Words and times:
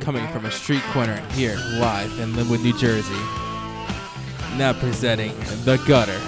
coming 0.00 0.26
from 0.28 0.46
a 0.46 0.50
street 0.50 0.82
corner 0.92 1.16
here 1.32 1.56
live 1.78 2.18
in 2.18 2.34
Linwood, 2.34 2.60
New 2.60 2.76
Jersey. 2.78 3.12
Now 4.56 4.72
presenting 4.72 5.32
The 5.64 5.76
Gutter, 5.86 6.18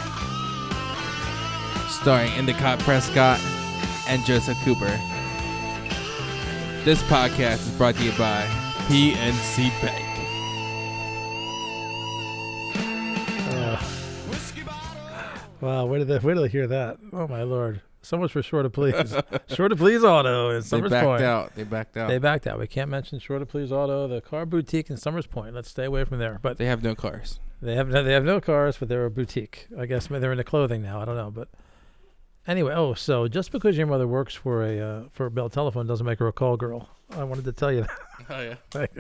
starring 1.89 2.31
Endicott 2.33 2.79
Prescott 2.81 3.41
and 4.09 4.25
Joseph 4.25 4.59
Cooper. 4.65 5.01
This 6.85 7.03
podcast 7.05 7.67
is 7.67 7.71
brought 7.77 7.95
to 7.97 8.05
you 8.05 8.13
by 8.13 8.45
PNC 8.89 9.71
Bank. 9.81 10.13
Wow, 15.61 15.87
where 15.87 16.01
did 16.01 16.09
they 16.09 16.19
where 16.19 16.35
did 16.35 16.43
I 16.43 16.49
hear 16.49 16.67
that? 16.67 16.99
Oh 17.13 17.29
my 17.29 17.45
lord! 17.45 17.81
So 18.05 18.17
much 18.19 18.33
for 18.33 18.43
Short 18.43 18.65
to 18.65 18.71
Please. 18.71 19.15
Short 19.55 19.71
to 19.71 19.77
Please 19.77 20.03
Auto 20.03 20.51
in 20.51 20.57
They 20.57 20.61
Summers 20.63 20.91
backed 20.91 21.07
Point. 21.07 21.23
out. 21.23 21.55
They 21.55 21.63
backed 21.63 21.97
out. 21.97 22.09
They 22.09 22.15
They, 22.15 22.19
backed 22.19 22.47
out. 22.49 22.59
We 22.59 22.67
can't 22.67 22.91
mention 22.91 23.19
Short 23.21 23.41
to 23.41 23.47
Please 23.47 23.71
Auto, 23.71 24.09
the 24.09 24.21
car 24.21 24.45
boutique 24.45 24.91
in 24.91 24.97
Somers 24.97 25.27
Point. 25.27 25.55
Let's 25.55 25.69
stay 25.71 25.85
away 25.85 26.05
from 26.05 26.19
there. 26.19 26.41
But 26.43 26.59
they 26.59 26.67
have 26.67 26.83
no 26.83 26.95
cars. 26.97 27.39
they 27.61 27.77
have 27.77 27.89
no, 27.89 28.03
they 28.03 28.13
have 28.13 28.25
no 28.25 28.41
cars, 28.41 28.77
but 28.79 28.89
they're 28.89 29.05
a 29.05 29.11
boutique. 29.11 29.69
I 29.79 29.87
guess 29.87 30.09
they're 30.09 30.33
into 30.33 30.43
clothing 30.45 30.83
now. 30.83 31.01
I 31.01 31.05
don't 31.05 31.17
know, 31.17 31.31
but 31.31 31.49
anyway. 32.47 32.75
Oh, 32.75 32.95
so 32.95 33.29
just 33.29 33.53
because 33.53 33.79
your 33.79 33.87
mother 33.87 34.09
works 34.09 34.35
for 34.35 34.65
a 34.65 34.81
uh, 34.81 35.03
for 35.13 35.31
Bell 35.31 35.49
Telephone 35.49 35.87
doesn't 35.87 36.05
make 36.07 36.19
her 36.19 36.27
a 36.27 36.33
call 36.33 36.57
girl. 36.57 36.89
I 37.11 37.23
wanted 37.25 37.45
to 37.45 37.53
tell 37.53 37.71
you 37.73 37.83
that. 37.83 37.91
Oh 38.31 38.41
yeah, 38.41 38.55
that 38.71 38.91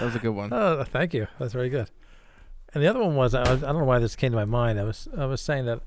was 0.00 0.14
a 0.14 0.18
good 0.20 0.30
one. 0.30 0.52
Oh, 0.52 0.84
thank 0.84 1.12
you. 1.14 1.26
That's 1.40 1.52
very 1.52 1.68
good. 1.68 1.90
And 2.72 2.82
the 2.82 2.86
other 2.88 3.00
one 3.00 3.16
was 3.16 3.34
I, 3.34 3.40
was- 3.52 3.62
I 3.64 3.66
don't 3.72 3.78
know 3.80 3.84
why 3.84 3.98
this 3.98 4.14
came 4.16 4.30
to 4.32 4.36
my 4.36 4.44
mind. 4.44 4.78
I 4.80 4.84
was 4.84 5.08
I 5.16 5.26
was 5.26 5.40
saying 5.40 5.66
that 5.66 5.80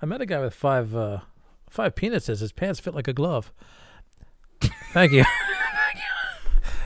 I 0.00 0.06
met 0.06 0.20
a 0.20 0.26
guy 0.26 0.40
with 0.40 0.54
five 0.54 0.94
uh, 0.96 1.20
five 1.70 1.94
penises. 1.94 2.40
His 2.40 2.52
pants 2.52 2.80
fit 2.80 2.94
like 2.94 3.08
a 3.08 3.12
glove. 3.12 3.52
thank 4.92 5.12
you. 5.12 5.24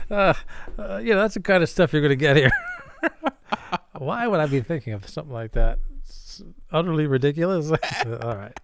uh, 0.09 0.33
uh, 0.79 0.97
you 0.97 1.13
know 1.13 1.21
that's 1.21 1.33
the 1.33 1.41
kind 1.41 1.63
of 1.63 1.69
stuff 1.69 1.91
you're 1.91 2.01
going 2.01 2.09
to 2.09 2.15
get 2.15 2.37
here. 2.37 2.51
why 3.97 4.27
would 4.27 4.39
I 4.39 4.45
be 4.45 4.61
thinking 4.61 4.93
of 4.93 5.07
something 5.09 5.33
like 5.33 5.51
that? 5.53 5.79
It's 5.99 6.41
utterly 6.71 7.07
ridiculous. 7.07 7.71
all 8.05 8.35
right, 8.35 8.57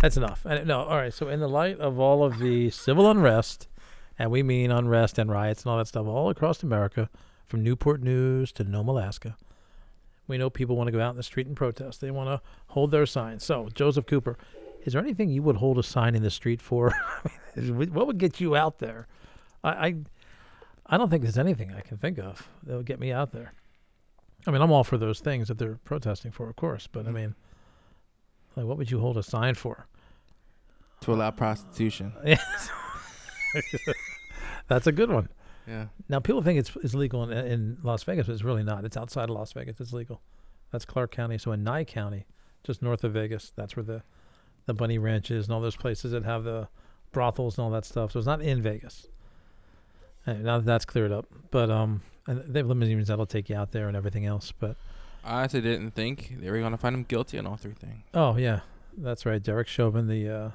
that's 0.00 0.16
enough. 0.16 0.44
No, 0.44 0.82
all 0.82 0.96
right. 0.96 1.12
So 1.12 1.28
in 1.28 1.40
the 1.40 1.48
light 1.48 1.78
of 1.80 1.98
all 1.98 2.24
of 2.24 2.38
the 2.38 2.70
civil 2.70 3.10
unrest, 3.10 3.68
and 4.18 4.30
we 4.30 4.42
mean 4.42 4.70
unrest 4.70 5.18
and 5.18 5.30
riots 5.30 5.62
and 5.62 5.70
all 5.70 5.78
that 5.78 5.88
stuff 5.88 6.06
all 6.06 6.30
across 6.30 6.62
America 6.62 7.10
from 7.46 7.62
Newport 7.62 8.02
News 8.02 8.52
to 8.52 8.64
Nome, 8.64 8.88
Alaska. 8.88 9.36
We 10.28 10.38
know 10.38 10.48
people 10.50 10.76
want 10.76 10.86
to 10.88 10.92
go 10.92 11.00
out 11.00 11.10
in 11.10 11.16
the 11.16 11.22
street 11.22 11.46
and 11.46 11.56
protest. 11.56 12.00
They 12.00 12.10
want 12.10 12.28
to 12.28 12.40
hold 12.68 12.90
their 12.90 13.06
signs. 13.06 13.44
So, 13.44 13.68
Joseph 13.74 14.06
Cooper, 14.06 14.38
is 14.84 14.92
there 14.92 15.02
anything 15.02 15.30
you 15.30 15.42
would 15.42 15.56
hold 15.56 15.78
a 15.78 15.82
sign 15.82 16.14
in 16.14 16.22
the 16.22 16.30
street 16.30 16.60
for? 16.60 16.92
what 17.54 18.06
would 18.06 18.18
get 18.18 18.40
you 18.40 18.54
out 18.56 18.78
there? 18.78 19.06
I, 19.64 19.70
I, 19.70 19.94
I 20.86 20.96
don't 20.98 21.08
think 21.10 21.22
there's 21.22 21.38
anything 21.38 21.72
I 21.72 21.80
can 21.80 21.96
think 21.98 22.18
of 22.18 22.48
that 22.64 22.76
would 22.76 22.86
get 22.86 22.98
me 23.00 23.12
out 23.12 23.32
there. 23.32 23.52
I 24.46 24.50
mean, 24.50 24.60
I'm 24.60 24.72
all 24.72 24.84
for 24.84 24.98
those 24.98 25.20
things 25.20 25.48
that 25.48 25.58
they're 25.58 25.78
protesting 25.84 26.32
for, 26.32 26.48
of 26.48 26.56
course. 26.56 26.88
But 26.90 27.06
I 27.06 27.10
Mhm. 27.10 27.14
mean, 27.14 27.34
like, 28.56 28.66
what 28.66 28.76
would 28.76 28.90
you 28.90 28.98
hold 28.98 29.16
a 29.16 29.22
sign 29.22 29.54
for? 29.54 29.86
To 31.02 31.12
allow 31.12 31.30
prostitution. 31.30 32.12
Yes. 32.24 32.70
That's 34.68 34.86
a 34.86 34.92
good 34.92 35.10
one. 35.10 35.28
Yeah. 35.66 35.86
Now, 36.08 36.20
people 36.20 36.42
think 36.42 36.58
it's, 36.58 36.74
it's 36.82 36.94
legal 36.94 37.22
in, 37.30 37.32
in 37.46 37.78
Las 37.82 38.02
Vegas, 38.04 38.26
but 38.26 38.32
it's 38.32 38.42
really 38.42 38.62
not. 38.62 38.84
It's 38.84 38.96
outside 38.96 39.24
of 39.28 39.36
Las 39.36 39.52
Vegas. 39.52 39.78
It's 39.80 39.92
legal. 39.92 40.22
That's 40.70 40.84
Clark 40.84 41.10
County. 41.10 41.36
So 41.38 41.52
in 41.52 41.62
Nye 41.62 41.84
County, 41.84 42.26
just 42.64 42.80
north 42.82 43.04
of 43.04 43.12
Vegas, 43.12 43.52
that's 43.54 43.76
where 43.76 43.82
the, 43.84 44.02
the 44.66 44.74
bunny 44.74 44.98
ranches 44.98 45.46
and 45.46 45.54
all 45.54 45.60
those 45.60 45.76
places 45.76 46.12
that 46.12 46.24
have 46.24 46.44
the 46.44 46.68
brothels 47.12 47.58
and 47.58 47.64
all 47.64 47.70
that 47.70 47.84
stuff. 47.84 48.12
So 48.12 48.18
it's 48.18 48.26
not 48.26 48.40
in 48.42 48.62
Vegas. 48.62 49.06
And 50.26 50.44
now 50.44 50.58
that 50.58 50.64
that's 50.66 50.84
cleared 50.84 51.12
up. 51.12 51.26
But 51.50 51.70
um, 51.70 52.02
and 52.26 52.40
they 52.42 52.60
have 52.60 52.68
limousines 52.68 53.08
that'll 53.08 53.26
take 53.26 53.48
you 53.50 53.56
out 53.56 53.72
there 53.72 53.88
and 53.88 53.96
everything 53.96 54.24
else. 54.26 54.52
But 54.52 54.76
I 55.24 55.40
honestly 55.40 55.60
didn't 55.60 55.92
think 55.92 56.36
they 56.40 56.50
were 56.50 56.60
gonna 56.60 56.76
find 56.78 56.94
him 56.94 57.04
guilty 57.04 57.38
on 57.38 57.46
all 57.46 57.56
three 57.56 57.74
things. 57.74 58.04
oh 58.14 58.36
yeah, 58.36 58.60
that's 58.96 59.26
right. 59.26 59.42
Derek 59.42 59.68
Chauvin, 59.68 60.06
the 60.08 60.28
uh, 60.28 60.50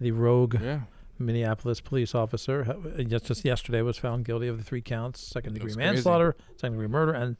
the 0.00 0.10
rogue 0.12 0.60
Yeah. 0.60 0.80
Minneapolis 1.16 1.80
police 1.80 2.12
officer, 2.12 2.76
just, 3.06 3.26
just 3.26 3.44
yesterday 3.44 3.82
was 3.82 3.96
found 3.96 4.24
guilty 4.24 4.48
of 4.48 4.58
the 4.58 4.64
three 4.64 4.82
counts: 4.82 5.20
second 5.20 5.54
degree 5.54 5.68
That's 5.70 5.76
crazy. 5.76 5.92
manslaughter, 5.94 6.36
second 6.56 6.72
degree 6.72 6.88
murder, 6.88 7.12
and 7.12 7.36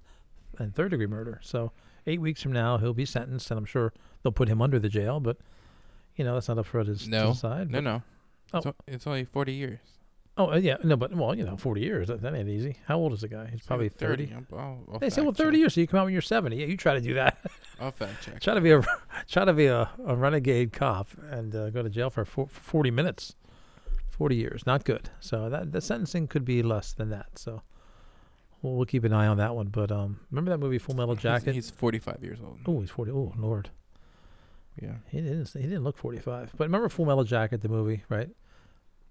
and 0.58 0.74
third 0.74 0.90
degree 0.92 1.08
murder. 1.08 1.40
So 1.42 1.72
eight 2.06 2.20
weeks 2.20 2.40
from 2.42 2.52
now, 2.52 2.78
he'll 2.78 2.94
be 2.94 3.04
sentenced, 3.04 3.50
and 3.50 3.58
I'm 3.58 3.64
sure 3.64 3.92
they'll 4.22 4.30
put 4.32 4.48
him 4.48 4.62
under 4.62 4.78
the 4.78 4.88
jail. 4.88 5.18
But 5.18 5.38
you 6.16 6.24
know, 6.24 6.34
that's 6.34 6.48
not 6.48 6.58
up 6.58 6.66
for 6.66 6.80
us 6.80 7.06
No. 7.06 7.26
to 7.26 7.32
decide. 7.32 7.70
No, 7.70 7.80
no. 7.80 8.02
It's, 8.52 8.66
Oh. 8.66 8.74
it's 8.86 9.06
only 9.06 9.24
forty 9.24 9.52
years. 9.52 9.78
Oh 10.36 10.50
uh, 10.52 10.56
yeah, 10.56 10.78
no, 10.82 10.96
but 10.96 11.14
well, 11.14 11.32
you 11.36 11.44
know, 11.44 11.56
40 11.56 11.80
years 11.80 12.08
that, 12.08 12.20
that 12.22 12.34
ain't 12.34 12.48
easy. 12.48 12.76
How 12.88 12.98
old 12.98 13.12
is 13.12 13.20
the 13.20 13.28
guy? 13.28 13.46
He's 13.52 13.62
probably 13.64 13.88
30. 13.88 14.32
I'm- 14.32 14.46
I'll, 14.52 14.78
I'll 14.94 14.98
They 14.98 15.08
say, 15.08 15.22
well, 15.22 15.30
30 15.30 15.50
check. 15.52 15.58
years, 15.60 15.74
so 15.74 15.80
you 15.80 15.86
come 15.86 16.00
out 16.00 16.04
when 16.06 16.12
you're 16.12 16.22
70. 16.22 16.56
Yeah, 16.56 16.66
you 16.66 16.76
try 16.76 16.94
to 16.94 17.00
do 17.00 17.14
that. 17.14 17.38
I'll 17.80 17.92
fact 17.92 18.24
check. 18.24 18.40
try 18.40 18.54
to 18.54 18.60
be 18.60 18.72
a 18.72 18.82
try 19.28 19.44
to 19.44 19.52
be 19.52 19.66
a, 19.66 19.88
a 20.04 20.16
renegade 20.16 20.72
cop 20.72 21.06
and 21.30 21.54
uh, 21.54 21.70
go 21.70 21.84
to 21.84 21.88
jail 21.88 22.10
for, 22.10 22.24
four, 22.24 22.48
for 22.48 22.60
40 22.60 22.90
minutes. 22.90 23.36
40 24.10 24.34
years, 24.34 24.66
not 24.66 24.84
good. 24.84 25.08
So 25.20 25.48
that 25.50 25.70
the 25.70 25.80
sentencing 25.80 26.26
could 26.26 26.44
be 26.44 26.64
less 26.64 26.92
than 26.92 27.10
that. 27.10 27.38
So 27.38 27.62
we'll, 28.60 28.74
we'll 28.74 28.86
keep 28.86 29.04
an 29.04 29.12
eye 29.12 29.28
on 29.28 29.36
that 29.36 29.54
one. 29.54 29.68
But 29.68 29.92
um, 29.92 30.18
remember 30.32 30.50
that 30.50 30.58
movie 30.58 30.78
Full 30.78 30.96
Metal 30.96 31.14
He's- 31.14 31.22
Jacket? 31.22 31.54
He's, 31.54 31.70
45 31.70 32.18
years 32.24 32.38
old. 32.44 32.58
Oh, 32.66 32.80
he's 32.80 32.90
40. 32.90 33.12
Oh, 33.12 33.32
Lord, 33.38 33.70
Yeah. 34.80 34.94
he 35.10 35.20
didn't 35.20 35.50
he 35.52 35.62
didn't 35.62 35.84
look 35.84 35.96
45. 35.96 36.52
But 36.56 36.64
remember 36.64 36.88
Full 36.88 37.06
Metal 37.06 37.24
Jacket, 37.24 37.60
the 37.60 37.68
movie, 37.68 38.02
right? 38.08 38.28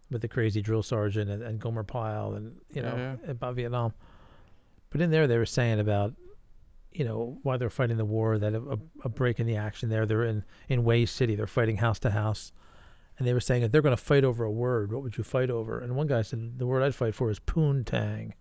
With 0.10 0.22
the 0.22 0.28
crazy 0.28 0.62
drill 0.62 0.84
sergeant 0.84 1.30
and, 1.30 1.42
and 1.42 1.60
Gomer 1.60 1.84
Pyle 1.84 2.34
and 2.34 2.58
you 2.70 2.82
Yeah, 2.82 2.96
know 2.96 3.18
about 3.28 3.56
Vietnam. 3.56 3.94
But 4.90 5.02
in 5.02 5.10
there, 5.10 5.26
they 5.26 5.38
were 5.38 5.46
saying 5.46 5.80
about 5.80 6.14
you 6.92 7.04
know 7.04 7.40
why 7.44 7.58
they're 7.58 7.70
fighting 7.70 7.98
the 7.98 8.06
war, 8.06 8.38
that 8.38 8.54
a, 8.54 8.78
a, 9.04 9.10
break 9.10 9.40
in 9.40 9.48
the 9.48 9.56
action 9.56 9.90
there. 9.90 10.06
They're 10.06 10.24
in 10.24 10.44
in 10.70 10.86
Hue 10.86 11.06
City. 11.08 11.36
They're 11.36 11.48
fighting 11.48 11.78
house 11.78 12.00
to 12.00 12.12
house, 12.12 12.52
and 13.18 13.28
they 13.28 13.34
were 13.34 13.40
saying 13.40 13.64
if 13.64 13.72
they're 13.72 13.82
going 13.82 13.96
to 13.96 14.02
fight 14.02 14.24
over 14.24 14.44
a 14.44 14.52
word, 14.52 14.92
what 14.92 15.02
would 15.02 15.18
you 15.18 15.24
fight 15.24 15.50
over? 15.50 15.80
And 15.80 15.96
one 15.96 16.08
guy 16.08 16.22
said 16.22 16.60
the 16.60 16.68
word 16.68 16.84
I'd 16.84 16.94
fight 16.96 17.16
for 17.16 17.32
is 17.32 17.40
poontang. 17.40 18.34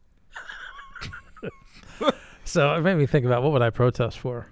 so 2.45 2.75
it 2.75 2.81
made 2.83 2.97
me 2.97 3.07
think 3.07 3.25
about 3.25 3.43
what 3.43 3.53
would 3.53 3.63
I 3.63 3.71
protest 3.71 4.19
for. 4.19 4.52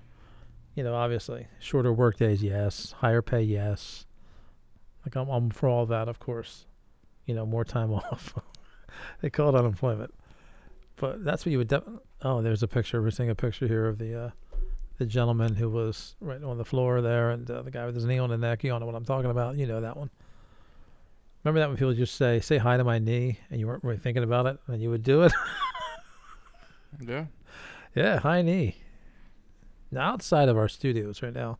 You 0.74 0.84
know, 0.84 0.94
obviously 0.94 1.46
shorter 1.58 1.92
work 1.92 2.16
days, 2.16 2.42
yes. 2.42 2.92
Higher 2.98 3.22
pay, 3.22 3.42
yes. 3.42 4.06
Like 5.04 5.16
I'm, 5.16 5.28
I'm 5.28 5.50
for 5.50 5.68
all 5.68 5.86
that, 5.86 6.08
of 6.08 6.18
course. 6.18 6.66
You 7.26 7.34
know, 7.34 7.44
more 7.46 7.64
time 7.64 7.92
off. 7.94 8.34
they 9.20 9.30
call 9.30 9.54
it 9.54 9.58
unemployment, 9.58 10.14
but 10.96 11.24
that's 11.24 11.44
what 11.44 11.52
you 11.52 11.58
would. 11.58 11.68
Def- 11.68 11.84
oh, 12.22 12.42
there's 12.42 12.62
a 12.62 12.68
picture. 12.68 13.00
We're 13.02 13.10
seeing 13.10 13.30
a 13.30 13.34
picture 13.34 13.66
here 13.66 13.86
of 13.86 13.98
the 13.98 14.26
uh, 14.26 14.30
the 14.98 15.06
gentleman 15.06 15.54
who 15.56 15.68
was 15.70 16.14
right 16.20 16.42
on 16.42 16.58
the 16.58 16.64
floor 16.64 17.00
there, 17.00 17.30
and 17.30 17.50
uh, 17.50 17.62
the 17.62 17.70
guy 17.70 17.86
with 17.86 17.94
his 17.94 18.04
knee 18.04 18.18
on 18.18 18.30
the 18.30 18.38
neck. 18.38 18.64
You 18.64 18.78
know 18.78 18.84
what 18.86 18.94
I'm 18.94 19.04
talking 19.04 19.30
about. 19.30 19.56
You 19.56 19.66
know 19.66 19.80
that 19.80 19.96
one. 19.96 20.10
Remember 21.44 21.60
that 21.60 21.68
when 21.68 21.76
people 21.76 21.94
just 21.94 22.16
say 22.16 22.40
"say 22.40 22.58
hi 22.58 22.76
to 22.76 22.84
my 22.84 22.98
knee" 22.98 23.38
and 23.50 23.58
you 23.60 23.66
weren't 23.66 23.82
really 23.84 23.98
thinking 23.98 24.22
about 24.22 24.46
it, 24.46 24.58
and 24.66 24.80
you 24.82 24.90
would 24.90 25.02
do 25.02 25.22
it. 25.22 25.32
Yeah. 27.00 27.26
Yeah, 27.94 28.18
high 28.18 28.42
knee. 28.42 28.76
Outside 29.96 30.48
of 30.48 30.56
our 30.56 30.68
studios 30.68 31.22
right 31.22 31.34
now, 31.34 31.58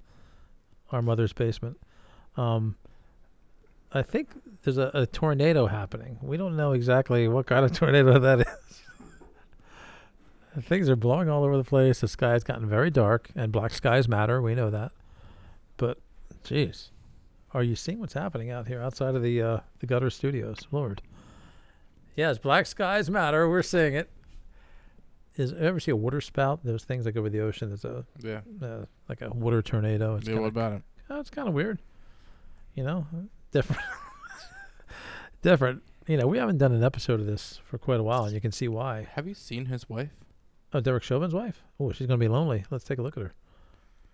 our 0.92 1.02
mother's 1.02 1.32
basement. 1.32 1.78
Um, 2.36 2.76
I 3.92 4.02
think 4.02 4.28
there's 4.62 4.78
a, 4.78 4.90
a 4.94 5.06
tornado 5.06 5.66
happening. 5.66 6.18
We 6.22 6.36
don't 6.36 6.56
know 6.56 6.72
exactly 6.72 7.26
what 7.28 7.46
kind 7.46 7.64
of 7.64 7.72
tornado 7.76 8.18
that 8.18 8.40
is. 8.40 8.82
Things 10.64 10.88
are 10.88 10.96
blowing 10.96 11.28
all 11.28 11.44
over 11.44 11.56
the 11.56 11.64
place. 11.64 12.00
The 12.00 12.08
sky's 12.08 12.44
gotten 12.44 12.68
very 12.68 12.90
dark, 12.90 13.30
and 13.34 13.52
black 13.52 13.72
skies 13.72 14.08
matter. 14.08 14.40
We 14.40 14.54
know 14.54 14.70
that. 14.70 14.92
But, 15.76 15.98
geez, 16.44 16.90
are 17.52 17.62
you 17.62 17.74
seeing 17.74 17.98
what's 17.98 18.14
happening 18.14 18.50
out 18.50 18.68
here 18.68 18.80
outside 18.80 19.14
of 19.14 19.22
the 19.22 19.42
uh, 19.42 19.60
the 19.80 19.86
gutter 19.86 20.10
studios? 20.10 20.66
Lord. 20.70 21.02
Yes, 22.16 22.38
black 22.38 22.66
skies 22.66 23.08
matter. 23.08 23.48
We're 23.48 23.62
seeing 23.62 23.94
it 23.94 24.10
is 25.36 25.52
ever 25.52 25.80
see 25.80 25.90
a 25.90 25.96
water 25.96 26.20
spout? 26.20 26.60
Those 26.64 26.84
things 26.84 27.06
like 27.06 27.16
over 27.16 27.28
the 27.30 27.40
ocean. 27.40 27.68
There's 27.68 27.84
a 27.84 28.04
Yeah. 28.20 28.40
uh, 28.62 28.84
like 29.08 29.20
a 29.22 29.30
water 29.30 29.62
tornado. 29.62 30.16
It's 30.16 30.26
yeah 30.26 30.34
kind 30.34 30.42
what 30.42 30.48
about 30.48 30.72
it? 30.74 30.82
it's 31.10 31.30
kind 31.30 31.48
of 31.48 31.54
weird. 31.54 31.80
You 32.74 32.84
know, 32.84 33.06
different, 33.52 33.82
different. 35.42 35.82
You 36.06 36.16
know, 36.16 36.26
we 36.26 36.38
haven't 36.38 36.58
done 36.58 36.72
an 36.72 36.82
episode 36.82 37.20
of 37.20 37.26
this 37.26 37.60
for 37.62 37.78
quite 37.78 38.00
a 38.00 38.02
while, 38.02 38.24
and 38.24 38.34
you 38.34 38.40
can 38.40 38.52
see 38.52 38.68
why. 38.68 39.06
Have 39.14 39.26
you 39.26 39.34
seen 39.34 39.66
his 39.66 39.88
wife? 39.88 40.10
Oh, 40.72 40.80
Derek 40.80 41.02
Chauvin's 41.02 41.34
wife. 41.34 41.62
Oh, 41.78 41.92
she's 41.92 42.06
gonna 42.06 42.18
be 42.18 42.28
lonely. 42.28 42.64
Let's 42.70 42.84
take 42.84 42.98
a 42.98 43.02
look 43.02 43.16
at 43.16 43.22
her. 43.22 43.32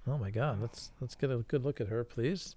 Oh 0.08 0.18
my 0.18 0.30
God, 0.30 0.60
let's 0.60 0.92
let's 1.00 1.14
get 1.14 1.30
a 1.30 1.38
good 1.38 1.64
look 1.64 1.80
at 1.80 1.88
her, 1.88 2.04
please. 2.04 2.56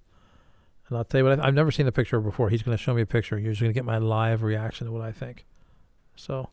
And 0.88 0.97
I'll 0.97 1.03
tell 1.03 1.19
you 1.19 1.25
what, 1.25 1.39
I, 1.39 1.47
I've 1.47 1.53
never 1.53 1.71
seen 1.71 1.88
a 1.88 1.91
picture 1.91 2.19
before. 2.19 2.50
He's 2.50 2.63
gonna 2.63 2.77
show 2.77 2.94
me 2.94 3.01
a 3.01 3.06
picture. 3.06 3.38
You're 3.38 3.51
just 3.51 3.61
gonna 3.61 3.73
get 3.73 3.85
my 3.85 3.97
live 3.97 4.41
reaction 4.44 4.88
to 4.88 4.94
what 4.94 5.01
I 5.01 5.11
think. 5.11 5.45
So, 6.15 6.50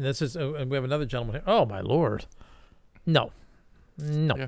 and 0.00 0.06
this 0.08 0.22
is, 0.22 0.34
oh, 0.36 0.54
and 0.54 0.70
we 0.70 0.76
have 0.76 0.84
another 0.84 1.04
gentleman 1.04 1.34
here. 1.36 1.42
Oh 1.46 1.66
my 1.66 1.80
lord, 1.80 2.24
no, 3.04 3.32
no. 3.98 4.34
Yeah. 4.36 4.46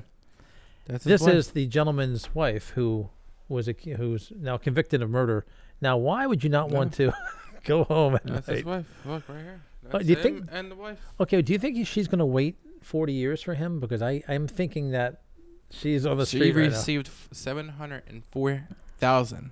That's 0.87 1.03
This 1.03 1.21
wife. 1.21 1.33
is 1.35 1.51
the 1.51 1.67
gentleman's 1.67 2.33
wife 2.33 2.69
who 2.71 3.09
was 3.47 3.67
a 3.69 3.73
who's 3.97 4.31
now 4.35 4.57
convicted 4.57 5.01
of 5.03 5.09
murder. 5.11 5.45
Now, 5.79 5.95
why 5.97 6.25
would 6.25 6.43
you 6.43 6.49
not 6.49 6.71
No. 6.71 6.77
want 6.77 6.93
to 6.95 7.13
go 7.65 7.83
home 7.83 8.15
at 8.15 8.25
That's 8.25 8.47
night. 8.47 8.55
his 8.57 8.65
wife. 8.65 8.85
Look 9.05 9.29
right 9.29 9.37
here. 9.41 9.61
Oh, 9.85 9.89
That's 9.91 10.05
do 10.05 10.09
you 10.09 10.15
think- 10.15 10.47
And 10.51 10.71
the 10.71 10.75
wife. 10.75 10.99
Okay, 11.19 11.41
do 11.41 11.53
you 11.53 11.59
think 11.59 11.75
he- 11.75 11.83
she's 11.83 12.07
going 12.07 12.19
to 12.19 12.25
wait 12.25 12.55
40 12.81 13.13
years 13.13 13.41
for 13.43 13.53
him? 13.53 13.79
Because 13.79 14.01
I, 14.01 14.23
I'm 14.27 14.47
thinking 14.47 14.91
that 14.91 15.21
she's 15.69 16.05
on 16.05 16.17
the 16.17 16.25
She 16.25 16.37
street 16.37 16.55
right 16.55 16.63
received 16.69 17.09
seven 17.31 17.69
hundred 17.69 18.03
and 18.07 18.23
four 18.25 18.67
thousand. 18.97 19.51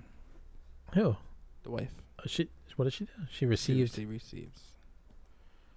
Who? 0.94 1.16
The 1.62 1.70
wife. 1.70 1.92
Uh, 2.18 2.22
She, 2.26 2.48
what 2.76 2.84
did 2.86 2.94
she 2.94 3.04
do? 3.04 3.10
She 3.30 3.36
She- 3.38 3.46
received. 3.46 3.94
She 3.94 4.04
receives 4.06 4.58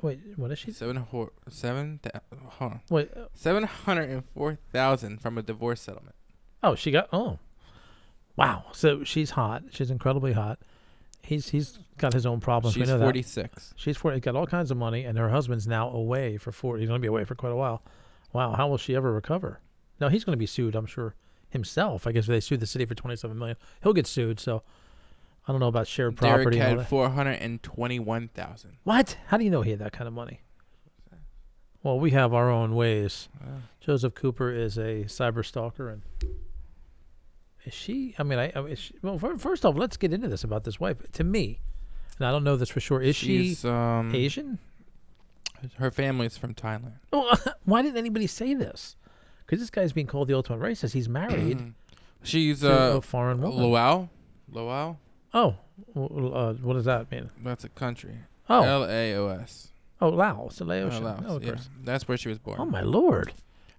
Wait, 0.01 0.19
what 0.35 0.51
is 0.51 0.59
she? 0.59 0.71
seven 0.71 1.05
seven. 1.49 1.99
thou- 2.03 2.21
hold 2.49 2.71
on. 2.73 2.81
Wait, 2.89 3.09
uh, 3.15 3.25
Seven 3.33 3.63
hundred 3.63 4.09
and 4.09 4.23
four 4.35 4.57
thousand 4.71 5.21
from 5.21 5.37
a 5.37 5.41
divorce 5.41 5.81
settlement. 5.81 6.15
oh, 6.63 6.75
she 6.75 6.91
got. 6.91 7.07
Oh, 7.13 7.39
wow. 8.35 8.65
So 8.73 9.03
she's 9.03 9.31
hot. 9.31 9.63
She's 9.71 9.89
incredibly 9.89 10.33
hot. 10.33 10.59
He's 11.21 11.49
he's 11.49 11.79
got 11.97 12.13
his 12.13 12.25
own 12.25 12.39
problems. 12.39 12.75
She's 12.75 12.81
we 12.85 12.93
know 12.93 12.99
forty 12.99 13.23
She's 13.75 13.97
40, 13.97 14.19
got 14.19 14.35
all 14.35 14.45
kinds 14.45 14.69
of 14.69 14.77
money, 14.77 15.05
and 15.05 15.17
her 15.17 15.29
husband's 15.29 15.65
now 15.67 15.89
away 15.89 16.37
for 16.37 16.51
40. 16.51 16.81
He's 16.81 16.87
going 16.87 16.99
to 16.99 17.01
be 17.01 17.07
away 17.07 17.23
for 17.23 17.33
quite 17.33 17.51
a 17.51 17.55
while. 17.55 17.81
Wow, 18.31 18.53
how 18.53 18.67
will 18.67 18.77
she 18.77 18.95
ever 18.95 19.11
recover? 19.11 19.59
Now 19.99 20.09
he's 20.09 20.23
going 20.23 20.33
to 20.33 20.37
be 20.37 20.45
sued, 20.45 20.75
I'm 20.75 20.85
sure, 20.85 21.15
himself. 21.49 22.05
I 22.05 22.11
guess 22.11 22.25
if 22.25 22.27
they 22.27 22.39
sued 22.41 22.59
the 22.59 22.67
city 22.67 22.85
for 22.85 22.93
27 22.93 23.37
million, 23.39 23.57
he'll 23.81 23.93
get 23.93 24.05
sued. 24.05 24.39
So 24.39 24.61
I 25.47 25.51
don't 25.51 25.59
know 25.59 25.67
about 25.67 25.87
shared 25.87 26.17
property. 26.17 26.57
Derek 26.57 26.79
had 26.79 26.87
four 26.87 27.09
hundred 27.09 27.33
and 27.33 27.61
twenty 27.61 27.99
one 27.99 28.29
thousand. 28.29 28.77
What? 28.83 29.17
How 29.27 29.37
do 29.37 29.43
you 29.43 29.51
know 29.51 29.61
he 29.61 29.71
had 29.71 29.79
that 29.79 29.91
kind 29.93 30.07
of 30.07 30.13
money? 30.13 30.41
Well, 31.83 31.99
we 31.99 32.11
have 32.11 32.33
our 32.33 32.49
own 32.49 32.73
ways. 32.75 33.29
Joseph 33.79 34.15
Cooper 34.15 34.49
is 34.49 34.77
a 34.77 35.03
cyber 35.03 35.45
stalker, 35.45 35.89
and 35.89 36.01
is 37.63 37.73
she? 37.75 38.15
I 38.17 38.23
mean, 38.23 38.39
I, 38.39 38.51
I 38.55 38.73
she, 38.73 38.95
well, 39.03 39.19
fir- 39.19 39.37
first 39.37 39.65
off, 39.65 39.75
let's 39.77 39.97
get 39.97 40.11
into 40.11 40.27
this 40.27 40.43
about 40.43 40.63
this 40.63 40.79
wife. 40.79 40.97
To 41.11 41.23
me, 41.23 41.59
and 42.17 42.25
I 42.25 42.31
don't 42.31 42.43
know 42.43 42.55
this 42.55 42.69
for 42.69 42.79
sure. 42.79 43.01
Is 43.01 43.15
She's, 43.15 43.61
she 43.61 43.67
um, 43.67 44.11
Asian? 44.15 44.57
Her 45.77 45.91
family's 45.91 46.37
from 46.37 46.55
Thailand. 46.55 46.93
Oh, 47.13 47.35
why 47.65 47.83
didn't 47.83 47.97
anybody 47.97 48.25
say 48.25 48.55
this? 48.55 48.95
Because 49.45 49.59
this 49.59 49.69
guy's 49.69 49.93
being 49.93 50.07
called 50.07 50.27
the 50.27 50.33
ultimate 50.33 50.61
racist. 50.61 50.93
He's 50.93 51.07
married 51.07 51.73
She's 52.23 52.63
uh, 52.63 52.95
a 52.97 53.01
foreign 53.01 53.41
woman. 53.41 53.61
Luau. 53.61 54.07
Luau. 54.51 54.95
Oh, 55.35 55.55
uh, 55.95 56.53
what 56.53 56.73
does 56.73 56.85
that 56.85 57.11
mean? 57.11 57.29
That's 57.43 57.63
a 57.63 57.69
country. 57.69 58.15
Oh, 58.49 58.63
L 58.63 58.85
A 58.85 59.13
O 59.15 59.27
S. 59.27 59.67
oh, 60.01 60.09
Laos, 60.09 60.59
Laotian. 60.61 61.03
Oh, 61.03 61.05
Laos, 61.05 61.23
Oh, 61.27 61.39
yeah. 61.43 61.55
That's 61.83 62.07
where 62.07 62.17
she 62.17 62.29
was 62.29 62.39
born. 62.39 62.59
Oh 62.59 62.65
my 62.65 62.81
lord. 62.81 63.33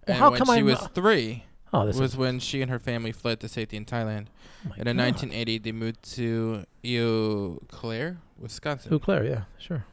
Well, 0.07 0.15
and 0.15 0.19
how 0.19 0.31
when 0.31 0.39
come 0.39 0.47
she 0.55 0.61
I'm 0.61 0.65
was 0.67 0.81
not- 0.83 0.95
three, 0.95 1.45
Oh, 1.73 1.85
this 1.85 1.99
was 1.99 2.17
when 2.17 2.39
she 2.39 2.63
and 2.63 2.71
her 2.71 2.79
family 2.79 3.11
fled 3.13 3.41
to 3.41 3.49
safety 3.49 3.77
in 3.77 3.85
Thailand. 3.85 4.27
Oh 4.69 4.73
And 4.79 4.89
in 4.89 4.97
God. 4.97 5.03
1980, 5.05 5.59
they 5.59 5.73
moved 5.73 6.03
to 6.15 6.65
Eau 6.85 7.59
Claire, 7.69 8.19
Wisconsin. 8.39 8.93
Eau 8.95 8.99
Claire, 9.01 9.25
yeah, 9.25 9.43
sure. 9.59 9.85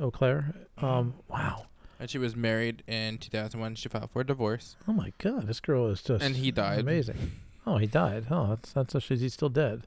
Eau 0.00 0.10
Claire. 0.10 0.54
Um, 0.78 1.14
wow. 1.28 1.66
And 2.00 2.08
she 2.08 2.18
was 2.18 2.34
married 2.36 2.82
in 2.86 3.18
2001. 3.18 3.74
She 3.74 3.88
filed 3.88 4.10
for 4.10 4.24
divorce. 4.24 4.76
Oh 4.86 4.92
my 4.92 5.12
God, 5.18 5.46
this 5.46 5.60
girl 5.60 5.88
is 5.88 6.02
just. 6.02 6.24
And 6.24 6.36
he 6.36 6.50
died. 6.50 6.78
Amazing. 6.80 7.32
Oh, 7.66 7.76
he 7.76 7.86
died. 7.86 8.26
Oh, 8.30 8.46
that's 8.48 8.72
that's 8.72 8.94
actually 8.94 9.18
he's 9.18 9.34
still 9.34 9.48
dead. 9.50 9.86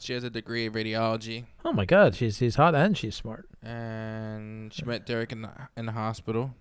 She 0.00 0.12
has 0.12 0.22
a 0.24 0.30
degree 0.30 0.66
in 0.66 0.72
radiology. 0.72 1.44
Oh 1.64 1.72
my 1.72 1.84
God, 1.84 2.14
she's 2.14 2.36
she's 2.38 2.54
hot 2.56 2.74
and 2.74 2.96
she's 2.96 3.14
smart. 3.16 3.48
And 3.62 4.72
she 4.72 4.84
met 4.84 5.06
Derek 5.06 5.32
in 5.32 5.42
the, 5.42 5.50
in 5.76 5.86
the 5.86 5.92
hospital. 5.92 6.54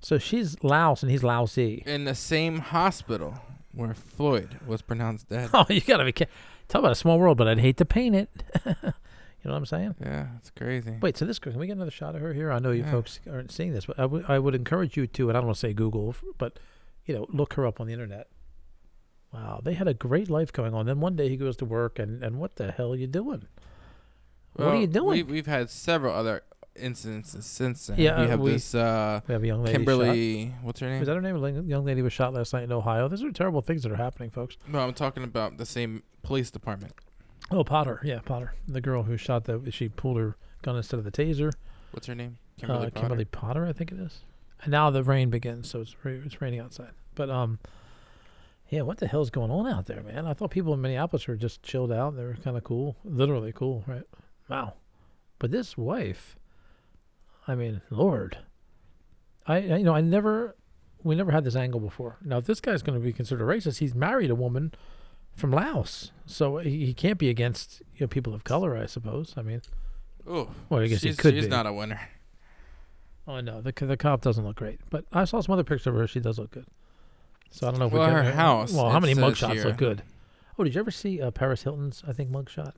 So 0.00 0.18
she's 0.18 0.62
Laos 0.62 1.02
and 1.02 1.10
he's 1.10 1.22
Laosi. 1.22 1.86
In 1.86 2.04
the 2.04 2.14
same 2.14 2.58
hospital 2.58 3.34
where 3.72 3.94
Floyd 3.94 4.58
was 4.66 4.82
pronounced 4.82 5.28
dead. 5.28 5.50
Oh, 5.54 5.64
you 5.68 5.80
gotta 5.80 6.04
be. 6.04 6.12
Ca- 6.12 6.26
Talk 6.68 6.80
about 6.80 6.92
a 6.92 6.96
small 6.96 7.18
world, 7.18 7.36
but 7.38 7.48
I'd 7.48 7.58
hate 7.58 7.76
to 7.78 7.84
paint 7.84 8.14
it. 8.16 8.28
you 8.66 8.72
know 8.74 8.92
what 9.42 9.52
I'm 9.56 9.66
saying? 9.66 9.94
Yeah, 10.00 10.26
it's 10.38 10.50
crazy. 10.50 10.96
Wait, 11.00 11.16
so 11.16 11.24
this 11.24 11.38
girl, 11.38 11.52
can 11.52 11.60
we 11.60 11.66
get 11.66 11.76
another 11.76 11.90
shot 11.90 12.14
of 12.14 12.20
her 12.22 12.32
here? 12.32 12.50
I 12.50 12.58
know 12.58 12.70
you 12.70 12.82
Yeah. 12.82 12.90
folks 12.90 13.20
aren't 13.30 13.52
seeing 13.52 13.72
this, 13.72 13.86
but 13.86 13.98
I 13.98 14.06
would- 14.06 14.24
I 14.28 14.38
would 14.38 14.54
encourage 14.54 14.96
you 14.96 15.06
to, 15.06 15.28
and 15.28 15.36
I 15.36 15.40
don't 15.40 15.46
want 15.48 15.56
to 15.56 15.60
say 15.60 15.72
Google, 15.72 16.14
but, 16.38 16.58
you 17.06 17.14
know, 17.14 17.26
look 17.30 17.54
her 17.54 17.66
up 17.66 17.80
on 17.80 17.86
the 17.86 17.92
internet. 17.92 18.28
Wow, 19.32 19.60
they 19.64 19.74
had 19.74 19.88
a 19.88 19.94
great 19.94 20.28
life 20.28 20.52
going 20.52 20.74
on. 20.74 20.86
Then 20.86 21.00
one 21.00 21.16
day 21.16 21.28
he 21.28 21.36
goes 21.36 21.56
to 21.56 21.64
work, 21.64 21.98
and, 21.98 22.22
and 22.22 22.38
what 22.38 22.56
the 22.56 22.70
hell 22.72 22.92
are 22.92 22.96
you 22.96 23.06
doing? 23.06 23.46
what 24.54 24.68
are 24.68 24.76
you 24.76 24.86
doing? 24.86 25.08
We, 25.08 25.22
we've 25.22 25.46
had 25.46 25.70
several 25.70 26.14
other 26.14 26.42
incidences 26.78 27.44
since 27.44 27.86
then. 27.86 27.98
Yeah, 27.98 28.18
we 28.20 28.24
uh, 28.24 28.28
have 28.28 28.40
we- 28.40 28.52
this 28.52 28.74
uh, 28.74 29.20
We 29.26 29.32
have 29.32 29.42
a 29.42 29.46
young 29.46 29.62
lady 29.62 29.72
shot. 29.72 29.76
Kimberly. 29.78 30.54
What's 30.62 30.80
her 30.80 30.88
name? 30.88 31.00
Is 31.02 31.08
that 31.08 31.14
her 31.14 31.22
name? 31.22 31.42
A 31.42 31.62
young 31.62 31.84
lady 31.84 32.02
was 32.02 32.12
shot 32.12 32.34
last 32.34 32.52
night 32.52 32.64
in 32.64 32.72
Ohio. 32.72 33.08
These 33.08 33.22
are 33.22 33.32
terrible 33.32 33.62
things 33.62 33.82
that 33.84 33.92
are 33.92 33.96
happening, 33.96 34.30
folks. 34.30 34.56
No, 34.68 34.80
I'm 34.80 34.92
talking 34.94 35.24
about 35.24 35.56
the 35.56 35.66
same 35.66 36.02
police 36.22 36.50
department. 36.50 36.92
Oh, 37.50 37.64
Potter. 37.64 38.00
Yeah, 38.04 38.20
Potter. 38.24 38.54
The 38.68 38.80
girl 38.80 39.04
who 39.04 39.16
shot 39.16 39.44
the, 39.44 39.70
she 39.70 39.88
pulled 39.88 40.18
her 40.18 40.36
gun 40.62 40.76
instead 40.76 40.98
of 40.98 41.04
the 41.04 41.10
taser. 41.12 41.52
What's 41.92 42.06
her 42.06 42.14
name? 42.14 42.38
Kimberly, 42.58 42.86
uh, 42.86 42.90
Potter? 42.90 43.00
Kimberly 43.00 43.24
Potter, 43.24 43.66
I 43.66 43.72
think 43.72 43.92
it 43.92 43.98
is. 43.98 44.20
And 44.62 44.70
now 44.70 44.90
the 44.90 45.02
rain 45.02 45.28
begins, 45.30 45.68
so 45.68 45.80
it's 45.80 45.96
ra- 46.04 46.12
it's 46.24 46.40
raining 46.40 46.60
outside. 46.60 46.92
But 47.14 47.28
um, 47.30 47.58
yeah, 48.72 48.80
what 48.80 48.96
the 48.96 49.06
hell's 49.06 49.28
going 49.28 49.50
on 49.50 49.66
out 49.66 49.84
there, 49.84 50.02
man? 50.02 50.26
I 50.26 50.32
thought 50.32 50.50
people 50.50 50.72
in 50.72 50.80
Minneapolis 50.80 51.28
were 51.28 51.36
just 51.36 51.62
chilled 51.62 51.92
out. 51.92 52.16
They 52.16 52.24
were 52.24 52.38
kind 52.42 52.56
of 52.56 52.64
cool, 52.64 52.96
literally 53.04 53.52
cool, 53.52 53.84
right? 53.86 54.04
Wow. 54.48 54.72
But 55.38 55.50
this 55.50 55.76
wife, 55.76 56.36
I 57.46 57.54
mean, 57.54 57.82
Lord, 57.90 58.38
I, 59.46 59.56
I 59.56 59.76
you 59.76 59.84
know 59.84 59.94
I 59.94 60.00
never, 60.00 60.56
we 61.04 61.14
never 61.14 61.32
had 61.32 61.44
this 61.44 61.54
angle 61.54 61.80
before. 61.80 62.16
Now 62.24 62.38
if 62.38 62.46
this 62.46 62.62
guy's 62.62 62.82
going 62.82 62.98
to 62.98 63.04
be 63.04 63.12
considered 63.12 63.44
racist. 63.44 63.80
He's 63.80 63.94
married 63.94 64.30
a 64.30 64.34
woman 64.34 64.72
from 65.36 65.50
Laos, 65.50 66.10
so 66.24 66.56
he, 66.56 66.86
he 66.86 66.94
can't 66.94 67.18
be 67.18 67.28
against 67.28 67.82
you 67.92 68.04
know 68.04 68.08
people 68.08 68.32
of 68.32 68.42
color, 68.42 68.74
I 68.74 68.86
suppose. 68.86 69.34
I 69.36 69.42
mean, 69.42 69.60
oh, 70.26 70.48
well, 70.70 70.80
I 70.80 70.86
guess 70.86 71.00
she's, 71.00 71.16
he 71.16 71.22
could 71.22 71.34
she's 71.34 71.44
be. 71.44 71.50
not 71.50 71.66
a 71.66 71.74
winner. 71.74 72.00
Oh 73.28 73.40
no, 73.40 73.60
the 73.60 73.72
the 73.72 73.98
cop 73.98 74.22
doesn't 74.22 74.46
look 74.46 74.56
great, 74.56 74.80
but 74.88 75.04
I 75.12 75.26
saw 75.26 75.42
some 75.42 75.52
other 75.52 75.62
pictures 75.62 75.88
of 75.88 75.94
her. 75.94 76.06
She 76.06 76.20
does 76.20 76.38
look 76.38 76.52
good. 76.52 76.66
So 77.52 77.68
I 77.68 77.70
don't 77.70 77.78
know 77.80 77.86
if 77.86 77.92
Well, 77.92 78.08
we 78.08 78.14
can, 78.14 78.24
her 78.24 78.32
house, 78.32 78.72
Well, 78.72 78.90
how 78.90 78.98
many 78.98 79.14
mugshots 79.14 79.52
here. 79.52 79.64
look 79.66 79.76
good? 79.76 80.02
Oh, 80.58 80.64
did 80.64 80.74
you 80.74 80.80
ever 80.80 80.90
see 80.90 81.20
uh, 81.20 81.30
Paris 81.30 81.62
Hilton's? 81.62 82.02
I 82.06 82.12
think 82.12 82.30
mugshot. 82.30 82.72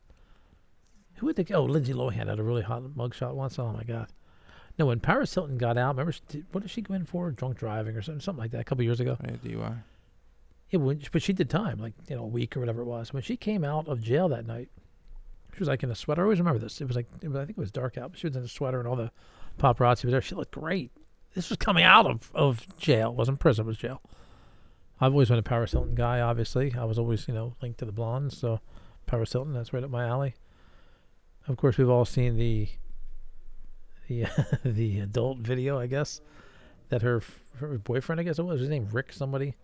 Who 1.16 1.26
would 1.26 1.36
think? 1.36 1.50
Oh, 1.52 1.64
Lindsay 1.64 1.92
Lohan 1.94 2.28
had 2.28 2.38
a 2.38 2.42
really 2.42 2.62
hot 2.62 2.82
mugshot 2.82 3.34
once. 3.34 3.58
Oh 3.58 3.72
my 3.72 3.84
god. 3.84 4.08
No, 4.78 4.86
when 4.86 4.98
Paris 4.98 5.32
Hilton 5.32 5.56
got 5.58 5.78
out, 5.78 5.94
remember 5.94 6.10
she 6.10 6.20
did, 6.28 6.46
what 6.50 6.62
did 6.62 6.70
she 6.70 6.82
go 6.82 6.94
in 6.94 7.04
for? 7.04 7.30
Drunk 7.30 7.56
driving 7.56 7.94
or 7.96 8.02
something, 8.02 8.20
something 8.20 8.40
like 8.42 8.50
that, 8.50 8.60
a 8.60 8.64
couple 8.64 8.82
years 8.84 8.98
ago. 8.98 9.16
Right, 9.22 9.42
DUI. 9.42 9.76
Yeah, 10.70 10.80
when, 10.80 11.00
but 11.12 11.22
she 11.22 11.32
did 11.32 11.48
time, 11.48 11.78
like 11.78 11.92
you 12.08 12.16
know, 12.16 12.24
a 12.24 12.26
week 12.26 12.56
or 12.56 12.60
whatever 12.60 12.82
it 12.82 12.86
was. 12.86 13.12
When 13.12 13.22
she 13.22 13.36
came 13.36 13.62
out 13.62 13.86
of 13.86 14.02
jail 14.02 14.28
that 14.30 14.44
night, 14.46 14.70
she 15.52 15.60
was 15.60 15.68
like 15.68 15.84
in 15.84 15.90
a 15.90 15.94
sweater. 15.94 16.22
I 16.22 16.24
always 16.24 16.40
remember 16.40 16.58
this. 16.58 16.80
It 16.80 16.86
was 16.88 16.96
like 16.96 17.06
it 17.22 17.28
was, 17.28 17.36
I 17.36 17.44
think 17.44 17.56
it 17.56 17.60
was 17.60 17.70
dark 17.70 17.96
out, 17.96 18.10
but 18.10 18.18
she 18.18 18.26
was 18.26 18.34
in 18.34 18.42
a 18.42 18.48
sweater, 18.48 18.80
and 18.80 18.88
all 18.88 18.96
the 18.96 19.12
paparazzi 19.60 20.04
was 20.04 20.12
there. 20.12 20.20
She 20.22 20.34
looked 20.34 20.52
great. 20.54 20.90
This 21.34 21.48
was 21.48 21.58
coming 21.58 21.84
out 21.84 22.06
of, 22.06 22.30
of 22.34 22.66
jail. 22.78 23.10
It 23.10 23.16
wasn't 23.16 23.38
prison. 23.38 23.64
It 23.64 23.68
was 23.68 23.76
jail. 23.76 24.02
I've 25.00 25.12
always 25.12 25.28
been 25.28 25.38
a 25.38 25.42
Paris 25.42 25.72
Hilton 25.72 25.94
guy. 25.94 26.20
Obviously, 26.20 26.74
I 26.78 26.84
was 26.84 26.98
always 26.98 27.26
you 27.28 27.34
know 27.34 27.54
linked 27.60 27.78
to 27.78 27.84
the 27.84 27.92
blondes. 27.92 28.36
So 28.38 28.60
Paris 29.06 29.32
Hilton, 29.32 29.52
that's 29.52 29.72
right 29.72 29.84
up 29.84 29.90
my 29.90 30.06
alley. 30.06 30.34
Of 31.46 31.56
course, 31.56 31.76
we've 31.76 31.90
all 31.90 32.04
seen 32.04 32.36
the 32.36 32.68
the 34.08 34.26
the 34.64 35.00
adult 35.00 35.38
video, 35.38 35.78
I 35.78 35.86
guess, 35.86 36.20
that 36.88 37.02
her, 37.02 37.22
her 37.56 37.78
boyfriend, 37.78 38.20
I 38.20 38.24
guess 38.24 38.38
it 38.38 38.44
was, 38.44 38.60
his 38.60 38.68
name 38.68 38.88
Rick 38.92 39.12
somebody, 39.12 39.56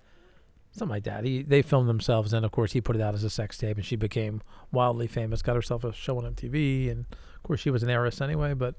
something 0.72 0.94
like 0.94 1.04
that. 1.04 1.24
He 1.24 1.42
they 1.42 1.62
filmed 1.62 1.88
themselves, 1.88 2.32
and 2.32 2.44
of 2.44 2.50
course 2.52 2.72
he 2.72 2.80
put 2.80 2.96
it 2.96 3.02
out 3.02 3.14
as 3.14 3.24
a 3.24 3.30
sex 3.30 3.56
tape, 3.56 3.76
and 3.76 3.86
she 3.86 3.96
became 3.96 4.42
wildly 4.72 5.06
famous. 5.06 5.42
Got 5.42 5.56
herself 5.56 5.84
a 5.84 5.92
show 5.92 6.18
on 6.18 6.34
MTV, 6.34 6.90
and 6.90 7.06
of 7.10 7.42
course 7.42 7.60
she 7.60 7.70
was 7.70 7.82
an 7.82 7.90
heiress 7.90 8.20
anyway, 8.20 8.54
but 8.54 8.74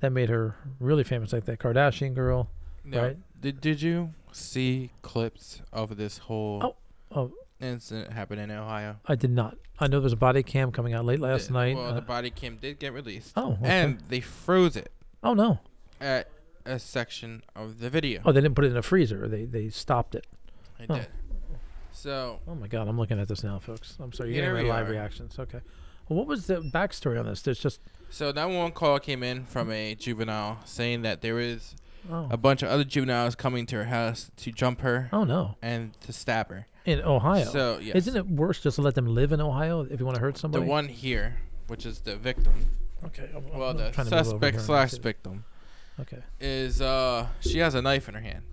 that 0.00 0.10
made 0.10 0.28
her 0.30 0.56
really 0.78 1.04
famous, 1.04 1.32
like 1.32 1.44
that 1.44 1.58
Kardashian 1.58 2.14
girl. 2.14 2.50
Now, 2.84 3.02
Right. 3.02 3.18
Did 3.40 3.60
Did 3.60 3.80
you 3.82 4.10
see 4.32 4.90
clips 5.02 5.62
of 5.72 5.96
this 5.96 6.18
whole 6.18 6.60
Oh, 6.62 6.76
oh. 7.16 7.32
incident 7.60 8.12
happened 8.12 8.40
in 8.40 8.50
Ohio? 8.50 8.96
I 9.06 9.14
did 9.14 9.30
not. 9.30 9.56
I 9.78 9.86
know 9.86 10.00
there's 10.00 10.12
a 10.12 10.16
body 10.16 10.42
cam 10.42 10.72
coming 10.72 10.92
out 10.92 11.04
late 11.04 11.20
last 11.20 11.48
The- 11.48 11.54
night. 11.54 11.76
Well, 11.76 11.86
uh, 11.86 11.92
the 11.94 12.02
body 12.02 12.30
cam 12.30 12.56
did 12.56 12.78
get 12.78 12.92
released, 12.92 13.32
oh, 13.36 13.52
okay. 13.52 13.66
and 13.66 14.00
they 14.08 14.20
froze 14.20 14.76
it 14.76 14.92
oh 15.22 15.34
no. 15.34 15.60
at 16.00 16.28
a 16.66 16.78
section 16.78 17.42
of 17.56 17.78
the 17.80 17.88
video. 17.88 18.20
Oh, 18.24 18.32
they 18.32 18.40
didn't 18.42 18.54
put 18.54 18.64
it 18.66 18.72
in 18.72 18.76
a 18.76 18.82
freezer. 18.82 19.26
They 19.26 19.46
they 19.46 19.70
stopped 19.70 20.14
it. 20.14 20.26
They 20.78 20.86
oh. 20.90 20.94
did. 20.96 21.08
So 21.92 22.40
Oh 22.46 22.54
my 22.54 22.68
god, 22.68 22.88
I'm 22.88 22.98
looking 22.98 23.18
at 23.18 23.28
this 23.28 23.42
now, 23.42 23.58
folks. 23.58 23.96
I'm 24.00 24.12
sorry, 24.12 24.34
you're 24.34 24.44
Here 24.44 24.54
getting 24.54 24.68
my 24.68 24.74
live 24.74 24.88
are. 24.88 24.92
reactions. 24.92 25.38
Okay. 25.38 25.60
Well, 26.08 26.18
what 26.18 26.26
was 26.26 26.46
the 26.46 26.56
backstory 26.60 27.18
on 27.18 27.26
this? 27.26 27.42
There's 27.42 27.58
just 27.60 27.80
So 28.10 28.32
that 28.32 28.44
one 28.50 28.72
call 28.72 28.98
came 28.98 29.22
in 29.22 29.44
from 29.44 29.70
a 29.70 29.94
juvenile 29.94 30.58
saying 30.64 31.02
that 31.02 31.20
there 31.20 31.34
was 31.34 31.74
oh 32.10 32.28
a 32.30 32.36
bunch 32.36 32.62
of 32.62 32.68
other 32.70 32.84
juveniles 32.84 33.34
coming 33.34 33.66
to 33.66 33.76
her 33.76 33.84
house 33.86 34.30
to 34.36 34.52
jump 34.52 34.80
her 34.82 35.08
oh 35.12 35.24
no 35.24 35.56
and 35.60 35.98
to 36.00 36.12
stab 36.12 36.48
her. 36.50 36.66
in 36.84 37.00
Ohio. 37.02 37.44
So 37.44 37.78
yes, 37.82 37.96
Isn't 37.96 38.16
it 38.16 38.26
worse 38.26 38.60
just 38.62 38.76
to 38.76 38.82
let 38.82 38.94
them 38.94 39.06
live 39.06 39.32
in 39.32 39.40
Ohio 39.40 39.82
if 39.82 40.00
you 40.00 40.06
want 40.06 40.14
to 40.16 40.20
hurt 40.20 40.38
somebody? 40.38 40.64
the 40.64 40.70
one 40.70 40.88
here, 40.88 41.38
which 41.66 41.84
is 41.84 42.00
the 42.00 42.16
victim, 42.16 42.52
Okay. 43.04 43.28
I'm, 43.34 43.44
I'm 43.52 43.58
well, 43.58 43.74
the 43.74 43.90
trying 43.90 44.06
to 44.08 44.14
move 44.16 44.26
over 44.34 44.46
here 44.46 44.52
suspect 44.58 44.60
slash 44.60 44.92
victim, 45.02 45.44
Okay. 46.00 46.22
is 46.40 46.80
uh 46.80 47.26
she 47.40 47.58
has 47.58 47.74
a 47.74 47.82
knife 47.82 48.08
in 48.08 48.14
her 48.14 48.20
hand. 48.20 48.44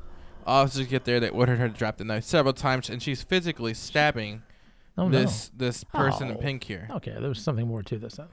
Officers 0.45 0.87
get 0.87 1.03
there. 1.03 1.19
They 1.19 1.29
ordered 1.29 1.57
her 1.59 1.67
to 1.67 1.73
drop 1.73 1.97
the 1.97 2.05
knife 2.05 2.23
several 2.23 2.53
times, 2.53 2.89
and 2.89 3.03
she's 3.03 3.21
physically 3.21 3.73
stabbing 3.73 4.43
Oh 4.97 5.09
this 5.09 5.51
this 5.55 5.83
person 5.83 6.29
in 6.29 6.35
Oh. 6.37 6.39
pink 6.39 6.63
here. 6.63 6.87
Okay, 6.89 7.11
there 7.19 7.29
was 7.29 7.39
something 7.41 7.67
more 7.67 7.83
to 7.83 7.97
this 7.97 8.15
then. 8.15 8.27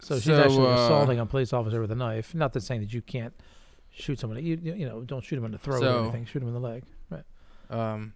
So 0.00 0.16
she's 0.18 0.36
actually 0.36 0.66
uh, 0.66 0.74
assaulting 0.84 1.18
a 1.18 1.26
police 1.26 1.52
officer 1.52 1.80
with 1.80 1.90
a 1.90 1.94
knife. 1.94 2.34
Not 2.34 2.52
that 2.52 2.60
saying 2.62 2.80
that 2.82 2.92
you 2.92 3.00
can't 3.02 3.32
shoot 3.96 4.18
somebody. 4.18 4.42
You 4.42 4.58
you, 4.62 4.74
you 4.74 4.86
know, 4.86 5.02
don't 5.02 5.24
shoot 5.24 5.36
him 5.38 5.44
in 5.44 5.52
the 5.52 5.58
throat 5.58 5.82
or 5.82 6.02
anything. 6.04 6.26
Shoot 6.26 6.42
him 6.42 6.48
in 6.48 6.54
the 6.54 6.60
leg. 6.60 6.84
Right. 7.10 7.24
Um, 7.70 8.14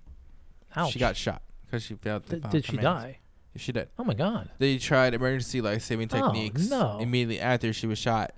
Ouch. 0.76 0.92
she 0.92 0.98
got 0.98 1.16
shot 1.16 1.42
because 1.66 1.82
she 1.82 1.94
failed. 1.94 2.26
to 2.26 2.40
Did, 2.40 2.50
did 2.50 2.64
she 2.64 2.76
commands. 2.76 2.84
die? 3.02 3.18
She 3.56 3.72
did. 3.72 3.88
Oh 3.98 4.04
my 4.04 4.14
god. 4.14 4.50
They 4.58 4.78
tried 4.78 5.14
emergency 5.14 5.60
life 5.60 5.82
saving 5.82 6.08
Oh, 6.12 6.16
techniques 6.32 6.68
no. 6.70 6.98
immediately 7.00 7.40
after 7.40 7.72
she 7.72 7.86
was 7.88 7.98
shot, 7.98 8.32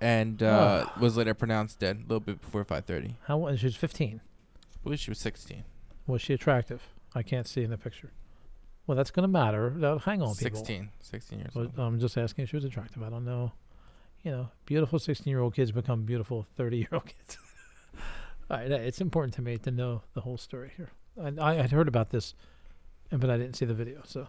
and 0.00 0.42
uh, 0.42 0.86
was 1.00 1.16
later 1.16 1.34
pronounced 1.34 1.78
dead 1.80 1.96
a 1.96 2.00
little 2.02 2.20
bit 2.20 2.40
before 2.40 2.64
5:30. 2.64 3.14
How 3.26 3.36
old? 3.36 3.58
She 3.58 3.66
was 3.66 3.76
15. 3.76 4.20
I 4.24 4.78
believe 4.82 5.00
she 5.00 5.10
was 5.10 5.18
16. 5.18 5.64
Was 6.06 6.22
she 6.22 6.32
attractive? 6.32 6.88
I 7.14 7.22
can't 7.22 7.46
see 7.48 7.62
in 7.64 7.70
the 7.70 7.76
picture. 7.78 8.12
Well, 8.86 8.96
that's 8.96 9.10
going 9.10 9.24
to 9.24 9.28
matter. 9.28 9.70
Now, 9.70 9.98
hang 9.98 10.22
on, 10.22 10.36
people. 10.36 10.58
16. 10.60 10.90
16 11.00 11.38
years 11.40 11.50
Well, 11.54 11.64
old. 11.64 11.78
I'm 11.78 11.98
just 11.98 12.16
asking 12.16 12.44
if 12.44 12.50
she 12.50 12.56
was 12.56 12.64
attractive. 12.64 13.02
I 13.02 13.08
don't 13.10 13.24
know. 13.24 13.52
You 14.26 14.32
know, 14.32 14.48
beautiful 14.64 14.98
16 14.98 15.30
year 15.30 15.38
old 15.38 15.54
kids 15.54 15.70
become 15.70 16.02
beautiful 16.02 16.48
30 16.56 16.78
year 16.78 16.88
old 16.90 17.06
kids. 17.16 17.38
All 18.50 18.56
right, 18.56 18.68
it's 18.72 19.00
important 19.00 19.34
to 19.34 19.42
me 19.42 19.56
to 19.58 19.70
know 19.70 20.02
the 20.14 20.22
whole 20.22 20.36
story 20.36 20.72
here. 20.76 20.90
And 21.16 21.38
I 21.38 21.54
had 21.54 21.70
heard 21.70 21.86
about 21.86 22.10
this, 22.10 22.34
but 23.08 23.30
I 23.30 23.36
didn't 23.36 23.54
see 23.54 23.66
the 23.66 23.72
video, 23.72 24.02
so 24.04 24.26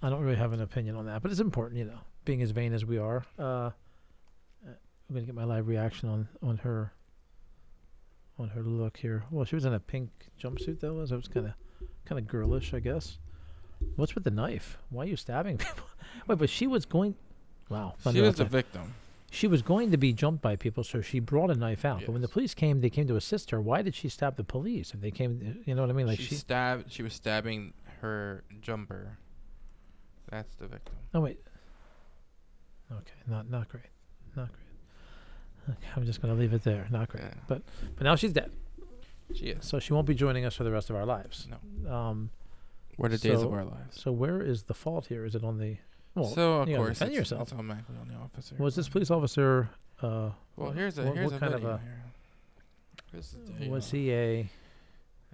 I 0.00 0.08
don't 0.08 0.22
really 0.22 0.36
have 0.36 0.52
an 0.52 0.60
opinion 0.60 0.94
on 0.94 1.06
that. 1.06 1.22
But 1.22 1.32
it's 1.32 1.40
important, 1.40 1.80
you 1.80 1.86
know, 1.86 1.98
being 2.24 2.40
as 2.40 2.52
vain 2.52 2.72
as 2.72 2.84
we 2.84 2.98
are. 2.98 3.24
Uh, 3.36 3.70
I'm 4.64 5.12
gonna 5.12 5.26
get 5.26 5.34
my 5.34 5.42
live 5.42 5.66
reaction 5.66 6.08
on 6.08 6.28
on 6.40 6.58
her 6.58 6.92
on 8.38 8.50
her 8.50 8.62
look 8.62 8.96
here. 8.96 9.24
Well, 9.32 9.44
she 9.44 9.56
was 9.56 9.64
in 9.64 9.74
a 9.74 9.80
pink 9.80 10.10
jumpsuit 10.40 10.78
though, 10.78 11.04
so 11.04 11.14
it 11.14 11.16
was 11.16 11.26
kind 11.26 11.46
of 11.46 11.54
kind 12.04 12.20
of 12.20 12.28
girlish, 12.28 12.72
I 12.72 12.78
guess. 12.78 13.18
What's 13.96 14.14
with 14.14 14.22
the 14.22 14.30
knife? 14.30 14.78
Why 14.90 15.02
are 15.02 15.08
you 15.08 15.16
stabbing 15.16 15.58
people? 15.58 15.84
Wait, 16.28 16.38
but 16.38 16.48
she 16.48 16.68
was 16.68 16.86
going. 16.86 17.16
Wow. 17.68 17.94
She 18.12 18.20
was 18.20 18.30
out 18.30 18.36
the 18.36 18.44
there. 18.44 18.62
victim. 18.62 18.94
she 19.30 19.46
was 19.46 19.60
going 19.62 19.90
to 19.90 19.96
be 19.96 20.12
jumped 20.12 20.40
by 20.42 20.56
people, 20.56 20.82
so 20.84 21.00
she 21.00 21.20
brought 21.20 21.50
a 21.50 21.54
knife 21.54 21.84
out. 21.84 22.00
But 22.06 22.12
when 22.12 22.22
the 22.22 22.28
police 22.28 22.54
came, 22.54 22.80
they 22.80 22.90
came 22.90 23.06
to 23.08 23.16
assist 23.16 23.50
her. 23.50 23.60
Why 23.60 23.82
did 23.82 23.94
she 23.94 24.08
stab 24.08 24.36
the 24.36 24.44
police? 24.44 24.94
If 24.94 25.00
they 25.00 25.10
came, 25.10 25.62
you 25.66 25.74
know 25.74 25.82
what 25.82 25.90
I 25.90 25.92
mean? 25.92 26.06
Like 26.06 26.18
she, 26.18 26.24
she. 26.26 26.34
stabbed. 26.36 26.90
She 26.92 27.02
was 27.02 27.12
stabbing 27.12 27.74
her 28.00 28.44
jumper. 28.62 29.18
That's 30.30 30.54
the 30.56 30.66
victim. 30.66 30.94
oh 31.14 31.20
wait. 31.20 31.40
Okay, 32.90 33.12
not 33.26 33.50
not 33.50 33.68
great, 33.68 33.84
not 34.36 34.48
great. 34.52 35.76
Okay, 35.76 35.88
I'm 35.96 36.06
just 36.06 36.22
gonna 36.22 36.34
leave 36.34 36.52
it 36.54 36.64
there. 36.64 36.86
Not 36.90 37.08
great. 37.08 37.24
Yeah. 37.24 37.34
But 37.46 37.62
but 37.96 38.04
now 38.04 38.14
she's 38.16 38.32
dead, 38.32 38.50
She 39.34 39.46
is. 39.46 39.66
so 39.66 39.78
she 39.78 39.92
won't 39.92 40.06
be 40.06 40.14
joining 40.14 40.44
us 40.46 40.54
for 40.54 40.64
the 40.64 40.70
rest 40.70 40.88
of 40.90 40.96
our 40.96 41.04
lives. 41.04 41.46
No. 41.82 41.92
Um. 41.94 42.30
We're 42.96 43.10
the 43.10 43.18
days 43.18 43.42
of 43.42 43.52
our 43.52 43.64
lives. 43.64 44.00
So 44.00 44.10
where 44.10 44.40
is 44.42 44.64
the 44.64 44.74
fault 44.74 45.06
here? 45.06 45.24
Is 45.24 45.34
it 45.34 45.44
on 45.44 45.58
the? 45.58 45.76
Well, 46.20 46.30
so 46.30 46.52
of 46.62 46.68
you 46.68 46.76
course, 46.76 46.98
defend 46.98 47.10
it's, 47.12 47.18
yourself. 47.18 47.42
it's 47.42 47.52
automatically 47.52 47.96
on 48.00 48.08
the 48.08 48.14
officer. 48.14 48.56
was 48.58 48.74
this 48.76 48.88
police 48.88 49.10
officer? 49.10 49.68
Uh, 50.02 50.30
Well, 50.56 50.70
here's 50.72 50.98
a 50.98 51.04
what- 51.04 51.16
here's 51.16 51.30
what 51.32 51.36
a 51.36 51.40
kind 51.40 51.54
of 51.54 51.60
video 51.60 51.74
a- 51.76 51.78
here. 51.78 52.02
This 53.12 53.34
is 53.34 53.68
was 53.68 53.90
he 53.90 54.12
a? 54.12 54.50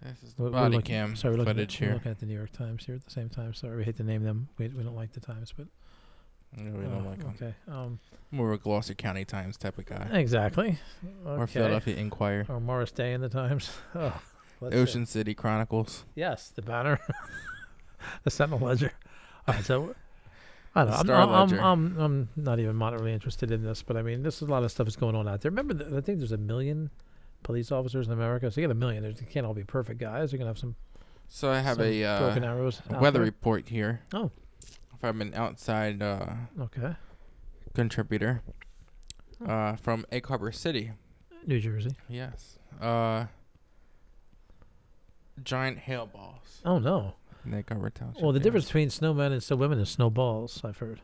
This 0.03 0.23
is 0.23 0.35
the 0.35 0.51
body 0.51 0.77
looking- 0.77 0.95
cam 0.95 1.17
sorry, 1.17 1.33
we're 1.35 1.39
looking 1.39 1.55
footage 1.55 1.83
at, 1.83 1.89
we're 1.89 1.95
looking 1.95 2.11
at 2.13 2.19
the 2.21 2.27
New 2.27 2.35
York 2.37 2.53
Times 2.53 2.85
here 2.87 2.95
at 2.95 3.05
the 3.05 3.11
same 3.11 3.29
time. 3.29 3.55
Sorry, 3.55 3.77
we 3.77 3.85
hate 3.85 3.97
to 3.97 4.03
name 4.05 4.23
them. 4.23 4.49
We, 4.59 4.69
we 4.69 4.83
don't 4.83 4.95
like 4.97 5.13
the 5.13 5.21
Times, 5.21 5.53
but 5.57 5.67
No, 6.57 6.73
we 6.73 6.85
don't 6.85 7.07
uh, 7.07 7.11
like 7.11 7.21
'em. 7.21 7.35
okay. 7.37 7.55
Um, 7.69 7.99
More 8.31 8.53
of 8.53 8.61
a 8.61 8.63
Gloucester 8.63 8.95
County 8.95 9.25
Times 9.25 9.57
type 9.57 9.79
of 9.79 9.87
guy, 9.87 10.09
exactly. 10.13 10.79
or 11.25 11.47
Philadelphia 11.47 11.97
Inquirer, 11.97 12.47
Or 12.49 12.61
Morris 12.61 12.93
Day 12.93 13.13
in 13.13 13.21
the 13.23 13.29
Times. 13.29 13.71
Oh, 13.95 14.21
let's 14.61 14.75
see. 14.75 14.81
Ocean 14.83 15.07
City 15.07 15.35
Chronicles. 15.35 16.05
Yes, 16.15 16.49
the 16.51 16.63
Banner, 16.63 17.01
the 18.25 18.31
Sentinel 18.31 18.61
Ledger. 18.67 18.93
All 19.49 19.55
right, 19.55 19.65
so 19.65 19.95
I 20.77 20.85
don't 20.85 21.07
know. 21.07 21.15
I'm, 21.15 21.53
I'm, 21.53 21.59
I'm, 21.61 21.99
I'm, 22.01 22.29
not 22.37 22.59
even 22.59 22.75
moderately 22.75 23.13
interested 23.13 23.51
in 23.53 23.63
this, 23.63 23.83
but 23.83 23.97
I 23.97 24.03
mean, 24.03 24.23
this 24.23 24.37
is 24.37 24.43
a 24.43 24.51
lot 24.51 24.65
of 24.65 24.71
stuff 24.73 24.87
that's 24.87 24.97
going 24.97 25.15
on 25.15 25.29
out 25.29 25.41
there. 25.41 25.51
Remember, 25.51 25.75
the, 25.75 25.97
I 25.97 26.01
think 26.01 26.19
there's 26.19 26.33
a 26.33 26.37
million 26.37 26.91
police 27.45 27.71
officers 27.71 28.07
in 28.09 28.13
America. 28.13 28.51
So 28.51 28.61
you 28.61 28.67
get 28.67 28.73
a 28.73 28.75
million. 28.75 29.03
There's- 29.03 29.21
They 29.21 29.27
can't 29.27 29.47
all 29.47 29.55
be 29.55 29.63
perfect 29.65 30.01
guys. 30.01 30.33
You're 30.33 30.39
gonna 30.39 30.51
have 30.51 30.59
some, 30.59 30.75
So 31.29 31.51
I 31.51 31.61
have 31.61 31.79
a 31.81 32.03
uh, 32.05 32.19
broken 32.19 32.43
arrows. 32.45 32.83
weather 32.91 33.19
there. 33.21 33.27
report 33.27 33.69
here. 33.69 34.01
Oh. 34.13 34.31
from 35.01 35.21
an 35.21 35.33
outside 35.35 36.03
uh, 36.03 36.27
Okay, 36.61 36.97
contributor 37.75 38.43
Oh. 39.41 39.47
uh, 39.53 39.77
from 39.77 40.07
Egg 40.11 40.27
Harbor 40.27 40.51
City. 40.53 40.93
New 41.47 41.61
Jersey. 41.61 41.95
Yes. 42.09 42.59
Uh, 42.81 43.27
giant 45.43 45.79
hail 45.79 46.07
balls. 46.07 46.61
Oh 46.65 46.79
no. 46.79 47.15
In 47.45 47.55
Egg 47.55 47.67
Township. 47.67 48.23
Well, 48.23 48.33
the 48.33 48.39
yes. 48.39 48.45
difference 48.45 48.67
between 48.67 48.89
snowmen 48.89 49.33
and 49.33 49.41
snowwomen 49.41 49.81
is 49.81 49.89
snowballs. 49.91 50.61
I've 50.65 50.79
heard. 50.79 51.01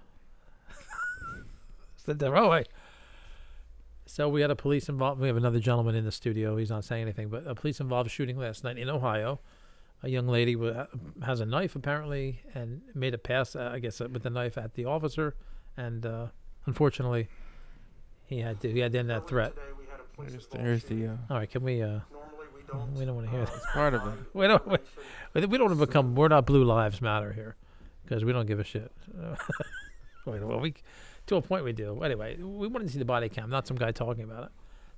It's 1.95 2.05
the 2.05 2.15
di- 2.15 2.27
oh 2.27 2.51
wait. 2.51 2.69
So 4.07 4.29
we 4.29 4.41
had 4.41 4.51
a 4.51 4.57
police 4.57 4.89
involved. 4.89 5.21
We 5.21 5.29
have 5.29 5.37
another 5.37 5.61
gentleman 5.61 5.95
in 5.95 6.05
the 6.05 6.13
studio. 6.13 6.57
He's 6.57 6.71
not 6.71 6.85
saying 6.85 7.03
anything, 7.03 7.29
but 7.29 7.47
a 7.47 7.55
police 7.55 7.79
involved 7.79 8.11
shooting 8.11 8.39
last 8.39 8.65
night 8.65 8.79
in 8.79 8.89
Ohio. 8.89 9.39
A 10.03 10.09
young 10.09 10.27
lady 10.27 10.57
wa- 10.57 10.87
has 11.25 11.41
a 11.41 11.47
knife 11.47 11.77
apparently 11.77 12.41
and 12.55 12.81
made 12.95 13.13
a 13.13 13.19
pass, 13.19 13.55
uh, 13.55 13.71
I 13.73 13.79
guess, 13.79 14.01
uh, 14.01 14.09
with 14.11 14.23
the 14.23 14.31
knife 14.31 14.57
at 14.57 14.75
the 14.75 14.87
officer, 14.87 15.37
and 15.77 16.07
uh, 16.07 16.29
unfortunately, 16.65 17.29
he 18.25 18.39
had 18.41 18.61
to 18.63 18.73
he 18.73 18.79
had 18.79 18.93
to 18.93 18.99
end 18.99 19.11
that 19.11 19.29
threat. 19.29 19.53
Here's 20.19 20.47
the, 20.47 20.59
here's 20.59 20.85
the 20.85 21.07
uh, 21.07 21.17
All 21.29 21.37
right, 21.37 21.51
can 21.51 21.63
we? 21.63 21.83
Uh, 22.73 22.79
we 22.95 23.05
don't 23.05 23.15
want 23.17 23.27
to 23.27 23.31
hear 23.31 23.45
that. 23.45 23.63
part 23.73 23.95
of 23.95 24.07
it. 24.07 24.15
We 24.35 24.47
don't. 24.47 24.67
We, 24.67 24.79
we 25.35 25.59
don't 25.59 25.69
want 25.69 25.81
to 25.81 25.87
become. 25.87 26.15
We're 26.15 26.29
not 26.29 26.47
Blue 26.47 26.65
Lives 26.65 27.01
Matter 27.01 27.33
here, 27.33 27.57
because 28.05 28.25
we 28.25 28.33
don't 28.33 28.47
give 28.47 28.61
a 28.61 28.65
shit. 28.65 28.93
Wait, 30.27 30.43
well, 30.45 30.61
we 30.61 30.75
to 31.27 31.37
a 31.37 31.43
point 31.43 31.65
we 31.65 31.73
do. 31.73 32.03
Anyway, 32.03 32.37
we 32.37 32.67
wanted 32.69 32.87
to 32.87 32.93
see 32.93 32.99
the 32.99 33.05
body 33.05 33.29
cam, 33.29 33.51
not 33.51 33.67
some 33.67 33.77
guy 33.77 33.93
talking 33.93 34.25
about 34.25 34.45
it. 34.45 34.51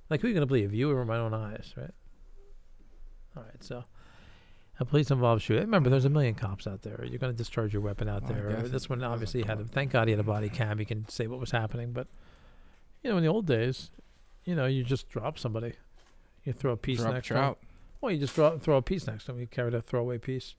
Like 0.09 0.21
who 0.21 0.27
are 0.27 0.29
you 0.29 0.33
gonna 0.33 0.45
believe? 0.45 0.73
You 0.73 0.91
or 0.91 1.05
my 1.05 1.17
own 1.17 1.33
eyes, 1.33 1.73
right? 1.77 1.91
All 3.35 3.43
right, 3.43 3.63
so. 3.63 3.83
A 4.79 4.85
police 4.85 5.11
involved 5.11 5.43
shooting. 5.43 5.65
Remember, 5.65 5.91
there's 5.91 6.05
a 6.05 6.09
million 6.09 6.33
cops 6.33 6.65
out 6.65 6.81
there. 6.81 7.05
You're 7.07 7.19
going 7.19 7.31
to 7.31 7.37
discharge 7.37 7.73
your 7.73 7.83
weapon 7.83 8.09
out 8.09 8.27
there. 8.27 8.57
guess 8.59 8.71
This 8.71 8.89
one 8.89 9.03
obviously 9.03 9.43
had. 9.43 9.59
A, 9.59 9.65
thank 9.65 9.91
God 9.91 10.07
he 10.07 10.13
had 10.13 10.19
a 10.19 10.23
body 10.23 10.49
cam. 10.49 10.79
He 10.79 10.85
can 10.85 11.07
say 11.07 11.27
what 11.27 11.39
was 11.39 11.51
happening. 11.51 11.91
But 11.93 12.07
you 13.03 13.11
know, 13.11 13.17
in 13.17 13.23
the 13.23 13.29
old 13.29 13.45
days, 13.45 13.91
you 14.45 14.55
know, 14.55 14.65
you 14.65 14.83
just 14.83 15.09
drop 15.09 15.37
somebody. 15.37 15.73
You 16.43 16.53
throw 16.53 16.73
a 16.73 16.77
piece 16.77 16.99
Drop 16.99 17.13
next 17.13 17.27
to 17.27 17.33
trout. 17.33 17.59
Well, 18.01 18.11
you 18.11 18.19
just 18.19 18.33
throw, 18.33 18.57
throw 18.57 18.77
a 18.77 18.81
piece 18.81 19.07
next 19.07 19.25
to 19.25 19.31
them. 19.31 19.39
You 19.39 19.47
carry 19.47 19.71
that 19.71 19.85
throwaway 19.85 20.17
piece. 20.17 20.55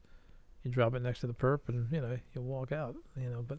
You 0.62 0.71
drop 0.71 0.95
it 0.95 1.03
next 1.03 1.21
to 1.21 1.26
the 1.26 1.35
perp, 1.35 1.69
and 1.69 1.93
you 1.93 2.00
know 2.00 2.19
you 2.35 2.41
walk 2.41 2.73
out. 2.73 2.97
You 3.17 3.29
know, 3.29 3.45
but 3.47 3.59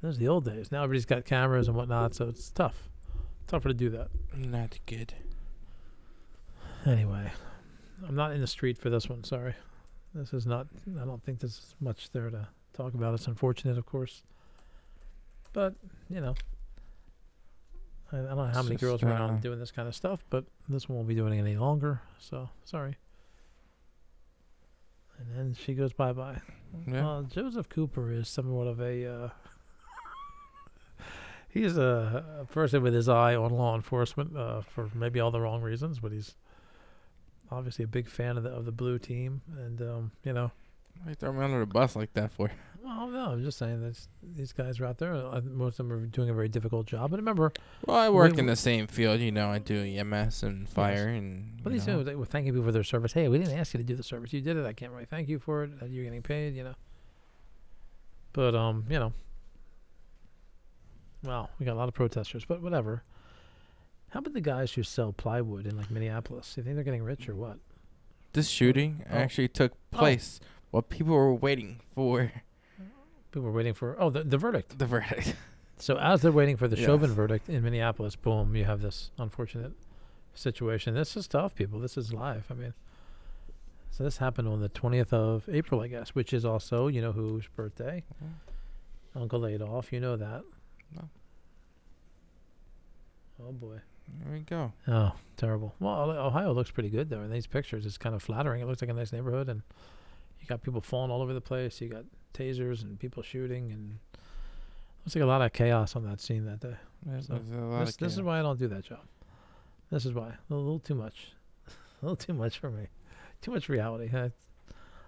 those 0.00 0.16
are 0.16 0.20
the 0.20 0.28
old 0.28 0.44
days. 0.44 0.70
Now 0.70 0.84
everybody's 0.84 1.06
got 1.06 1.24
cameras 1.24 1.66
and 1.66 1.76
whatnot, 1.76 2.14
so 2.14 2.28
it's 2.28 2.50
tough, 2.50 2.88
tougher 3.48 3.68
to 3.68 3.74
do 3.74 3.90
that. 3.90 4.08
Not 4.36 4.78
good. 4.86 5.14
Anyway, 6.86 7.32
I'm 8.06 8.14
not 8.14 8.32
in 8.32 8.40
the 8.40 8.46
street 8.46 8.78
for 8.78 8.90
this 8.90 9.08
one. 9.08 9.24
Sorry, 9.24 9.54
this 10.14 10.32
is 10.32 10.46
not. 10.46 10.68
I 11.00 11.04
don't 11.04 11.22
think 11.24 11.40
there's 11.40 11.74
much 11.80 12.10
there 12.12 12.30
to 12.30 12.46
talk 12.74 12.94
about. 12.94 13.14
It's 13.14 13.26
unfortunate, 13.26 13.76
of 13.76 13.86
course, 13.86 14.22
but 15.52 15.74
you 16.08 16.20
know. 16.20 16.34
I, 18.12 18.16
I 18.16 18.20
don't 18.20 18.36
know 18.36 18.44
how 18.46 18.62
many 18.62 18.76
just, 18.76 18.80
girls 18.82 19.02
are 19.02 19.08
around 19.08 19.30
uh, 19.30 19.40
doing 19.40 19.58
this 19.58 19.70
kind 19.70 19.88
of 19.88 19.94
stuff, 19.94 20.24
but 20.30 20.44
this 20.68 20.88
one 20.88 20.96
won't 20.96 21.08
be 21.08 21.14
doing 21.14 21.34
it 21.34 21.38
any 21.38 21.56
longer. 21.56 22.02
So 22.18 22.50
sorry. 22.64 22.96
And 25.18 25.36
then 25.36 25.54
she 25.54 25.74
goes 25.74 25.92
bye 25.92 26.12
bye. 26.12 26.40
Yeah. 26.86 27.04
Well, 27.04 27.22
Joseph 27.22 27.68
Cooper 27.68 28.10
is 28.10 28.28
somewhat 28.28 28.66
of 28.66 28.80
a. 28.80 29.06
Uh, 29.06 29.28
he's 31.48 31.76
a, 31.76 32.24
a 32.40 32.44
person 32.46 32.82
with 32.82 32.94
his 32.94 33.08
eye 33.08 33.34
on 33.34 33.50
law 33.50 33.74
enforcement 33.74 34.36
uh, 34.36 34.62
for 34.62 34.90
maybe 34.94 35.20
all 35.20 35.30
the 35.30 35.40
wrong 35.40 35.62
reasons, 35.62 35.98
but 35.98 36.12
he's 36.12 36.36
obviously 37.50 37.84
a 37.84 37.88
big 37.88 38.08
fan 38.08 38.36
of 38.36 38.44
the 38.44 38.50
of 38.50 38.64
the 38.64 38.72
blue 38.72 38.98
team, 38.98 39.42
and 39.58 39.80
um, 39.82 40.12
you 40.24 40.32
know. 40.32 40.50
Why 41.02 41.10
you 41.10 41.14
throw 41.14 41.32
me 41.32 41.42
under 41.42 41.60
the 41.60 41.66
bus 41.66 41.96
like 41.96 42.12
that 42.14 42.32
for? 42.32 42.50
Well, 42.82 43.08
no, 43.08 43.32
I'm 43.32 43.42
just 43.44 43.58
saying 43.58 43.82
that 43.82 43.98
these 44.22 44.52
guys 44.52 44.80
are 44.80 44.86
out 44.86 44.96
there. 44.98 45.12
uh, 45.14 45.40
Most 45.44 45.78
of 45.78 45.86
them 45.88 45.92
are 45.92 46.06
doing 46.06 46.30
a 46.30 46.34
very 46.34 46.48
difficult 46.48 46.86
job. 46.86 47.10
But 47.10 47.18
remember, 47.18 47.52
Well, 47.86 47.96
I 47.96 48.08
work 48.08 48.38
in 48.38 48.46
the 48.46 48.56
same 48.56 48.86
field. 48.86 49.20
You 49.20 49.32
know, 49.32 49.50
I 49.50 49.58
do 49.58 49.78
EMS 49.82 50.42
and 50.42 50.66
fire 50.68 51.08
and. 51.08 51.60
But 51.62 51.72
you 51.72 51.78
these 51.78 51.86
know. 51.86 51.94
people, 51.98 52.04
they 52.04 52.16
were 52.16 52.24
thanking 52.24 52.52
people 52.52 52.64
for 52.66 52.72
their 52.72 52.82
service. 52.84 53.12
Hey, 53.12 53.28
we 53.28 53.38
didn't 53.38 53.58
ask 53.58 53.74
you 53.74 53.78
to 53.78 53.84
do 53.84 53.96
the 53.96 54.02
service. 54.02 54.32
You 54.32 54.40
did 54.40 54.56
it. 54.56 54.64
I 54.64 54.72
can't 54.72 54.92
really 54.92 55.04
thank 55.04 55.28
you 55.28 55.38
for 55.38 55.64
it. 55.64 55.70
uh, 55.82 55.86
You're 55.86 56.04
getting 56.04 56.22
paid, 56.22 56.54
you 56.54 56.64
know. 56.64 56.74
But 58.32 58.54
um, 58.54 58.84
you 58.88 58.98
know. 58.98 59.12
Well, 61.22 61.50
we 61.58 61.66
got 61.66 61.72
a 61.74 61.74
lot 61.74 61.88
of 61.88 61.94
protesters, 61.94 62.44
but 62.46 62.62
whatever. 62.62 63.02
How 64.10 64.20
about 64.20 64.32
the 64.32 64.40
guys 64.40 64.72
who 64.72 64.82
sell 64.82 65.12
plywood 65.12 65.66
in 65.66 65.76
like 65.76 65.90
Minneapolis? 65.90 66.54
Do 66.54 66.60
you 66.60 66.64
think 66.64 66.76
they're 66.76 66.84
getting 66.84 67.02
rich 67.02 67.28
or 67.28 67.34
what? 67.34 67.58
This 68.32 68.48
shooting 68.48 69.04
Oh. 69.10 69.16
actually 69.16 69.48
took 69.48 69.72
place 69.90 70.40
while 70.70 70.82
people 70.82 71.14
were 71.14 71.34
waiting 71.34 71.80
for 71.94 72.32
People 73.30 73.42
were 73.42 73.52
waiting 73.52 73.74
for 73.74 73.96
oh 74.00 74.10
the 74.10 74.24
the 74.24 74.38
verdict. 74.38 74.78
the 74.78 74.86
verdict. 74.86 75.34
So 75.80 75.96
as 75.96 76.20
they're 76.20 76.30
waiting 76.30 76.58
for 76.58 76.68
the. 76.68 76.76
Chauvin 76.76 77.10
verdict 77.14 77.48
in 77.48 77.62
Minneapolis, 77.62 78.14
boom, 78.14 78.54
you 78.54 78.66
have 78.66 78.82
this 78.82 79.12
unfortunate 79.18 79.72
situation. 80.34 80.94
This 80.94 81.16
is 81.16 81.26
tough, 81.26 81.54
people. 81.54 81.78
This 81.78 81.96
is 81.96 82.12
live. 82.12 82.44
I 82.50 82.54
mean, 82.54 82.74
so 83.90 84.04
this 84.04 84.18
happened 84.18 84.46
on 84.46 84.60
the 84.60 84.68
20th 84.68 85.14
of 85.14 85.48
April, 85.50 85.80
I 85.80 85.88
guess, 85.88 86.10
which 86.10 86.34
is 86.34 86.44
also, 86.44 86.88
you 86.88 87.00
know, 87.00 87.12
whose 87.12 87.46
birthday? 87.56 88.04
Mm-hmm. 88.22 89.22
Uncle 89.22 89.46
Adolf. 89.46 89.90
You 89.90 90.00
know 90.00 90.16
that. 90.16 90.42
No. 90.94 91.08
Oh 93.42 93.52
boy. 93.52 93.80
There 94.22 94.32
we 94.32 94.40
go. 94.40 94.72
Oh, 94.86 95.12
terrible. 95.36 95.74
Well, 95.80 96.10
Ohio 96.10 96.52
looks 96.52 96.70
pretty 96.70 96.90
good 96.90 97.08
though. 97.08 97.22
In 97.22 97.30
these 97.30 97.46
pictures, 97.46 97.86
it's 97.86 97.96
kind 97.96 98.14
of 98.14 98.22
flattering. 98.22 98.60
It 98.60 98.66
looks 98.66 98.82
like 98.82 98.90
a 98.90 98.94
nice 98.94 99.12
neighborhood, 99.12 99.48
and 99.48 99.62
you 100.40 100.46
got 100.46 100.62
people 100.62 100.80
falling 100.80 101.10
all 101.10 101.22
over 101.22 101.32
the 101.32 101.40
place. 101.40 101.80
You 101.80 101.88
got 101.88 102.04
tasers 102.34 102.82
and 102.82 102.98
people 102.98 103.22
shooting, 103.22 103.70
and 103.72 103.98
looks 105.04 105.14
like 105.14 105.22
a 105.22 105.26
lot 105.26 105.42
of 105.42 105.52
chaos 105.52 105.96
on 105.96 106.04
that 106.04 106.20
scene 106.20 106.44
that 106.46 106.60
day. 106.60 106.76
There's, 107.04 107.26
So, 107.26 107.40
there's 107.48 107.86
This, 107.88 107.96
this 107.96 108.12
is 108.14 108.22
why 108.22 108.38
I 108.38 108.42
don't 108.42 108.58
do 108.58 108.68
that 108.68 108.84
job. 108.84 109.00
This 109.90 110.04
is 110.06 110.12
why 110.12 110.28
a 110.28 110.54
little, 110.54 110.78
too 110.78 110.94
much, 110.94 111.32
a 111.68 111.72
little 112.02 112.16
too 112.16 112.34
much 112.34 112.58
for 112.58 112.70
me. 112.70 112.86
Too 113.42 113.50
much 113.50 113.68
reality. 113.68 114.10
I, 114.14 114.30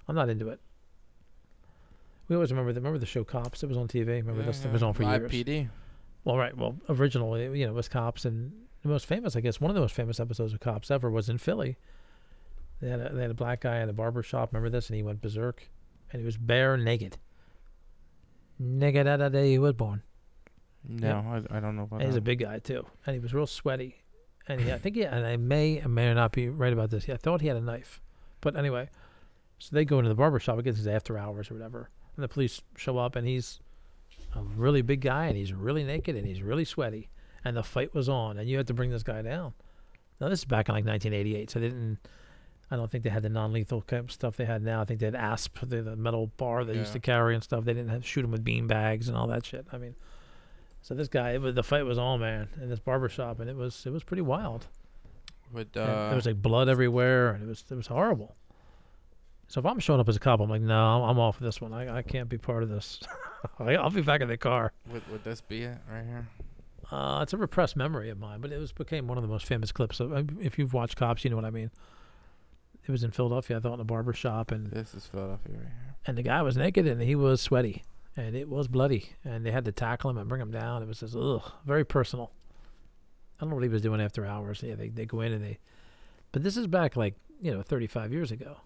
I'm 0.08 0.14
not 0.14 0.28
into 0.28 0.48
it. 0.48 0.60
We 2.28 2.36
always 2.36 2.50
remember 2.50 2.72
the 2.72 2.80
remember 2.80 2.98
the 2.98 3.06
show 3.06 3.24
Cops. 3.24 3.62
It 3.62 3.68
was 3.68 3.76
on 3.76 3.88
TV. 3.88 4.06
Remember 4.06 4.40
Yeah, 4.40 4.46
this 4.46 4.62
yeah. 4.64 4.72
was 4.72 4.82
on 4.82 4.94
for 4.94 5.02
Live 5.04 5.32
years. 5.32 5.44
PD. 5.46 5.68
Well, 6.24 6.38
right. 6.38 6.56
Well, 6.56 6.76
originally, 6.88 7.44
you 7.58 7.66
know, 7.66 7.72
it 7.72 7.74
was 7.74 7.88
Cops, 7.88 8.24
and 8.24 8.52
the 8.82 8.88
most 8.88 9.06
famous, 9.06 9.36
I 9.36 9.40
guess, 9.40 9.60
one 9.60 9.70
of 9.70 9.74
the 9.74 9.80
most 9.80 9.94
famous 9.94 10.18
episodes 10.18 10.52
of 10.54 10.60
Cops 10.60 10.90
ever 10.90 11.10
was 11.10 11.28
in 11.28 11.38
Philly. 11.38 11.76
They 12.80 12.88
had 12.90 13.00
a, 13.00 13.12
they 13.14 13.22
had 13.22 13.30
a 13.30 13.34
black 13.34 13.60
guy 13.60 13.80
in 13.80 13.88
a 13.88 13.92
barber 13.92 14.22
shop. 14.22 14.52
Remember 14.52 14.70
this? 14.70 14.88
And 14.88 14.96
he 14.96 15.02
went 15.02 15.20
berserk, 15.20 15.68
and 16.12 16.21
he 16.21 16.26
was 16.26 16.37
bare 16.37 16.76
naked. 16.76 17.19
Naked 18.59 19.07
at 19.07 19.16
the 19.16 19.31
day 19.31 19.50
he 19.50 19.59
was 19.59 19.73
born. 19.73 20.02
No, 20.87 21.42
I, 21.50 21.57
I 21.57 21.61
don't 21.61 21.76
know 21.76 21.85
about 21.85 22.00
And 22.00 22.09
he's 22.09 22.16
a 22.16 22.21
big 22.21 22.40
guy 22.40 22.59
too, 22.59 22.87
and 23.07 23.14
he 23.14 23.21
was 23.21 23.33
real 23.33 23.47
sweaty. 23.47 23.97
And 24.49 24.61
he, 24.61 24.73
I 24.73 24.78
think, 24.78 24.97
he, 24.97 25.04
and 25.04 25.25
I 25.25 25.37
may 25.37 25.81
or 25.81 25.88
may 25.88 26.12
not 26.12 26.33
be 26.33 26.49
right 26.49 26.73
about 26.73 26.90
this. 26.90 27.09
I 27.09 27.16
thought 27.16 27.40
he 27.40 27.47
had 27.47 27.57
a 27.57 27.61
knife, 27.61 28.00
but 28.40 28.57
anyway, 28.57 28.90
so 29.59 29.71
they 29.75 29.85
go 29.85 29.99
into 29.99 30.09
the 30.09 30.16
barber 30.16 30.40
shop. 30.40 30.59
I 30.59 30.62
guess 30.62 30.78
it's 30.78 30.87
after 30.88 31.16
hours 31.16 31.50
or 31.50 31.54
whatever, 31.54 31.90
and 32.16 32.23
the 32.25 32.28
police 32.28 32.61
show 32.76 32.99
up, 32.99 33.14
and 33.14 33.26
he's 33.26 33.61
a 34.35 34.42
really 34.42 34.83
big 34.83 35.00
guy, 35.00 35.26
and 35.26 35.37
he's 35.37 35.52
really 35.52 35.85
naked, 35.85 36.16
and 36.16 36.26
he's 36.26 36.42
really 36.42 36.64
sweaty, 36.64 37.09
and 37.45 37.57
the 37.57 37.62
fight 37.62 37.95
was 37.95 38.09
on, 38.09 38.37
and 38.38 38.49
you 38.49 38.57
had 38.57 38.66
to 38.66 38.75
bring 38.75 38.90
this 38.90 39.04
guy 39.04 39.23
down. 39.23 39.54
Now 40.21 40.28
this 40.28 40.40
is 40.40 40.45
back 40.45 40.69
in 40.69 40.75
like 40.75 40.85
1988, 40.85 41.50
so 41.50 41.61
they 41.61 41.69
didn't. 41.69 41.99
I 42.71 42.76
don't 42.76 42.90
think 42.90 43.04
they 43.04 43.11
had 43.11 43.23
the 43.23 43.28
non-lethal 43.28 43.85
stuff 44.09 44.37
they 44.37 44.47
had 44.47 44.62
now. 44.62 44.81
I 44.81 44.85
think 44.85 45.00
they 45.00 45.07
had 45.07 45.14
ASP, 45.14 45.61
the, 45.61 45.83
the 45.83 45.97
metal 45.97 46.28
bar 46.38 46.64
they 46.64 46.75
used 46.75 46.95
to 46.95 47.00
carry 47.00 47.35
and 47.35 47.45
stuff. 47.45 47.64
They 47.64 47.75
didn't 47.75 47.90
have 47.90 48.07
shoot 48.07 48.23
them 48.23 48.31
with 48.31 48.45
bean 48.45 48.66
bags 48.66 49.09
and 49.09 49.16
all 49.16 49.26
that 49.26 49.45
shit. 49.45 49.66
I 49.73 49.78
mean, 49.78 49.95
so 50.81 50.95
this 50.95 51.09
guy, 51.09 51.33
it 51.33 51.42
was, 51.42 51.54
the 51.54 51.62
fight 51.62 51.85
was 51.85 51.99
on, 51.99 52.21
man, 52.21 52.49
in 52.61 52.71
this 52.71 52.78
barber 52.78 53.09
shop, 53.11 53.40
and 53.40 53.50
it 53.50 53.57
was 53.57 53.85
it 53.85 53.90
was 53.90 54.02
pretty 54.04 54.23
wild. 54.23 54.69
But 55.52 55.76
uh, 55.76 56.09
there 56.09 56.16
was 56.16 56.25
like 56.25 56.40
blood 56.40 56.69
everywhere, 56.69 57.31
and 57.33 57.42
it 57.42 57.47
was 57.47 57.64
it 57.71 57.75
was 57.75 57.88
horrible. 57.88 58.37
So 59.49 59.61
if 59.61 59.66
I'm 59.66 59.78
showing 59.81 60.00
up 60.00 60.09
as 60.09 60.16
a 60.16 60.19
cop, 60.19 60.40
I'm 60.40 60.49
like, 60.49 60.62
no, 60.62 60.75
I'm, 60.75 61.11
I'm 61.11 61.19
off 61.19 61.37
of 61.37 61.42
this 61.42 61.61
one. 61.61 61.75
I, 61.75 61.99
I 61.99 62.02
can't 62.02 62.31
be 62.31 62.38
part 62.38 62.62
of 62.62 62.71
this. 62.71 63.00
I'll 63.59 63.90
be 63.90 64.00
back 64.00 64.23
in 64.23 64.28
the 64.28 64.38
car. 64.38 64.73
would, 64.90 65.07
would 65.11 65.25
this 65.25 65.42
be 65.42 65.64
it 65.64 65.76
right 65.90 66.07
here? 66.07 66.26
Uh, 66.90 67.21
it's 67.23 67.33
a 67.33 67.37
repressed 67.37 67.76
memory 67.76 68.09
of 68.09 68.19
mine, 68.19 68.40
but 68.40 68.50
it 68.50 68.59
was 68.59 68.73
became 68.73 69.07
one 69.07 69.19
of 69.19 69.23
the 69.23 69.28
most 69.28 69.45
famous 69.47 69.71
clips. 69.71 70.00
Of, 70.00 70.40
if 70.40 70.59
you've 70.59 70.73
watched 70.73 70.97
Cops, 70.97 71.23
you 71.23 71.31
know 71.31 71.37
what 71.37 71.45
I 71.45 71.50
mean. 71.50 71.71
It 72.86 72.90
was 72.90 73.04
in 73.04 73.10
Philadelphia, 73.12 73.56
I 73.58 73.60
thought, 73.60 73.74
in 73.74 73.80
a 73.80 73.84
barber 73.84 74.12
shop, 74.12 74.50
and 74.50 74.70
This 74.70 74.94
is 74.94 75.06
Philadelphia 75.06 75.54
right 75.56 75.62
here. 75.66 75.94
and 76.06 76.18
the 76.18 76.22
guy 76.22 76.42
was 76.42 76.56
naked 76.56 76.86
and 76.86 77.00
he 77.00 77.14
was 77.14 77.40
sweaty 77.40 77.84
and 78.16 78.34
it 78.36 78.48
was 78.48 78.66
bloody 78.68 79.10
and 79.24 79.46
they 79.46 79.50
had 79.52 79.64
to 79.66 79.72
tackle 79.72 80.10
him 80.10 80.18
and 80.18 80.28
bring 80.28 80.40
him 80.40 80.50
down. 80.50 80.82
It 80.82 80.88
was 80.88 81.00
just 81.00 81.14
ugh, 81.16 81.52
very 81.64 81.84
personal. 81.84 82.32
I 83.38 83.44
don't 83.44 83.50
know 83.50 83.56
what 83.56 83.62
he 83.64 83.68
was 83.68 83.82
doing 83.82 84.00
after 84.00 84.24
hours. 84.26 84.62
Yeah, 84.62 84.74
they 84.74 84.88
they 84.88 85.06
go 85.06 85.20
in 85.20 85.32
and 85.32 85.42
they, 85.44 85.58
but 86.32 86.42
this 86.42 86.56
is 86.56 86.66
back 86.66 86.96
like 86.96 87.14
you 87.40 87.52
know 87.52 87.62
35 87.62 88.12
years 88.12 88.30
ago, 88.30 88.58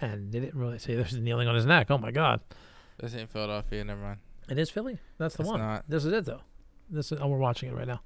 and 0.00 0.32
they 0.32 0.40
didn't 0.40 0.58
really 0.58 0.78
say 0.78 0.94
there's 0.94 1.14
kneeling 1.16 1.46
on 1.48 1.54
his 1.54 1.66
neck. 1.66 1.88
Oh 1.90 1.98
my 1.98 2.10
God, 2.10 2.40
This 2.98 3.14
ain't 3.14 3.30
Philadelphia. 3.30 3.84
Never 3.84 4.00
mind. 4.00 4.18
it 4.48 4.58
is 4.58 4.70
Philly. 4.70 4.98
That's 5.18 5.36
the 5.36 5.42
It's 5.42 5.50
one. 5.50 5.60
not. 5.60 5.84
This 5.88 6.04
is 6.06 6.12
it 6.12 6.24
though. 6.24 6.40
This 6.88 7.12
is 7.12 7.18
oh 7.20 7.26
we're 7.28 7.36
watching 7.38 7.68
it 7.70 7.74
right 7.74 7.86
now. 7.86 8.00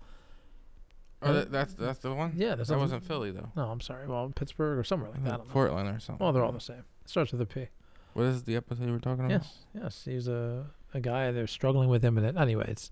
Oh, 1.25 1.33
that, 1.35 1.53
that's 1.53 1.75
that's 1.75 1.99
the 2.01 2.13
one. 2.15 2.33
Yeah, 2.37 2.55
that's 2.55 2.69
that 2.71 2.79
wasn't 2.79 3.05
Philly 3.05 3.31
though. 3.31 3.51
No, 3.57 3.69
I'm 3.71 3.81
sorry. 3.81 4.07
Well, 4.07 4.33
Pittsburgh 4.35 4.79
or 4.79 4.85
somewhere 4.85 5.11
like 5.11 5.23
that. 5.25 5.39
Don't 5.39 5.49
know. 5.49 5.53
Portland 5.53 5.89
or 5.89 6.01
something. 6.01 6.25
Well, 6.25 6.33
they're 6.33 6.45
all 6.45 6.53
the 6.53 6.61
same. 6.61 6.85
It 7.05 7.09
starts 7.09 7.33
with 7.33 7.41
a 7.41 7.47
P. 7.47 7.69
What 8.15 8.25
is 8.27 8.43
the 8.43 8.57
episode 8.57 8.87
you 8.87 8.93
were 8.93 8.99
talking 8.99 9.25
about? 9.25 9.31
Yes, 9.43 9.59
yes. 9.75 10.03
He's 10.05 10.29
a 10.29 10.67
a 10.93 11.01
guy. 11.01 11.31
They're 11.33 11.47
struggling 11.47 11.89
with 11.89 12.03
him, 12.03 12.19
and 12.19 12.27
it, 12.27 12.37
anyway, 12.37 12.67
it's 12.69 12.91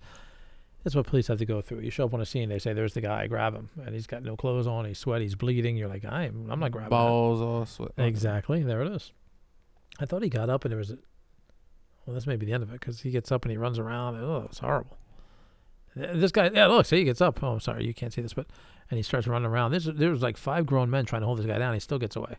it's 0.85 0.95
what 0.95 1.07
police 1.07 1.27
have 1.27 1.38
to 1.38 1.45
go 1.45 1.61
through. 1.61 1.81
You 1.81 1.90
show 1.90 2.07
up 2.07 2.14
on 2.14 2.21
a 2.21 2.27
scene, 2.27 2.49
they 2.49 2.59
say, 2.59 2.73
"There's 2.73 2.95
the 2.95 3.01
guy, 3.03 3.27
grab 3.27 3.55
him," 3.55 3.69
and 3.85 3.95
he's 3.95 4.07
got 4.07 4.23
no 4.23 4.37
clothes 4.37 4.66
on. 4.66 4.87
He's 4.87 4.99
sweaty. 4.99 5.25
He's 5.25 5.35
bleeding. 5.35 5.77
You're 5.77 5.88
like, 5.88 6.05
I'm 6.05 6.49
I'm 6.51 6.61
not 6.61 6.71
grabbing. 6.73 6.90
that." 6.90 6.97
Balls 6.97 7.40
all 7.40 7.66
sweat. 7.66 7.93
Exactly. 7.99 8.62
There 8.62 8.81
it 8.83 8.90
is. 8.93 9.12
I 9.99 10.07
thought 10.07 10.23
he 10.23 10.31
got 10.31 10.49
up 10.49 10.64
and 10.64 10.73
there 10.73 10.79
was 10.79 10.90
a. 10.93 10.99
Well, 12.07 12.14
this 12.14 12.27
may 12.27 12.37
be 12.37 12.47
the 12.47 12.55
end 12.55 12.62
of 12.62 12.71
it 12.71 12.81
because 12.81 13.03
he 13.03 13.11
gets 13.11 13.31
up 13.31 13.45
and 13.45 13.53
he 13.53 13.59
runs 13.59 13.79
around. 13.79 14.14
And, 14.14 14.25
oh, 14.25 14.47
it's 14.47 14.61
horrible. 14.61 14.97
Th- 15.94 16.16
This 16.18 16.33
guy, 16.33 16.50
yeah, 16.53 16.66
look, 16.66 16.87
see, 16.87 16.98
he 16.98 17.05
gets 17.05 17.20
up. 17.20 17.42
Oh, 17.42 17.53
I'm 17.55 17.61
sorry, 17.61 17.87
you 17.87 17.94
can't 17.94 18.12
see 18.12 18.22
this, 18.22 18.35
but 18.35 18.46
and 18.90 18.96
he 18.98 19.03
starts 19.03 19.26
running 19.26 19.46
around. 19.46 19.70
There's 19.70 19.85
there 19.87 20.11
was 20.11 20.22
like 20.22 20.37
five 20.37 20.66
grown 20.66 20.90
men 20.90 21.05
trying 21.07 21.22
to 21.22 21.26
hold 21.26 21.38
this 21.38 21.46
guy 21.46 21.59
down. 21.59 21.74
He 21.74 21.81
still 21.81 21.98
gets 21.98 22.16
away, 22.16 22.37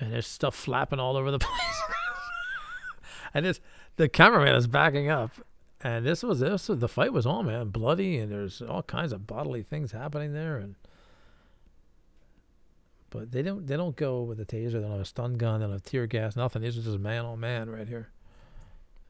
and 0.00 0.12
there's 0.12 0.26
stuff 0.26 0.54
flapping 0.54 0.98
all 1.00 1.16
over 1.16 1.30
the 1.30 1.38
place. 1.40 1.82
and 3.34 3.44
this 3.46 3.60
the 3.96 4.08
cameraman 4.08 4.54
is 4.54 4.66
backing 4.66 5.08
up, 5.10 5.30
and 5.82 6.06
this 6.06 6.22
was 6.22 6.40
this 6.40 6.68
was, 6.68 6.78
the 6.78 6.88
fight 6.88 7.12
was 7.12 7.26
on, 7.26 7.46
man, 7.46 7.68
bloody, 7.68 8.18
and 8.18 8.30
there's 8.32 8.62
all 8.62 8.82
kinds 8.82 9.12
of 9.12 9.26
bodily 9.26 9.62
things 9.62 9.92
happening 9.92 10.32
there, 10.32 10.56
and 10.56 10.74
but 13.10 13.30
they 13.32 13.42
don't 13.42 13.66
they 13.66 13.76
don't 13.76 13.96
go 13.96 14.22
with 14.22 14.40
a 14.40 14.46
taser. 14.46 14.72
They 14.72 14.80
don't 14.80 14.90
have 14.92 15.00
a 15.00 15.04
stun 15.04 15.34
gun. 15.34 15.60
They 15.60 15.64
don't 15.66 15.72
have 15.74 15.82
tear 15.82 16.06
gas. 16.06 16.34
Nothing. 16.36 16.62
These 16.62 16.78
are 16.78 16.82
just 16.82 16.98
man 16.98 17.24
on 17.26 17.40
man 17.40 17.68
right 17.68 17.86
here. 17.86 18.08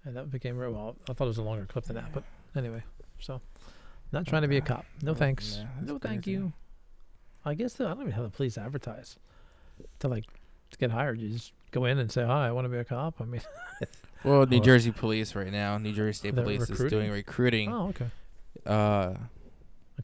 And 0.04 0.16
that 0.16 0.28
became 0.30 0.58
real 0.58 0.72
well. 0.72 0.96
I 1.08 1.12
thought 1.12 1.26
it 1.26 1.28
was 1.28 1.38
a 1.38 1.42
longer 1.42 1.64
clip 1.66 1.84
than 1.84 1.94
that, 1.94 2.12
but 2.12 2.24
anyway. 2.56 2.82
So, 3.22 3.40
not 4.12 4.26
trying 4.26 4.42
to 4.42 4.48
be 4.48 4.56
a 4.58 4.60
cop. 4.60 4.84
No 5.02 5.12
Yeah, 5.12 5.18
thanks. 5.18 5.56
yeah, 5.58 5.66
that's 5.78 5.88
no 5.92 5.98
thank 5.98 6.24
crazy. 6.24 6.32
you. 6.38 6.52
I 7.44 7.54
guess 7.54 7.72
the, 7.74 7.86
I 7.86 7.88
don't 7.94 8.00
even 8.02 8.12
have 8.12 8.24
the 8.24 8.30
police 8.30 8.58
advertise 8.58 9.16
to 10.00 10.08
like 10.08 10.24
to 10.70 10.78
get 10.78 10.90
hired. 10.90 11.20
You 11.20 11.30
just 11.30 11.52
go 11.70 11.84
in 11.86 11.98
and 11.98 12.10
say, 12.10 12.24
"Hi, 12.24 12.48
I 12.48 12.52
want 12.52 12.64
to 12.66 12.68
be 12.68 12.78
a 12.78 12.84
cop." 12.84 13.20
I 13.20 13.24
mean, 13.24 13.40
Well, 14.24 14.46
New 14.46 14.58
Oh. 14.58 14.62
Jersey 14.62 14.92
Police 14.92 15.34
right 15.34 15.50
now, 15.50 15.78
New 15.78 15.92
Jersey 15.92 16.12
State 16.18 16.34
They're 16.36 16.44
Police 16.44 16.70
is 16.70 16.90
doing 16.90 17.10
recruiting. 17.10 17.72
oh, 17.72 17.88
okay. 17.88 18.06
Uh, 18.66 19.14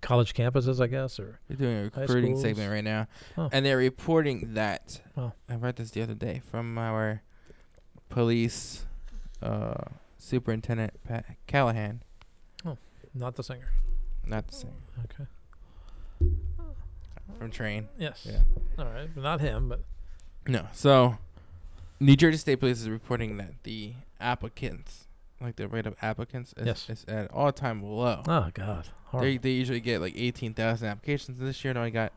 College 0.01 0.35
campuses, 0.35 0.81
I 0.81 0.87
guess, 0.87 1.19
or 1.19 1.41
they're 1.49 1.57
doing 1.57 1.77
a 1.79 2.01
recruiting 2.01 2.37
segment 2.39 2.71
right 2.71 2.85
now, 2.85 3.07
Oh. 3.37 3.49
and 3.53 3.65
they're 3.67 3.77
reporting 3.77 4.55
that. 4.55 5.01
Wow. 5.17 5.33
I 5.49 5.55
read 5.57 5.77
this 5.77 5.91
the 5.91 6.03
other 6.03 6.15
day 6.15 6.41
from 6.51 6.79
our 6.79 7.23
police 8.09 8.87
uh, 9.43 9.75
superintendent 10.19 10.93
Pat 11.05 11.25
Callahan. 11.47 12.03
Not 13.15 13.37
the 13.37 13.43
singer. 13.43 13.69
Not 14.27 14.49
the 14.49 14.55
singer. 14.55 14.73
Okay. 15.05 15.27
From 17.39 17.51
Train. 17.51 17.89
Yes. 17.99 18.27
Yeah. 18.29 18.41
All 18.79 18.87
right, 18.91 19.09
but 19.15 19.23
not 19.23 19.41
him. 19.41 19.69
But 19.69 19.81
No. 20.47 20.67
So, 20.73 21.19
New 22.01 22.17
Jersey 22.17 22.39
State 22.39 22.57
Police 22.61 22.81
is 22.81 22.89
reporting 22.89 23.37
that 23.37 23.63
the 23.63 23.95
applicants, 24.21 25.07
like 25.41 25.57
the 25.57 25.69
rate 25.69 25.87
of 25.87 25.95
applicants, 26.03 26.55
is, 26.57 26.67
Yes. 26.67 26.91
is 26.91 27.05
at 27.07 27.31
all 27.31 27.53
time 27.53 27.83
low. 27.83 28.23
oh 28.27 28.51
god, 28.55 28.85
They 28.85 28.91
horrible. 29.05 29.39
they 29.43 29.51
usually 29.51 29.81
get 29.81 30.01
like 30.01 30.15
eighteen 30.17 30.55
thousand 30.55 30.89
applications. 30.89 31.39
This 31.39 31.63
year, 31.65 31.75
they 31.75 31.79
only 31.81 31.91
got 31.93 32.13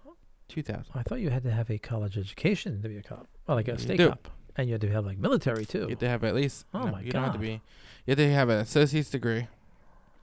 two 0.47 0.63
thousand. 0.63 0.85
I 0.95 1.03
thought 1.03 1.19
you 1.19 1.29
had 1.29 1.43
to 1.43 1.51
have 1.51 1.69
a 1.69 1.77
college 1.77 2.17
education 2.17 2.81
to 2.81 2.89
be 2.89 2.97
a 2.97 3.03
cop. 3.03 3.27
Well, 3.47 3.57
like 3.57 3.67
a 3.67 3.77
state 3.77 3.97
do. 3.97 4.09
cop, 4.09 4.29
and 4.55 4.67
you 4.67 4.73
had 4.73 4.81
to 4.81 4.89
have 4.91 5.05
like 5.05 5.17
military 5.19 5.65
too. 5.65 5.81
You 5.83 5.89
have 5.89 5.99
to 5.99 6.09
have 6.09 6.23
at 6.23 6.33
least. 6.35 6.65
Oh 6.73 6.83
no, 6.85 6.91
my 6.93 7.01
you 7.01 7.11
don't 7.11 7.23
have 7.23 7.33
to 7.33 7.37
God. 7.37 7.43
be. 7.43 7.61
You 8.05 8.11
have 8.11 8.17
to 8.17 8.31
have 8.33 8.49
an 8.49 8.57
associate's 8.59 9.09
degree. 9.11 9.47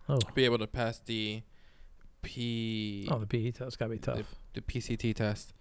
Oh. 0.09 0.19
Be 0.35 0.45
able 0.45 0.59
to 0.59 0.67
pass 0.67 1.01
the 1.05 1.43
P. 2.23 3.09
Oh, 3.11 3.19
the 3.19 3.27
PE 3.27 3.51
test 3.53 3.79
gotta 3.79 3.91
be 3.93 3.99
tough. 3.99 4.35
the 4.55 4.61
PCT 4.61 5.15
test, 5.15 5.53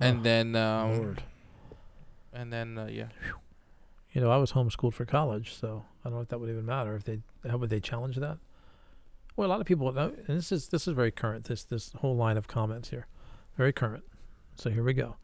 Oh, 0.00 0.06
and 0.06 0.24
then 0.24 0.56
um, 0.56 0.96
Lord. 0.98 1.22
and 2.32 2.52
then 2.52 2.78
uh, 2.78 2.86
yeah. 2.90 3.08
You 4.12 4.20
know, 4.20 4.30
I 4.30 4.36
was 4.36 4.52
homeschooled 4.52 4.92
for 4.94 5.04
college, 5.06 5.54
so 5.54 5.84
I 6.04 6.08
don't 6.08 6.16
know 6.18 6.22
if 6.22 6.28
that 6.28 6.38
would 6.40 6.50
even 6.50 6.66
matter. 6.66 6.94
If 6.94 7.04
they, 7.04 7.20
how 7.48 7.56
would 7.56 7.70
they 7.70 7.80
challenge 7.80 8.16
that? 8.16 8.38
Well, 9.36 9.48
a 9.48 9.50
lot 9.50 9.60
of 9.60 9.66
people, 9.66 9.88
and 9.96 10.14
this 10.26 10.52
is 10.52 10.68
this 10.68 10.86
is 10.86 10.94
very 10.94 11.10
current. 11.10 11.44
This 11.44 11.64
this 11.64 11.92
whole 11.92 12.16
line 12.16 12.36
of 12.36 12.46
comments 12.48 12.90
here, 12.90 13.06
very 13.56 13.72
current. 13.72 14.04
So 14.56 14.68
here 14.70 14.82
we 14.82 14.92
go. 14.92 15.16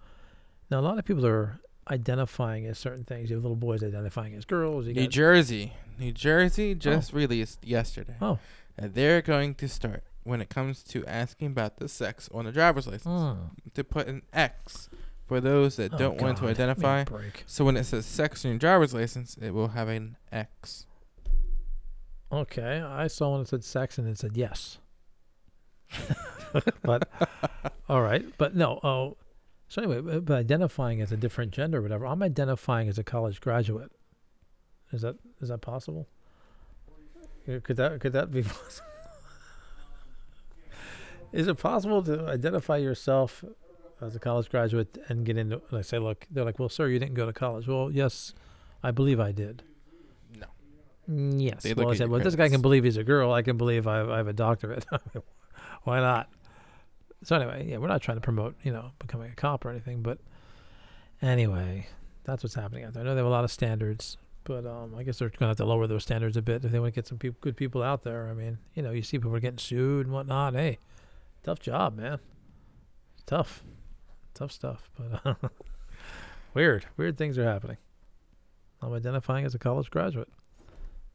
Now, 0.71 0.81
a 0.81 0.83
lot 0.83 0.99
of 0.99 1.05
people 1.05 1.27
are 1.27 1.61
identifying 1.91 2.67
as 2.67 2.79
certain 2.79 3.05
things. 3.05 3.29
You 3.31 3.37
have 3.37 3.43
little 3.43 3.57
boys 3.57 3.83
identifying 3.83 4.35
as 4.35 4.45
girls. 4.47 4.87
You 4.87 4.95
New 4.95 5.09
Jersey, 5.09 5.73
New 5.99 6.13
Jersey 6.13 6.75
just 6.75 7.13
released 7.13 7.65
yesterday. 7.65 8.17
Oh. 8.21 8.39
that 8.77 8.95
they're 8.95 9.21
going 9.23 9.55
to 9.57 9.69
start 9.69 10.05
when 10.23 10.41
it 10.41 10.49
comes 10.49 10.83
to 10.85 11.05
asking 11.07 11.49
about 11.49 11.79
the 11.79 11.89
sex 11.89 12.29
on 12.33 12.45
the 12.45 12.53
driver's 12.53 12.87
license 12.87 13.07
Mm. 13.07 13.51
to 13.75 13.83
put 13.85 14.07
an 14.07 14.23
X 14.33 14.89
for 15.27 15.41
those 15.41 15.77
that 15.77 15.95
Oh, 15.95 15.99
don't 15.99 16.21
want 16.21 16.37
to 16.39 16.43
God. 16.43 16.47
Me 16.47 16.49
a 16.49 16.55
identify. 16.55 17.05
So 17.47 17.65
when 17.65 17.77
it 17.77 17.85
says 17.85 18.07
sex 18.07 18.45
on 18.45 18.53
your 18.53 18.59
driver's 18.59 18.95
license, 18.95 19.37
it 19.41 19.51
will 19.53 19.69
have 19.69 19.89
an 19.89 20.17
X. 20.31 20.87
Okay, 22.31 22.81
I 22.81 23.07
saw 23.07 23.31
one 23.31 23.41
that 23.41 23.49
said 23.49 23.65
sex 23.65 23.97
and 23.99 24.07
it 24.07 24.19
said 24.19 24.37
yes. 24.37 24.79
but 26.83 27.09
all 27.89 28.03
right, 28.03 28.25
but 28.37 28.55
no. 28.55 28.79
Oh, 28.85 29.17
so 29.69 29.83
anyway, 29.83 30.21
but 30.21 30.35
identifying 30.37 31.01
as 31.01 31.11
a 31.13 31.17
different 31.17 31.53
gender, 31.53 31.79
or 31.79 31.83
whatever. 31.83 32.07
I'm 32.07 32.23
identifying 32.23 32.89
as 32.89 32.99
a 32.99 33.05
college 33.05 33.41
graduate. 33.41 33.91
Is 34.93 35.03
that 35.03 35.17
is 35.41 35.49
that 35.49 35.61
possible? 35.61 36.09
Could 37.47 37.77
that 37.77 38.01
could 38.01 38.13
that 38.13 38.31
be? 38.31 38.43
possible? 38.45 38.85
Is 41.33 41.47
it 41.47 41.57
possible 41.59 42.03
to 42.05 42.27
identify 42.29 42.79
yourself 42.79 43.45
as 44.01 44.17
a 44.17 44.19
college 44.19 44.49
graduate 44.49 44.97
and 45.09 45.27
get 45.27 45.37
into? 45.37 45.61
And 45.71 45.79
I 45.79 45.83
say, 45.83 45.99
look, 45.99 46.27
they're 46.31 46.45
like, 46.45 46.59
well, 46.59 46.69
sir, 46.71 46.89
you 46.89 46.99
didn't 46.99 47.15
go 47.15 47.27
to 47.27 47.33
college. 47.35 47.69
Well, 47.69 47.91
yes, 47.91 48.33
I 48.83 48.91
believe 48.93 49.21
I 49.21 49.33
did. 49.33 49.63
No. 50.39 50.47
Mm, 51.11 51.43
Yes. 51.43 51.63
They 51.65 51.75
well, 51.75 51.91
I 51.91 51.95
said, 51.97 52.09
well, 52.09 52.21
this 52.21 52.35
guy 52.35 52.49
can 52.49 52.63
believe 52.63 52.85
he's 52.85 52.97
a 52.97 53.05
girl. 53.05 53.33
I 53.33 53.43
can 53.43 53.59
believe 53.59 53.87
I 53.87 53.99
have, 53.99 54.09
I 54.11 54.17
have 54.19 54.29
a 54.29 54.33
doctorate. 54.33 54.87
Why 55.85 56.01
not? 56.01 56.31
So 57.25 57.37
anyway, 57.37 57.67
yeah, 57.69 57.77
we're 57.79 57.89
not 57.89 58.01
trying 58.01 58.17
to 58.17 58.23
promote, 58.23 58.55
you 58.63 58.73
know, 58.73 58.93
becoming 58.99 59.31
a 59.31 59.35
cop 59.35 59.65
or 59.67 59.71
anything, 59.71 60.03
but 60.03 60.19
anyway, 61.21 61.89
that's 62.25 62.43
what's 62.43 62.55
happening 62.55 62.85
out 62.85 62.95
there. 62.95 63.03
I 63.03 63.07
know 63.07 63.15
they 63.15 63.19
have 63.19 63.27
a 63.27 63.31
lot 63.31 63.45
of 63.45 63.51
standards, 63.51 64.17
but 64.49 64.67
um, 64.67 64.95
I 64.97 65.03
guess 65.03 65.19
they're 65.19 65.29
going 65.29 65.41
to 65.41 65.47
have 65.49 65.57
to 65.59 65.67
lower 65.67 65.87
those 65.87 66.03
standards 66.03 66.37
a 66.39 66.43
bit 66.43 66.65
if 66.65 66.73
they 66.73 66.81
want 66.81 66.95
to 66.95 66.99
get 66.99 67.07
some 67.07 67.19
peop 67.19 67.39
good 67.43 67.55
people 67.55 67.83
out 67.83 68.03
there. 68.03 68.29
I 68.29 68.33
mean, 68.33 68.57
you 68.75 68.83
know, 68.83 68.91
you 68.91 69.03
see 69.03 69.19
people 69.19 69.37
are 69.37 69.41
getting 69.41 69.59
sued 69.59 70.07
and 70.07 70.15
whatnot. 70.15 70.55
Hey, 70.55 70.79
tough 71.45 71.61
job, 71.61 71.99
man. 71.99 72.19
Tough, 73.27 73.63
tough 74.33 74.51
stuff. 74.51 74.91
But 74.99 75.21
uh, 75.25 75.49
weird, 76.55 76.87
weird 76.97 77.19
things 77.19 77.37
are 77.37 77.45
happening. 77.45 77.77
I'm 78.81 78.95
identifying 78.95 79.45
as 79.45 79.55
a 79.55 79.59
college 79.59 79.91
graduate. 79.91 80.31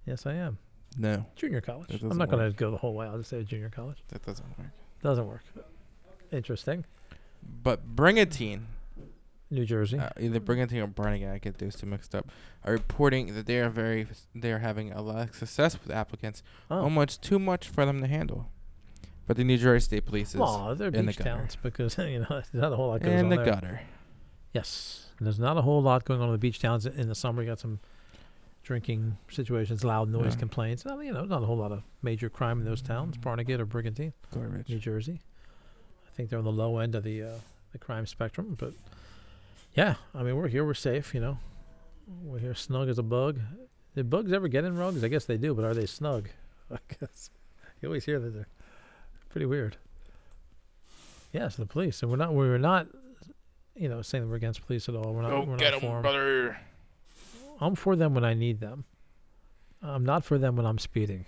Yes, 0.06 0.28
I 0.28 0.34
am. 0.34 0.60
No, 0.96 1.26
Junior 1.36 1.60
college. 1.60 1.90
I'm 1.90 2.10
doesn't 2.10 2.30
going 2.30 2.52
to 2.52 2.56
go 2.56 2.70
the 2.70 2.78
whole 2.78 2.94
way. 2.94 3.08
I'll 3.08 3.18
just 3.18 3.32
say 3.32 3.42
junior 3.44 3.72
college. 3.72 3.98
that 4.10 4.24
doesn't 4.24 4.48
work. 4.60 4.68
Doesn't 5.02 5.26
work. 5.26 5.44
Interesting. 6.32 6.86
But 7.64 7.84
Brigantine, 7.96 8.68
New 9.54 9.66
Jersey. 9.66 10.00
uh, 10.00 10.10
either 10.20 10.40
Brigantine 10.40 10.82
or 10.82 10.88
Brannigan, 10.88 11.30
I 11.30 11.38
get 11.38 11.58
those 11.60 11.76
two 11.76 11.86
mixed 11.86 12.14
up, 12.16 12.30
are 12.64 12.74
reporting 12.74 13.34
that 13.36 13.46
they 13.46 13.60
are 13.60 13.70
very, 13.70 14.08
they 14.36 14.52
are 14.52 14.60
having 14.60 14.92
a 14.92 15.02
lot 15.02 15.30
of 15.30 15.36
success 15.36 15.78
with 15.82 15.92
applicants, 15.96 16.44
oh, 16.72 16.82
almost 16.84 17.22
too 17.22 17.40
much 17.40 17.68
for 17.70 17.86
them 17.86 18.02
to 18.02 18.08
handle. 18.08 18.50
But 19.28 19.38
the 19.38 19.44
New 19.46 19.58
Jersey 19.58 19.86
State 19.86 20.06
Police 20.06 20.34
is 20.34 20.42
well, 20.42 20.76
they're 20.76 20.90
in 20.90 21.06
the 21.06 21.12
beach 21.12 21.18
gutter. 21.20 21.30
towns 21.38 21.56
because 21.56 21.98
you 22.00 22.20
know 22.20 22.26
there's 22.30 22.54
not 22.54 22.74
a 22.74 22.76
whole 22.76 22.90
lot 22.90 23.02
goes 23.02 23.20
in 23.22 23.30
the 23.30 23.38
there. 23.38 23.46
gutter. 23.46 23.82
Yes, 24.52 25.08
there's 25.22 25.40
not 25.40 25.58
a 25.58 25.62
whole 25.62 25.82
lot 25.82 26.04
going 26.04 26.20
on 26.20 26.28
in 26.28 26.34
the 26.34 26.38
beach 26.38 26.60
towns 26.60 26.86
in 26.86 27.08
the 27.08 27.16
summer. 27.16 27.42
You 27.42 27.48
got 27.50 27.60
some 27.60 27.80
drinking 28.64 29.18
situations, 29.30 29.84
loud 29.84 30.10
noise 30.10 30.34
Yeah. 30.34 30.40
complaints. 30.40 30.86
Not, 30.86 31.00
you 31.04 31.12
know, 31.14 31.26
not 31.26 31.42
a 31.44 31.46
whole 31.46 31.58
lot 31.58 31.72
of 31.72 31.84
major 32.02 32.30
crime 32.30 32.60
in 32.60 32.66
those 32.66 32.82
towns, 32.82 33.18
Barnegat 33.18 33.60
or 33.60 33.66
Brigantine, 33.66 34.14
Garbage. 34.34 34.70
New 34.70 34.80
Jersey. 34.80 35.22
I 36.08 36.16
think 36.16 36.30
they're 36.30 36.40
on 36.40 36.46
the 36.46 36.52
low 36.52 36.78
end 36.78 36.94
of 36.96 37.04
the 37.04 37.24
uh, 37.24 37.30
the 37.72 37.78
crime 37.80 38.06
spectrum, 38.06 38.56
but 38.60 38.74
yeah, 39.76 39.96
I 40.14 40.24
mean 40.24 40.36
we're 40.36 40.48
here, 40.48 40.64
we're 40.66 40.74
safe. 40.74 41.14
You 41.14 41.22
know, 41.22 41.38
we're 42.24 42.40
here 42.40 42.54
snug 42.56 42.90
as 42.90 42.98
a 43.00 43.04
bug. 43.04 43.40
Did 43.96 44.10
bugs 44.10 44.32
ever 44.34 44.48
get 44.48 44.64
in 44.66 44.76
rugs? 44.78 45.04
I 45.04 45.08
guess 45.08 45.26
they 45.26 45.38
do, 45.38 45.54
but 45.54 45.64
are 45.66 45.74
they 45.74 45.86
snug? 45.86 46.30
I 46.72 46.78
guess 47.00 47.30
you 47.82 47.90
always 47.90 48.06
hear 48.06 48.20
that 48.20 48.30
they're 48.34 48.48
pretty 49.30 49.46
weird. 49.46 49.78
Yes, 51.32 51.56
the 51.56 51.66
police, 51.66 52.02
and 52.02 52.12
we're 52.12 52.18
not 52.18 52.34
we're 52.34 52.58
not, 52.58 52.88
you 53.76 53.90
know, 53.90 54.02
saying 54.02 54.24
that 54.24 54.30
we're 54.30 54.36
against 54.36 54.66
police 54.66 54.88
at 54.90 54.96
all. 54.96 55.14
We're 55.14 55.24
not. 55.24 55.48
we're 55.48 55.56
not 55.58 55.82
for 55.82 55.96
'em. 55.98 56.02
brother. 56.02 56.58
I'm 57.60 57.76
for 57.76 57.96
them 57.96 58.14
when 58.14 58.26
I 58.26 58.34
need 58.34 58.60
them. 58.60 58.86
I'm 59.82 60.06
not 60.06 60.24
for 60.24 60.38
them 60.38 60.56
when 60.56 60.66
I'm 60.66 60.78
speeding. 60.80 61.26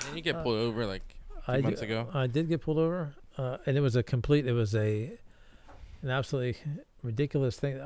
Didn't 0.00 0.16
you 0.16 0.22
get 0.22 0.36
Uh, 0.36 0.42
pulled 0.42 0.56
over 0.58 0.86
like 0.86 1.02
I 1.46 1.60
months 1.60 1.80
do- 1.80 1.86
ago? 1.86 2.08
I 2.14 2.26
did 2.26 2.48
get 2.48 2.60
pulled 2.62 2.78
over, 2.78 3.14
uh, 3.36 3.58
and 3.66 3.76
it 3.76 3.80
was 3.80 3.96
a 3.96 4.02
complete. 4.02 4.46
It 4.46 4.52
was 4.52 4.74
a 4.74 5.18
an 6.04 6.10
absolutely 6.10 6.60
ridiculous 7.02 7.58
thing. 7.58 7.80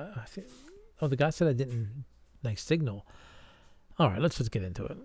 Oh, 1.01 1.07
the 1.07 1.17
guy 1.17 1.31
said 1.31 1.49
I 1.49 1.53
didn't 1.53 2.05
like 2.43 2.59
signal. 2.59 3.07
All 3.99 4.11
right, 4.11 4.21
let's 4.21 4.39
just 4.39 4.51
get 4.51 4.63
into 4.63 4.85
it. 4.85 4.99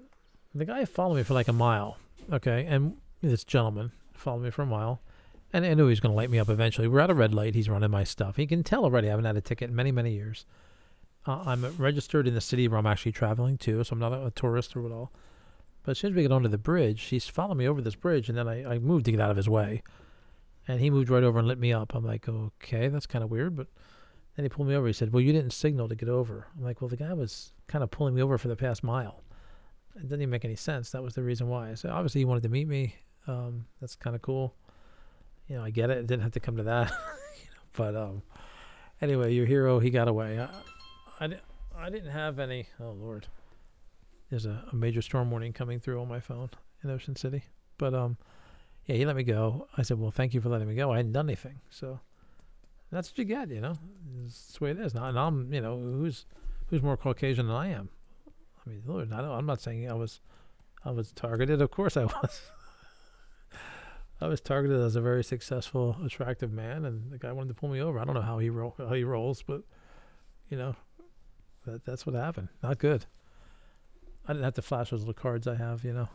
The 0.53 0.65
guy 0.65 0.85
followed 0.85 1.15
me 1.15 1.23
for 1.23 1.33
like 1.33 1.47
a 1.47 1.53
mile. 1.53 1.97
Okay, 2.31 2.65
and 2.65 2.97
this 3.21 3.43
gentleman 3.43 3.91
followed 4.13 4.43
me 4.43 4.49
for 4.49 4.63
a 4.63 4.67
mile, 4.67 5.01
and 5.51 5.65
I 5.65 5.73
knew 5.73 5.85
he 5.85 5.91
was 5.91 5.99
going 5.99 6.11
to 6.11 6.17
light 6.17 6.29
me 6.29 6.39
up 6.39 6.49
eventually. 6.49 6.87
We're 6.87 6.99
at 6.99 7.09
a 7.09 7.13
red 7.15 7.33
light. 7.33 7.55
He's 7.55 7.69
running 7.69 7.91
my 7.91 8.03
stuff. 8.03 8.35
He 8.35 8.47
can 8.47 8.63
tell 8.63 8.83
already. 8.83 9.07
I 9.07 9.11
haven't 9.11 9.25
had 9.25 9.37
a 9.37 9.41
ticket 9.41 9.69
in 9.69 9.75
many, 9.75 9.91
many 9.91 10.13
years. 10.13 10.45
Uh, 11.25 11.43
I'm 11.45 11.77
registered 11.77 12.27
in 12.27 12.33
the 12.33 12.41
city 12.41 12.67
where 12.67 12.79
I'm 12.79 12.85
actually 12.85 13.13
traveling 13.13 13.57
to, 13.59 13.83
so 13.83 13.93
I'm 13.93 13.99
not 13.99 14.13
a, 14.13 14.25
a 14.25 14.31
tourist 14.31 14.75
or 14.75 14.85
at 14.85 14.91
all. 14.91 15.11
But 15.83 15.91
as 15.91 15.99
soon 15.99 16.11
as 16.11 16.15
we 16.15 16.21
get 16.23 16.31
onto 16.31 16.49
the 16.49 16.57
bridge, 16.57 17.03
he's 17.03 17.27
following 17.27 17.59
me 17.59 17.67
over 17.67 17.81
this 17.81 17.95
bridge, 17.95 18.29
and 18.29 18.37
then 18.37 18.47
I, 18.47 18.75
I 18.75 18.79
moved 18.79 19.05
to 19.05 19.11
get 19.11 19.21
out 19.21 19.31
of 19.31 19.37
his 19.37 19.49
way. 19.49 19.83
And 20.67 20.79
he 20.79 20.89
moved 20.89 21.09
right 21.09 21.23
over 21.23 21.39
and 21.39 21.47
lit 21.47 21.59
me 21.59 21.73
up. 21.73 21.93
I'm 21.93 22.05
like, 22.05 22.27
okay, 22.29 22.87
that's 22.87 23.05
kind 23.05 23.23
of 23.23 23.29
weird. 23.29 23.55
But 23.55 23.67
then 24.35 24.45
he 24.45 24.49
pulled 24.49 24.67
me 24.67 24.75
over. 24.75 24.87
He 24.87 24.93
said, 24.93 25.11
well, 25.11 25.21
you 25.21 25.33
didn't 25.33 25.51
signal 25.51 25.89
to 25.89 25.95
get 25.95 26.09
over. 26.09 26.47
I'm 26.57 26.63
like, 26.63 26.81
well, 26.81 26.87
the 26.87 26.97
guy 26.97 27.13
was 27.13 27.51
kind 27.67 27.83
of 27.83 27.91
pulling 27.91 28.15
me 28.15 28.21
over 28.21 28.37
for 28.37 28.47
the 28.47 28.55
past 28.55 28.83
mile. 28.83 29.23
It 29.95 30.03
didn't 30.03 30.21
even 30.21 30.29
make 30.29 30.45
any 30.45 30.55
sense. 30.55 30.91
That 30.91 31.03
was 31.03 31.15
the 31.15 31.23
reason 31.23 31.47
why. 31.47 31.75
So 31.75 31.89
obviously 31.89 32.21
he 32.21 32.25
wanted 32.25 32.43
to 32.43 32.49
meet 32.49 32.67
me. 32.67 32.95
Um, 33.27 33.65
that's 33.79 33.95
kind 33.95 34.15
of 34.15 34.21
cool. 34.21 34.55
You 35.47 35.57
know, 35.57 35.63
I 35.63 35.69
get 35.69 35.89
it. 35.89 35.97
It 35.97 36.07
didn't 36.07 36.23
have 36.23 36.31
to 36.31 36.39
come 36.39 36.57
to 36.57 36.63
that. 36.63 36.89
you 37.39 37.45
know, 37.45 37.61
but 37.75 37.95
um, 37.95 38.23
anyway, 39.01 39.33
your 39.33 39.45
hero, 39.45 39.79
he 39.79 39.89
got 39.89 40.07
away. 40.07 40.39
I, 40.39 41.25
I, 41.25 41.37
I 41.77 41.89
didn't 41.89 42.11
have 42.11 42.39
any. 42.39 42.67
Oh 42.79 42.91
Lord, 42.91 43.27
there's 44.29 44.45
a, 44.45 44.63
a 44.71 44.75
major 44.75 45.01
storm 45.01 45.29
warning 45.29 45.53
coming 45.53 45.79
through 45.79 46.01
on 46.01 46.07
my 46.07 46.19
phone 46.19 46.49
in 46.83 46.89
Ocean 46.89 47.15
City. 47.15 47.43
But 47.77 47.93
um, 47.93 48.17
yeah, 48.85 48.95
he 48.95 49.05
let 49.05 49.15
me 49.15 49.23
go. 49.23 49.67
I 49.77 49.83
said, 49.83 49.99
well, 49.99 50.11
thank 50.11 50.33
you 50.33 50.41
for 50.41 50.49
letting 50.49 50.67
me 50.67 50.75
go. 50.75 50.91
I 50.91 50.97
hadn't 50.97 51.13
done 51.13 51.27
anything, 51.27 51.61
so 51.69 51.99
that's 52.91 53.09
what 53.09 53.17
you 53.17 53.25
get. 53.25 53.49
You 53.49 53.61
know, 53.61 53.75
it's 54.25 54.57
the 54.57 54.63
way 54.63 54.71
it 54.71 54.79
is. 54.79 54.93
Now, 54.93 55.05
and 55.05 55.17
I'm, 55.17 55.53
you 55.53 55.61
know, 55.61 55.77
who's 55.77 56.25
who's 56.67 56.81
more 56.81 56.97
Caucasian 56.97 57.47
than 57.47 57.55
I 57.55 57.69
am? 57.69 57.89
I 58.65 58.69
mean, 58.69 58.83
Lord, 58.85 59.11
I 59.11 59.19
I'm 59.19 59.45
not 59.45 59.61
saying 59.61 59.89
I 59.89 59.93
was, 59.93 60.21
I 60.83 60.91
was 60.91 61.11
targeted. 61.11 61.61
Of 61.61 61.71
course, 61.71 61.97
I 61.97 62.05
was. 62.21 62.41
I 64.21 64.27
was 64.27 64.39
targeted 64.39 64.79
as 64.79 64.95
a 64.95 65.01
very 65.01 65.23
successful, 65.23 65.97
attractive 66.05 66.49
man, 66.53 66.85
and 66.85 67.11
the 67.11 67.17
guy 67.17 67.33
wanted 67.33 67.49
to 67.49 67.55
pull 67.55 67.67
me 67.67 67.81
over. 67.81 67.99
I 67.99 68.05
don't 68.05 68.15
know 68.15 68.21
how 68.21 68.37
he 68.37 68.49
roll, 68.49 68.73
how 68.77 68.93
he 68.93 69.03
rolls, 69.03 69.43
but 69.43 69.63
you 70.47 70.57
know, 70.57 70.77
that 71.65 71.83
that's 71.83 72.05
what 72.05 72.15
happened. 72.15 72.47
Not 72.61 72.77
good. 72.77 73.05
I 74.27 74.33
didn't 74.33 74.43
have 74.45 74.53
to 74.55 74.61
flash 74.61 74.89
those 74.91 75.01
little 75.01 75.13
cards 75.13 75.47
I 75.47 75.55
have. 75.55 75.83
You 75.83 75.93
know, 75.93 76.09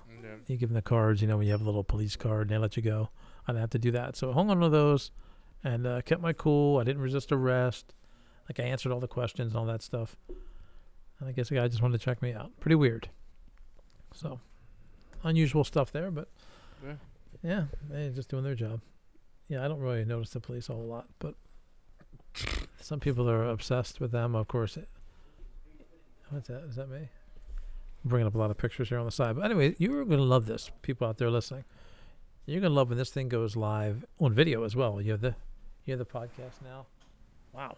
you 0.47 0.57
give 0.57 0.71
them 0.71 0.75
the 0.75 0.83
cards. 0.83 1.21
You 1.21 1.29
know, 1.29 1.37
when 1.37 1.47
you 1.47 1.53
have 1.53 1.61
a 1.61 1.65
little 1.65 1.85
police 1.85 2.17
card, 2.17 2.43
and 2.43 2.51
they 2.51 2.59
let 2.59 2.77
you 2.77 2.83
go. 2.83 3.11
I 3.47 3.53
didn't 3.53 3.61
have 3.61 3.71
to 3.71 3.79
do 3.79 3.91
that. 3.93 4.17
So 4.17 4.31
I 4.31 4.35
hung 4.35 4.51
on 4.51 4.61
to 4.61 4.69
those, 4.69 5.11
and 5.65 5.87
uh, 5.87 6.01
kept 6.03 6.21
my 6.23 6.33
cool. 6.33 6.79
I 6.79 6.85
didn't 6.85 7.03
resist 7.03 7.33
arrest. 7.33 7.95
Like 8.49 8.61
I 8.61 8.63
answered 8.65 8.93
all 8.93 9.01
the 9.01 9.09
questions 9.09 9.53
and 9.53 9.59
all 9.59 9.67
that 9.67 9.83
stuff. 9.83 10.17
And 11.21 11.29
I 11.29 11.33
guess 11.33 11.49
the 11.51 11.57
guy 11.57 11.69
just 11.69 11.83
wanted 11.83 11.99
to 11.99 12.05
check 12.05 12.23
me 12.23 12.33
out. 12.33 12.51
Pretty 12.61 12.77
weird. 12.77 13.11
So, 14.15 14.41
unusual 15.23 15.65
stuff 15.65 15.93
there, 15.93 16.11
but 16.11 16.29
Yeah. 16.83 16.95
yeah, 17.43 17.65
they're 17.91 18.11
just 18.11 18.29
doing 18.31 18.45
their 18.45 18.55
job. 18.55 18.81
Yeah, 19.49 19.65
I 19.65 19.69
don't 19.69 19.81
really 19.81 20.05
notice 20.05 20.31
the 20.31 20.41
police 20.41 20.69
a 20.69 20.75
whole 20.75 20.87
lot, 20.87 21.09
but 21.19 21.35
some 22.81 23.01
people 23.01 23.29
are 23.29 23.45
obsessed 23.49 24.01
with 24.01 24.13
them. 24.13 24.35
Of 24.35 24.49
course, 24.49 24.79
what's 26.31 26.49
that? 26.49 26.63
Is 26.65 26.77
that 26.77 26.89
me? 26.89 27.09
Bringing 28.05 28.27
up 28.27 28.35
a 28.35 28.39
lot 28.39 28.51
of 28.51 28.59
pictures 28.59 28.89
here 28.89 28.99
on 28.99 29.05
the 29.05 29.13
side. 29.13 29.37
But 29.37 29.45
anyway, 29.45 29.75
you're 29.79 30.05
going 30.05 30.19
to 30.19 30.25
love 30.25 30.47
this, 30.47 30.71
people 30.83 31.07
out 31.07 31.19
there 31.19 31.31
listening. 31.31 31.65
You're 32.47 32.61
going 32.61 32.71
to 32.71 32.77
love 32.77 32.89
when 32.89 32.99
this 32.99 33.11
thing 33.11 33.29
goes 33.29 33.57
live 33.57 34.05
on 34.19 34.33
video 34.33 34.65
as 34.65 34.75
well. 34.75 35.01
You 35.01 35.13
have 35.13 35.21
the, 35.21 35.35
you 35.85 35.93
have 35.93 35.99
the 35.99 36.07
podcast 36.07 36.63
now. 36.65 36.87
Wow. 37.53 37.77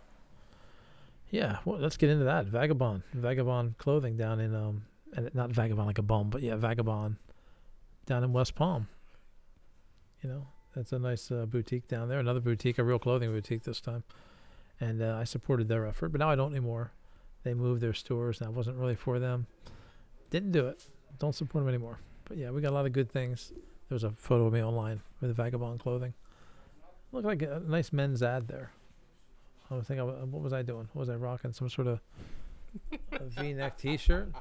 Yeah, 1.30 1.58
well, 1.64 1.78
let's 1.78 1.96
get 1.96 2.10
into 2.10 2.24
that. 2.24 2.46
Vagabond, 2.46 3.02
Vagabond 3.12 3.78
clothing 3.78 4.16
down 4.16 4.40
in 4.40 4.54
um, 4.54 4.82
and 5.14 5.32
not 5.34 5.50
Vagabond 5.50 5.86
like 5.86 5.98
a 5.98 6.02
bum, 6.02 6.30
but 6.30 6.42
yeah, 6.42 6.56
Vagabond 6.56 7.16
down 8.06 8.24
in 8.24 8.32
West 8.32 8.54
Palm. 8.54 8.88
You 10.22 10.28
know, 10.28 10.46
that's 10.74 10.92
a 10.92 10.98
nice 10.98 11.30
uh, 11.30 11.46
boutique 11.46 11.88
down 11.88 12.08
there. 12.08 12.18
Another 12.18 12.40
boutique, 12.40 12.78
a 12.78 12.84
real 12.84 12.98
clothing 12.98 13.30
boutique 13.30 13.62
this 13.62 13.80
time. 13.80 14.04
And 14.80 15.02
uh, 15.02 15.16
I 15.20 15.24
supported 15.24 15.68
their 15.68 15.86
effort, 15.86 16.08
but 16.10 16.18
now 16.18 16.30
I 16.30 16.36
don't 16.36 16.52
anymore. 16.52 16.92
They 17.42 17.54
moved 17.54 17.80
their 17.80 17.94
stores, 17.94 18.40
and 18.40 18.48
I 18.48 18.50
wasn't 18.50 18.76
really 18.76 18.96
for 18.96 19.18
them. 19.18 19.46
Didn't 20.30 20.52
do 20.52 20.66
it. 20.66 20.86
Don't 21.18 21.34
support 21.34 21.62
him 21.62 21.68
anymore. 21.68 21.98
But 22.24 22.36
yeah, 22.38 22.50
we 22.50 22.60
got 22.60 22.70
a 22.70 22.74
lot 22.74 22.86
of 22.86 22.92
good 22.92 23.10
things. 23.10 23.52
There 23.88 23.94
was 23.96 24.04
a 24.04 24.10
photo 24.10 24.46
of 24.46 24.52
me 24.52 24.62
online 24.62 25.00
with 25.20 25.30
the 25.30 25.34
Vagabond 25.34 25.80
clothing. 25.80 26.14
Looked 27.12 27.26
like 27.26 27.42
a 27.42 27.60
nice 27.66 27.92
men's 27.92 28.22
ad 28.22 28.46
there. 28.46 28.70
I 29.70 29.74
was 29.74 29.86
thinking, 29.86 30.08
uh, 30.08 30.26
what 30.26 30.42
was 30.42 30.52
I 30.52 30.62
doing? 30.62 30.88
What 30.92 31.00
Was 31.00 31.08
I 31.10 31.14
rocking 31.16 31.52
some 31.52 31.68
sort 31.68 31.88
of 31.88 32.00
V 33.20 33.52
neck 33.54 33.76
T-shirt? 33.78 34.32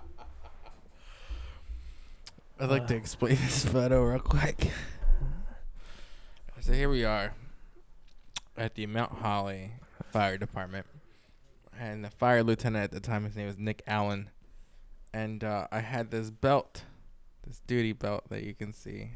I'd 2.59 2.69
like 2.69 2.87
to 2.87 2.93
Uh, 2.95 2.97
explain 2.97 3.35
this 3.35 3.65
photo 3.65 4.03
real 4.03 4.19
quick. 4.19 4.71
So 6.61 6.73
here 6.73 6.89
we 6.89 7.05
are 7.05 7.33
at 8.57 8.75
the 8.75 8.85
Mount 8.85 9.13
Holly 9.13 9.71
Fire 10.11 10.37
Department, 10.37 10.85
and 11.79 12.03
the 12.03 12.09
fire 12.09 12.43
lieutenant 12.43 12.83
at 12.83 12.91
the 12.91 12.99
time, 12.99 13.23
his 13.23 13.35
name 13.35 13.47
was 13.47 13.57
Nick 13.57 13.81
Allen, 13.87 14.29
and 15.13 15.43
uh, 15.43 15.67
I 15.71 15.79
had 15.79 16.11
this 16.11 16.29
belt, 16.29 16.83
this 17.47 17.61
duty 17.67 17.93
belt 17.93 18.23
that 18.29 18.43
you 18.43 18.53
can 18.53 18.73
see, 18.73 19.11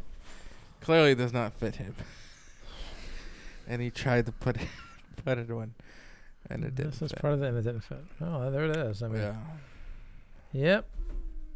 clearly 0.82 1.15
does 1.15 1.34
not 1.34 1.53
fit 1.53 1.75
him, 1.75 1.95
and 3.67 3.82
he 3.82 3.89
tried 3.89 4.25
to 4.25 4.32
put 4.32 4.58
it, 4.58 4.67
put 5.25 5.38
it 5.38 5.49
on, 5.51 5.73
and 6.49 6.63
it 6.63 6.75
didn't. 6.75 6.91
This 6.91 7.01
is 7.03 7.12
fit. 7.12 7.21
part 7.21 7.34
of 7.34 7.43
it, 7.43 7.47
and 7.47 7.58
it 7.58 7.62
didn't 7.63 7.82
fit. 7.82 8.03
Oh, 8.21 8.49
there 8.51 8.65
it 8.65 8.75
is. 8.77 9.01
I 9.03 9.08
mean, 9.08 9.21
yeah. 9.21 9.36
Yep. 10.53 10.86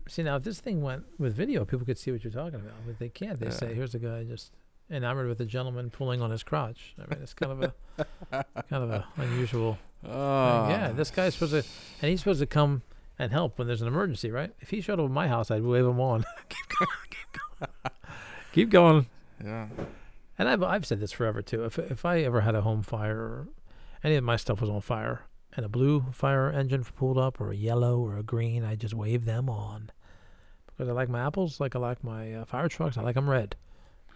See 0.09 0.23
now, 0.23 0.37
if 0.37 0.43
this 0.43 0.59
thing 0.61 0.81
went 0.81 1.03
with 1.19 1.35
video, 1.35 1.65
people 1.65 1.85
could 1.85 1.97
see 1.97 2.11
what 2.11 2.23
you're 2.23 2.31
talking 2.31 2.55
about, 2.61 2.73
but 2.85 2.97
they 2.97 3.09
can't. 3.09 3.39
They 3.39 3.47
Yeah. 3.47 3.51
say, 3.51 3.73
"Here's 3.73 3.93
a 3.93 3.99
guy 3.99 4.23
just 4.23 4.51
enamored 4.89 5.27
with 5.27 5.41
a 5.41 5.45
gentleman 5.45 5.89
pulling 5.89 6.21
on 6.21 6.31
his 6.31 6.43
crotch. 6.43 6.95
I 6.97 7.13
mean, 7.13 7.21
it's 7.21 7.33
kind 7.33 7.51
of 7.51 7.61
a 7.61 8.05
kind 8.69 8.83
of 8.83 8.89
a 8.89 9.05
unusual. 9.17 9.77
Oh. 10.05 10.69
yeah, 10.69 10.93
this 10.93 11.11
guy's 11.11 11.33
supposed 11.33 11.51
to, 11.51 11.69
and 12.01 12.09
he's 12.09 12.19
supposed 12.21 12.39
to 12.39 12.45
come 12.45 12.83
and 13.19 13.31
help 13.31 13.57
when 13.57 13.67
there's 13.67 13.81
an 13.81 13.87
emergency, 13.87 14.31
right? 14.31 14.51
If 14.59 14.69
he 14.69 14.81
showed 14.81 14.99
up 14.99 15.05
at 15.05 15.11
my 15.11 15.27
house, 15.27 15.49
I'd 15.51 15.63
wave 15.63 15.85
him 15.85 15.99
on. 15.99 16.23
keep 16.49 16.67
going, 16.79 16.89
keep 17.09 17.41
going, 17.59 17.71
keep 18.53 18.69
going. 18.69 19.07
Yeah. 19.43 19.67
And 20.39 20.47
I've 20.49 20.61
I've 20.63 20.85
said 20.85 20.99
this 20.99 21.11
forever 21.11 21.41
too. 21.41 21.63
If 21.65 21.79
if 21.79 22.05
I 22.05 22.19
ever 22.19 22.41
had 22.41 22.55
a 22.55 22.61
home 22.61 22.83
fire 22.83 23.17
or 23.17 23.47
any 24.03 24.15
of 24.15 24.23
my 24.23 24.35
stuff 24.35 24.61
was 24.61 24.69
on 24.69 24.81
fire 24.81 25.23
and 25.55 25.65
a 25.65 25.69
blue 25.69 26.05
fire 26.11 26.51
engine 26.51 26.83
pulled 26.83 27.17
up 27.17 27.41
or 27.41 27.51
a 27.51 27.55
yellow 27.55 27.99
or 27.99 28.17
a 28.17 28.23
green, 28.23 28.63
I 28.63 28.75
just 28.75 28.93
wave 28.93 29.25
them 29.25 29.49
on 29.49 29.89
because 30.67 30.87
I 30.87 30.91
like 30.91 31.09
my 31.09 31.25
apples 31.25 31.59
like 31.59 31.75
I 31.75 31.79
like 31.79 32.03
my 32.03 32.33
uh, 32.33 32.45
fire 32.45 32.67
trucks. 32.69 32.97
I 32.97 33.01
like 33.01 33.15
them 33.15 33.27
red. 33.29 33.55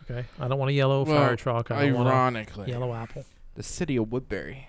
Okay, 0.03 0.25
I 0.39 0.47
don't 0.47 0.57
want 0.59 0.69
a 0.69 0.73
yellow 0.73 1.03
Well, 1.05 1.15
fire 1.17 1.35
truck. 1.35 1.71
I 1.71 1.85
Ironically, 1.85 2.65
a 2.65 2.69
yellow 2.69 2.93
apple. 2.93 3.23
the 3.55 3.63
city 3.63 3.95
of 3.97 4.11
Woodbury 4.11 4.67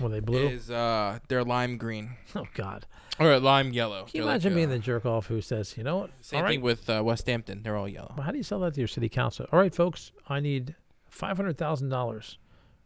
Were 0.00 0.08
they 0.10 0.20
blue? 0.20 0.48
is 0.48 0.70
uh 0.70 1.18
they're 1.28 1.44
lime 1.44 1.76
green 1.78 2.12
oh 2.34 2.46
God! 2.54 2.86
Or 3.18 3.38
lime 3.40 3.72
yellow. 3.72 4.04
Can 4.04 4.10
you 4.12 4.20
They're 4.20 4.24
like, 4.26 4.32
imagine 4.34 4.54
being 4.54 4.66
uh, 4.68 4.72
the 4.72 4.78
jerk 4.78 5.06
off 5.06 5.26
who 5.26 5.40
says, 5.40 5.76
you 5.76 5.84
know 5.84 5.96
what? 5.98 6.10
Same 6.20 6.38
all 6.38 6.44
right, 6.44 6.50
thing 6.52 6.60
with 6.60 6.88
uh, 6.90 7.02
West 7.04 7.26
Hampton. 7.26 7.62
They're 7.62 7.76
all 7.76 7.88
yellow. 7.88 8.12
Well, 8.16 8.24
how 8.26 8.30
do 8.32 8.36
you 8.36 8.42
sell 8.44 8.60
that 8.60 8.74
to 8.74 8.80
your 8.80 8.88
city 8.88 9.08
council? 9.08 9.46
All 9.52 9.58
right, 9.58 9.74
folks, 9.74 10.12
I 10.28 10.40
need 10.40 10.74
five 11.08 11.36
hundred 11.36 11.56
thousand 11.56 11.88
dollars 11.88 12.38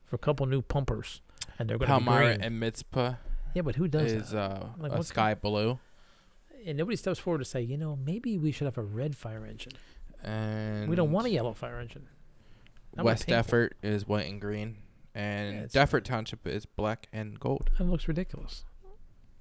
for 0.04 0.16
a 0.16 0.18
couple 0.20 0.46
new 0.46 0.62
pumpers, 0.62 1.20
and 1.58 1.68
they're 1.68 1.78
going 1.78 1.90
to 1.90 1.98
be 1.98 2.04
Palmyra 2.04 2.34
green. 2.34 2.40
and 2.42 2.60
Mizpah 2.60 3.14
yeah, 3.54 3.62
but 3.62 3.76
who 3.76 3.88
does 3.88 4.12
is 4.12 4.30
that? 4.30 4.38
uh, 4.38 4.66
Like, 4.78 4.92
a 4.92 4.96
what's 4.96 5.08
sky 5.08 5.34
blue. 5.34 5.78
And 6.66 6.76
nobody 6.78 6.96
steps 6.96 7.18
forward 7.18 7.38
to 7.38 7.44
say, 7.44 7.62
you 7.62 7.76
know, 7.76 7.96
maybe 7.96 8.36
we 8.38 8.52
should 8.52 8.66
have 8.66 8.78
a 8.78 8.82
red 8.82 9.16
fire 9.16 9.46
engine. 9.46 9.72
And 10.22 10.88
we 10.88 10.96
don't 10.96 11.10
want 11.10 11.26
a 11.26 11.30
yellow 11.30 11.54
fire 11.54 11.80
engine. 11.80 12.06
Want 12.94 13.06
West. 13.06 13.30
Effort 13.30 13.76
is 13.82 14.06
white 14.06 14.26
and 14.26 14.40
green, 14.40 14.76
and 15.14 15.56
it's- 15.56 15.72
Deptford 15.72 16.04
Township 16.04 16.46
is 16.46 16.66
black 16.66 17.08
and 17.12 17.40
gold. 17.40 17.70
That 17.78 17.84
looks 17.84 18.06
ridiculous. 18.08 18.64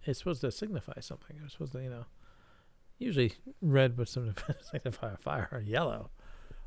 It's 0.10 0.20
supposed 0.20 0.42
to 0.42 0.52
signify 0.52 1.00
something. 1.02 1.38
It's 1.44 1.54
supposed 1.54 1.72
to, 1.74 1.82
you 1.84 1.90
know, 1.90 2.06
usually 2.98 3.34
red 3.62 3.98
would 3.98 4.10
some- 4.10 4.34
signify 4.72 5.14
a 5.14 5.18
fire, 5.18 5.48
or 5.52 5.60
yellow. 5.62 6.10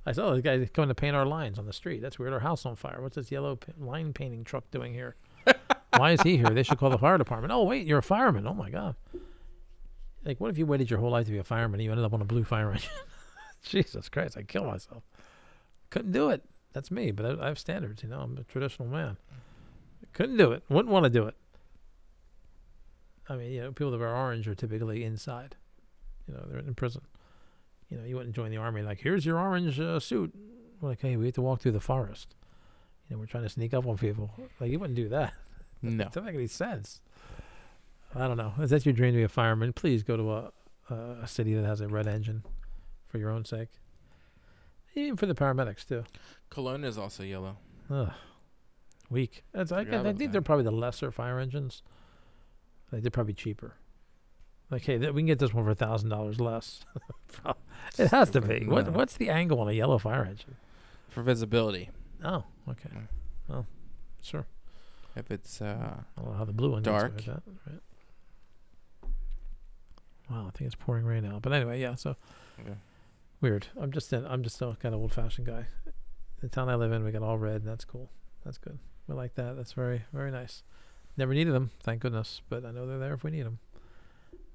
I 0.04 0.12
saw 0.12 0.32
this 0.32 0.42
guy 0.42 0.64
coming 0.66 0.88
to 0.88 0.94
paint 0.94 1.14
our 1.14 1.26
lines 1.26 1.58
on 1.58 1.66
the 1.66 1.72
street. 1.72 2.02
That's 2.02 2.18
weird. 2.18 2.32
Our 2.32 2.40
house 2.40 2.66
on 2.66 2.74
fire. 2.76 3.00
What's 3.00 3.16
this 3.16 3.30
yellow 3.30 3.56
pa- 3.56 3.72
line 3.78 4.12
painting 4.12 4.42
truck 4.44 4.70
doing 4.70 4.92
here? 4.92 5.16
Why 5.96 6.12
is 6.12 6.22
he 6.22 6.36
here? 6.38 6.50
They 6.50 6.62
should 6.62 6.78
call 6.78 6.90
the 6.90 6.98
fire 6.98 7.18
department. 7.18 7.52
Oh 7.52 7.64
wait, 7.64 7.86
you're 7.86 7.98
a 7.98 8.02
fireman. 8.02 8.46
Oh 8.46 8.54
my 8.54 8.70
god. 8.70 8.96
Like, 10.24 10.40
what 10.40 10.50
if 10.50 10.58
you 10.58 10.66
waited 10.66 10.88
your 10.90 11.00
whole 11.00 11.10
life 11.10 11.26
to 11.26 11.32
be 11.32 11.38
a 11.38 11.44
fireman 11.44 11.80
and 11.80 11.84
you 11.84 11.90
ended 11.90 12.06
up 12.06 12.14
on 12.14 12.22
a 12.22 12.24
blue 12.24 12.44
fire 12.44 12.70
engine? 12.72 12.90
Jesus 13.64 14.08
Christ, 14.08 14.36
I'd 14.36 14.48
kill 14.48 14.64
myself. 14.64 15.02
Couldn't 15.90 16.12
do 16.12 16.30
it. 16.30 16.44
That's 16.72 16.90
me, 16.90 17.10
but 17.10 17.26
I, 17.26 17.44
I 17.44 17.48
have 17.48 17.58
standards. 17.58 18.02
You 18.02 18.08
know, 18.08 18.20
I'm 18.20 18.38
a 18.38 18.44
traditional 18.44 18.88
man. 18.88 19.16
Couldn't 20.12 20.36
do 20.36 20.52
it. 20.52 20.62
Wouldn't 20.68 20.92
want 20.92 21.04
to 21.04 21.10
do 21.10 21.26
it. 21.26 21.34
I 23.28 23.36
mean, 23.36 23.52
you 23.52 23.60
know, 23.62 23.72
people 23.72 23.90
that 23.92 24.00
wear 24.00 24.14
orange 24.14 24.48
are 24.48 24.54
typically 24.54 25.04
inside. 25.04 25.56
You 26.26 26.34
know, 26.34 26.44
they're 26.48 26.58
in 26.60 26.74
prison. 26.74 27.02
You 27.88 27.98
know, 27.98 28.04
you 28.04 28.16
wouldn't 28.16 28.34
join 28.34 28.50
the 28.50 28.56
army 28.56 28.82
like, 28.82 29.00
here's 29.00 29.26
your 29.26 29.38
orange 29.38 29.78
uh, 29.78 30.00
suit. 30.00 30.34
We're 30.80 30.90
like, 30.90 31.00
hey, 31.00 31.16
we 31.16 31.26
have 31.26 31.34
to 31.34 31.42
walk 31.42 31.60
through 31.60 31.72
the 31.72 31.80
forest. 31.80 32.34
You 33.08 33.16
know, 33.16 33.20
we're 33.20 33.26
trying 33.26 33.44
to 33.44 33.48
sneak 33.48 33.74
up 33.74 33.86
on 33.86 33.98
people. 33.98 34.30
Like, 34.58 34.70
you 34.70 34.78
wouldn't 34.78 34.96
do 34.96 35.08
that. 35.10 35.34
No. 35.84 36.04
It 36.04 36.12
doesn't 36.12 36.26
make 36.26 36.36
any 36.36 36.46
sense. 36.46 37.00
I 38.14 38.28
don't 38.28 38.36
know. 38.36 38.52
Is 38.60 38.70
that 38.70 38.86
your 38.86 38.92
dream 38.92 39.14
to 39.14 39.16
be 39.16 39.24
a 39.24 39.28
fireman? 39.28 39.72
Please 39.72 40.04
go 40.04 40.16
to 40.16 40.30
a 40.30 40.52
a, 40.90 41.26
city 41.26 41.54
that 41.54 41.64
has 41.64 41.80
a 41.80 41.88
red 41.88 42.06
engine, 42.06 42.42
for 43.08 43.18
your 43.18 43.30
own 43.30 43.44
sake. 43.44 43.68
Even 44.94 45.16
for 45.16 45.26
the 45.26 45.34
paramedics 45.34 45.86
too. 45.86 46.04
Cologne 46.50 46.84
is 46.84 46.98
also 46.98 47.22
yellow. 47.22 47.56
Ugh, 47.90 48.12
weak. 49.10 49.42
That's, 49.52 49.72
I, 49.72 49.84
Forgot 49.84 50.00
I 50.00 50.02
think 50.04 50.18
that. 50.18 50.32
they're 50.32 50.42
probably 50.42 50.64
the 50.64 50.70
lesser 50.70 51.10
fire 51.10 51.38
engines. 51.38 51.82
Like 52.92 53.02
they're 53.02 53.10
probably 53.10 53.34
cheaper. 53.34 53.74
Like, 54.70 54.82
hey, 54.82 54.98
th- 54.98 55.12
we 55.12 55.22
can 55.22 55.26
get 55.26 55.38
this 55.38 55.52
one 55.52 55.64
for 55.64 55.70
a 55.70 55.74
thousand 55.74 56.08
dollars 56.10 56.40
less. 56.40 56.84
it 57.98 58.08
has 58.10 58.30
to 58.30 58.40
be. 58.40 58.66
What 58.66 58.88
What's 58.92 59.16
the 59.16 59.28
angle 59.30 59.58
on 59.60 59.68
a 59.68 59.72
yellow 59.72 59.98
fire 59.98 60.24
engine? 60.24 60.56
For 61.08 61.22
visibility, 61.22 61.90
Oh, 62.24 62.44
okay. 62.68 62.88
Mm. 62.94 63.08
Well, 63.48 63.66
sure. 64.22 64.46
if 65.16 65.30
it's 65.30 65.60
uh, 65.60 65.96
I 66.16 66.20
don't 66.22 66.30
know 66.32 66.36
how 66.38 66.44
the 66.44 66.52
blue 66.52 66.70
one 66.72 66.82
Dark. 66.82 67.14
Like 67.16 67.24
that, 67.26 67.42
right? 67.66 67.80
Wow, 70.30 70.46
I 70.48 70.50
think 70.56 70.66
it's 70.66 70.74
pouring 70.74 71.04
rain 71.04 71.24
out. 71.26 71.42
But 71.42 71.52
anyway, 71.52 71.80
yeah. 71.80 71.94
So 71.96 72.16
Okay. 72.60 72.76
weird. 73.40 73.66
I'm 73.78 73.90
just 73.92 74.12
an, 74.12 74.24
I'm 74.26 74.42
just 74.42 74.60
a 74.62 74.76
kind 74.80 74.94
of 74.94 75.00
old 75.00 75.12
fashioned 75.12 75.46
guy. 75.46 75.66
The 76.40 76.48
town 76.48 76.68
I 76.68 76.74
live 76.76 76.92
in, 76.92 77.04
we 77.04 77.10
got 77.12 77.22
all 77.22 77.38
red, 77.38 77.56
and 77.56 77.66
that's 77.68 77.84
cool. 77.84 78.10
That's 78.44 78.58
good. 78.58 78.78
We 79.06 79.14
like 79.14 79.34
that. 79.34 79.56
That's 79.56 79.72
very 79.72 80.02
very 80.12 80.30
nice. 80.30 80.62
Never 81.16 81.34
needed 81.34 81.52
them, 81.52 81.70
thank 81.82 82.00
goodness. 82.00 82.40
But 82.48 82.64
I 82.64 82.70
know 82.70 82.86
they're 82.86 82.98
there 82.98 83.14
if 83.14 83.24
we 83.24 83.30
need 83.30 83.44
them. 83.44 83.58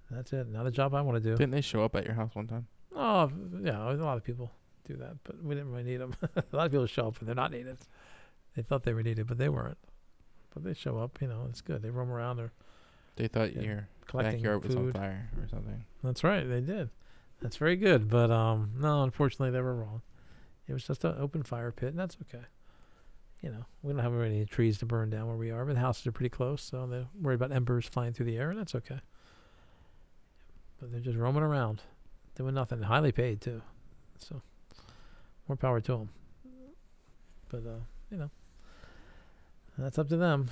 That's 0.10 0.34
it. 0.34 0.48
Not 0.48 0.66
a 0.66 0.72
job 0.72 0.94
I 0.94 1.02
want 1.02 1.22
to 1.22 1.30
do. 1.30 1.36
didn't 1.36 1.52
they 1.52 1.62
show 1.62 1.84
up 1.84 1.96
at 1.96 2.06
your 2.06 2.14
house 2.14 2.34
one 2.34 2.48
time? 2.48 2.68
Oh, 2.96 3.30
yeah. 3.62 3.92
A 3.92 3.94
lot 3.94 4.18
of 4.18 4.24
people 4.24 4.52
do 4.88 4.96
that, 4.98 5.18
but 5.24 5.44
we 5.44 5.54
didn't 5.54 5.72
really 5.72 5.84
need 5.84 5.98
them. 5.98 6.16
a 6.36 6.56
lot 6.56 6.66
of 6.66 6.72
people 6.72 6.88
show 6.88 7.08
up 7.08 7.20
and 7.20 7.28
they're 7.28 7.36
not 7.36 7.52
needed. 7.52 7.78
They 8.56 8.64
thought 8.64 8.84
they 8.84 8.94
were 8.94 9.04
needed, 9.04 9.28
but 9.28 9.38
they 9.38 9.50
weren't. 9.50 9.78
But 10.54 10.64
they 10.64 10.74
show 10.74 10.98
up. 10.98 11.20
You 11.22 11.28
know, 11.28 11.46
it's 11.50 11.62
good. 11.62 11.82
They 11.82 11.90
roam 11.90 12.10
around. 12.10 12.38
They're 12.38 12.52
They 13.18 13.28
thought 13.28 13.54
your 13.54 13.88
collecting 14.08 14.40
backyard 14.40 14.66
was 14.66 14.76
on 14.76 14.94
fire 14.94 15.30
or 15.40 15.48
something. 15.50 15.84
That's 16.04 16.24
right, 16.24 16.48
they 16.48 16.62
did. 16.62 16.90
That's 17.42 17.58
very 17.58 17.76
good, 17.76 18.10
but 18.10 18.32
um, 18.32 18.72
no, 18.80 19.04
unfortunately, 19.04 19.52
they 19.52 19.62
were 19.62 19.76
wrong. 19.76 20.02
It 20.68 20.74
was 20.74 20.88
just 20.88 21.04
an 21.04 21.16
open 21.20 21.44
fire 21.44 21.72
pit, 21.72 21.90
and 21.90 22.00
that's 22.00 22.18
okay. 22.24 22.46
You 23.42 23.52
know, 23.52 23.66
we 23.84 23.94
don't 23.94 24.02
have 24.02 24.20
any 24.20 24.46
trees 24.46 24.80
to 24.80 24.86
burn 24.86 25.10
down 25.10 25.28
where 25.28 25.36
we 25.36 25.52
are, 25.52 25.64
but 25.64 25.76
the 25.76 25.80
houses 25.80 26.08
are 26.08 26.12
pretty 26.12 26.30
close, 26.30 26.62
so 26.62 26.88
they're 26.88 27.08
worried 27.22 27.36
about 27.36 27.52
embers 27.52 27.86
flying 27.86 28.14
through 28.14 28.26
the 28.26 28.38
air, 28.38 28.50
and 28.50 28.60
that's 28.60 28.74
okay. 28.74 29.00
But 30.80 30.92
they're 30.92 31.02
just 31.02 31.18
roaming 31.18 31.44
around, 31.44 31.82
doing 32.36 32.56
nothing, 32.56 32.82
highly 32.82 33.12
paid 33.12 33.42
too. 33.42 33.62
So, 34.18 34.42
more 35.48 35.56
power 35.56 35.80
to 35.80 35.92
them. 35.92 36.10
But 37.50 37.66
uh, 37.66 37.80
you 38.12 38.18
know, 38.18 38.30
that's 39.78 40.00
up 40.00 40.10
to 40.10 40.18
them. 40.18 40.50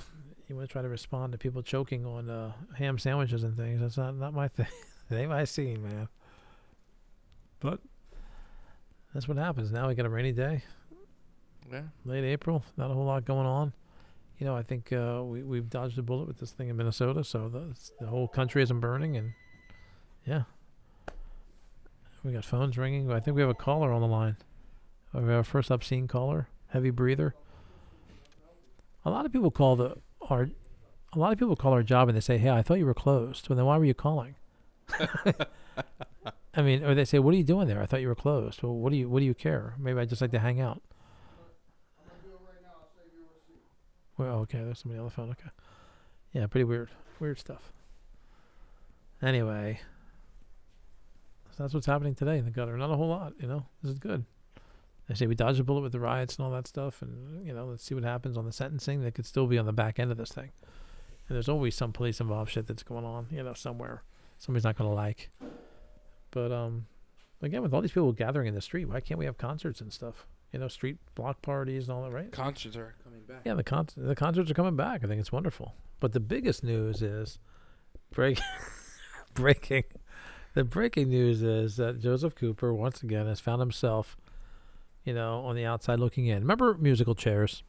You 0.48 0.54
want 0.54 0.68
to 0.68 0.72
try 0.72 0.82
to 0.82 0.88
respond 0.88 1.32
to 1.32 1.38
people 1.38 1.62
choking 1.62 2.06
on 2.06 2.30
uh, 2.30 2.52
ham 2.76 2.98
sandwiches 2.98 3.42
and 3.42 3.56
things? 3.56 3.80
That's 3.80 3.96
not 3.96 4.16
not 4.16 4.32
my 4.32 4.48
thing. 4.48 4.66
It 5.10 5.16
ain't 5.16 5.30
my 5.30 5.44
scene, 5.44 5.82
man. 5.82 6.08
But 7.60 7.80
that's 9.12 9.26
what 9.26 9.36
happens. 9.36 9.72
Now 9.72 9.88
we 9.88 9.94
got 9.94 10.06
a 10.06 10.10
rainy 10.10 10.32
day, 10.32 10.62
Yeah. 11.70 11.82
late 12.04 12.24
April. 12.24 12.64
Not 12.76 12.90
a 12.90 12.94
whole 12.94 13.04
lot 13.04 13.24
going 13.24 13.46
on. 13.46 13.72
You 14.38 14.46
know, 14.46 14.54
I 14.54 14.62
think 14.62 14.92
uh, 14.92 15.22
we 15.24 15.42
we've 15.42 15.70
dodged 15.70 15.98
a 15.98 16.02
bullet 16.02 16.28
with 16.28 16.38
this 16.38 16.52
thing 16.52 16.68
in 16.68 16.76
Minnesota, 16.76 17.24
so 17.24 17.48
the 17.48 17.74
the 18.00 18.06
whole 18.06 18.28
country 18.28 18.62
isn't 18.62 18.80
burning, 18.80 19.16
and 19.16 19.32
yeah, 20.26 20.42
we 22.22 22.32
got 22.32 22.44
phones 22.44 22.76
ringing. 22.76 23.10
I 23.10 23.20
think 23.20 23.34
we 23.34 23.40
have 23.40 23.50
a 23.50 23.54
caller 23.54 23.92
on 23.92 24.00
the 24.02 24.06
line. 24.06 24.36
We 25.14 25.20
have 25.20 25.30
our 25.30 25.42
first 25.42 25.70
obscene 25.70 26.06
caller, 26.06 26.48
heavy 26.68 26.90
breather. 26.90 27.34
A 29.04 29.10
lot 29.10 29.24
of 29.24 29.32
people 29.32 29.50
call 29.50 29.76
the 29.76 29.96
our, 30.28 30.50
a 31.14 31.18
lot 31.18 31.32
of 31.32 31.38
people 31.38 31.56
call 31.56 31.72
our 31.72 31.82
job 31.82 32.08
and 32.08 32.16
they 32.16 32.20
say, 32.20 32.36
"Hey, 32.36 32.50
I 32.50 32.60
thought 32.62 32.78
you 32.78 32.86
were 32.86 32.94
closed." 32.94 33.48
Well, 33.48 33.56
then 33.56 33.64
why 33.64 33.78
were 33.78 33.84
you 33.86 33.94
calling? 33.94 34.34
I 36.54 36.62
mean, 36.62 36.84
or 36.84 36.94
they 36.94 37.04
say, 37.06 37.18
"What 37.18 37.32
are 37.32 37.38
you 37.38 37.44
doing 37.44 37.68
there? 37.68 37.80
I 37.82 37.86
thought 37.86 38.00
you 38.02 38.08
were 38.08 38.14
closed." 38.14 38.62
Well, 38.62 38.74
what 38.74 38.90
do 38.92 38.98
you 38.98 39.08
what 39.08 39.20
do 39.20 39.24
you 39.26 39.34
care? 39.34 39.74
Maybe 39.78 39.98
I 39.98 40.04
just 40.04 40.20
like 40.20 40.30
to 40.32 40.38
hang 40.40 40.60
out. 40.60 40.82
Well, 44.18 44.38
okay, 44.40 44.58
there's 44.58 44.80
somebody 44.80 44.98
on 44.98 45.04
the 45.04 45.10
phone. 45.10 45.30
Okay, 45.30 45.50
yeah, 46.32 46.46
pretty 46.46 46.64
weird, 46.64 46.90
weird 47.20 47.38
stuff. 47.38 47.72
Anyway, 49.22 49.80
so 51.50 51.62
that's 51.62 51.74
what's 51.74 51.86
happening 51.86 52.14
today 52.14 52.38
in 52.38 52.44
the 52.44 52.50
gutter. 52.50 52.76
Not 52.76 52.90
a 52.90 52.96
whole 52.96 53.08
lot, 53.08 53.34
you 53.38 53.46
know. 53.46 53.66
This 53.82 53.92
is 53.92 53.98
good. 53.98 54.24
They 55.08 55.14
say 55.14 55.26
we 55.26 55.34
dodged 55.34 55.60
a 55.60 55.64
bullet 55.64 55.82
with 55.82 55.92
the 55.92 56.00
riots 56.00 56.36
and 56.36 56.44
all 56.44 56.52
that 56.52 56.66
stuff, 56.66 57.02
and 57.02 57.46
you 57.46 57.54
know, 57.54 57.64
let's 57.66 57.84
see 57.84 57.94
what 57.94 58.04
happens 58.04 58.36
on 58.36 58.44
the 58.44 58.52
sentencing. 58.52 59.02
They 59.02 59.10
could 59.10 59.26
still 59.26 59.46
be 59.46 59.58
on 59.58 59.66
the 59.66 59.72
back 59.72 59.98
end 59.98 60.10
of 60.10 60.16
this 60.16 60.32
thing, 60.32 60.50
and 61.28 61.36
there's 61.36 61.48
always 61.48 61.74
some 61.74 61.92
police 61.92 62.20
involved 62.20 62.50
shit 62.50 62.66
that's 62.66 62.82
going 62.82 63.04
on, 63.04 63.26
you 63.30 63.42
know, 63.42 63.52
somewhere. 63.52 64.02
Somebody's 64.38 64.64
not 64.64 64.76
going 64.76 64.90
to 64.90 64.94
like. 64.94 65.30
But 66.30 66.52
um, 66.52 66.86
again, 67.40 67.62
with 67.62 67.72
all 67.72 67.80
these 67.80 67.92
people 67.92 68.12
gathering 68.12 68.48
in 68.48 68.54
the 68.54 68.60
street, 68.60 68.86
why 68.86 69.00
can't 69.00 69.18
we 69.18 69.24
have 69.24 69.38
concerts 69.38 69.80
and 69.80 69.92
stuff? 69.92 70.26
You 70.56 70.60
know, 70.62 70.68
street 70.68 70.96
block 71.14 71.42
parties 71.42 71.86
and 71.86 71.98
all 71.98 72.04
that, 72.04 72.12
right? 72.12 72.32
Concerts 72.32 72.76
are 72.76 72.94
coming 73.04 73.20
back. 73.28 73.42
Yeah, 73.44 73.52
the 73.52 73.62
con- 73.62 73.88
the 73.94 74.14
concerts 74.14 74.50
are 74.50 74.54
coming 74.54 74.74
back. 74.74 75.04
I 75.04 75.06
think 75.06 75.20
it's 75.20 75.30
wonderful. 75.30 75.74
But 76.00 76.14
the 76.14 76.20
biggest 76.20 76.64
news 76.64 77.02
is 77.02 77.38
break 78.10 78.40
breaking. 79.34 79.84
The 80.54 80.64
breaking 80.64 81.10
news 81.10 81.42
is 81.42 81.76
that 81.76 82.00
Joseph 82.00 82.34
Cooper 82.34 82.72
once 82.72 83.02
again 83.02 83.26
has 83.26 83.38
found 83.38 83.60
himself, 83.60 84.16
you 85.04 85.12
know, 85.12 85.40
on 85.40 85.56
the 85.56 85.66
outside 85.66 85.98
looking 86.00 86.24
in. 86.24 86.40
Remember 86.40 86.78
musical 86.80 87.14
chairs? 87.14 87.62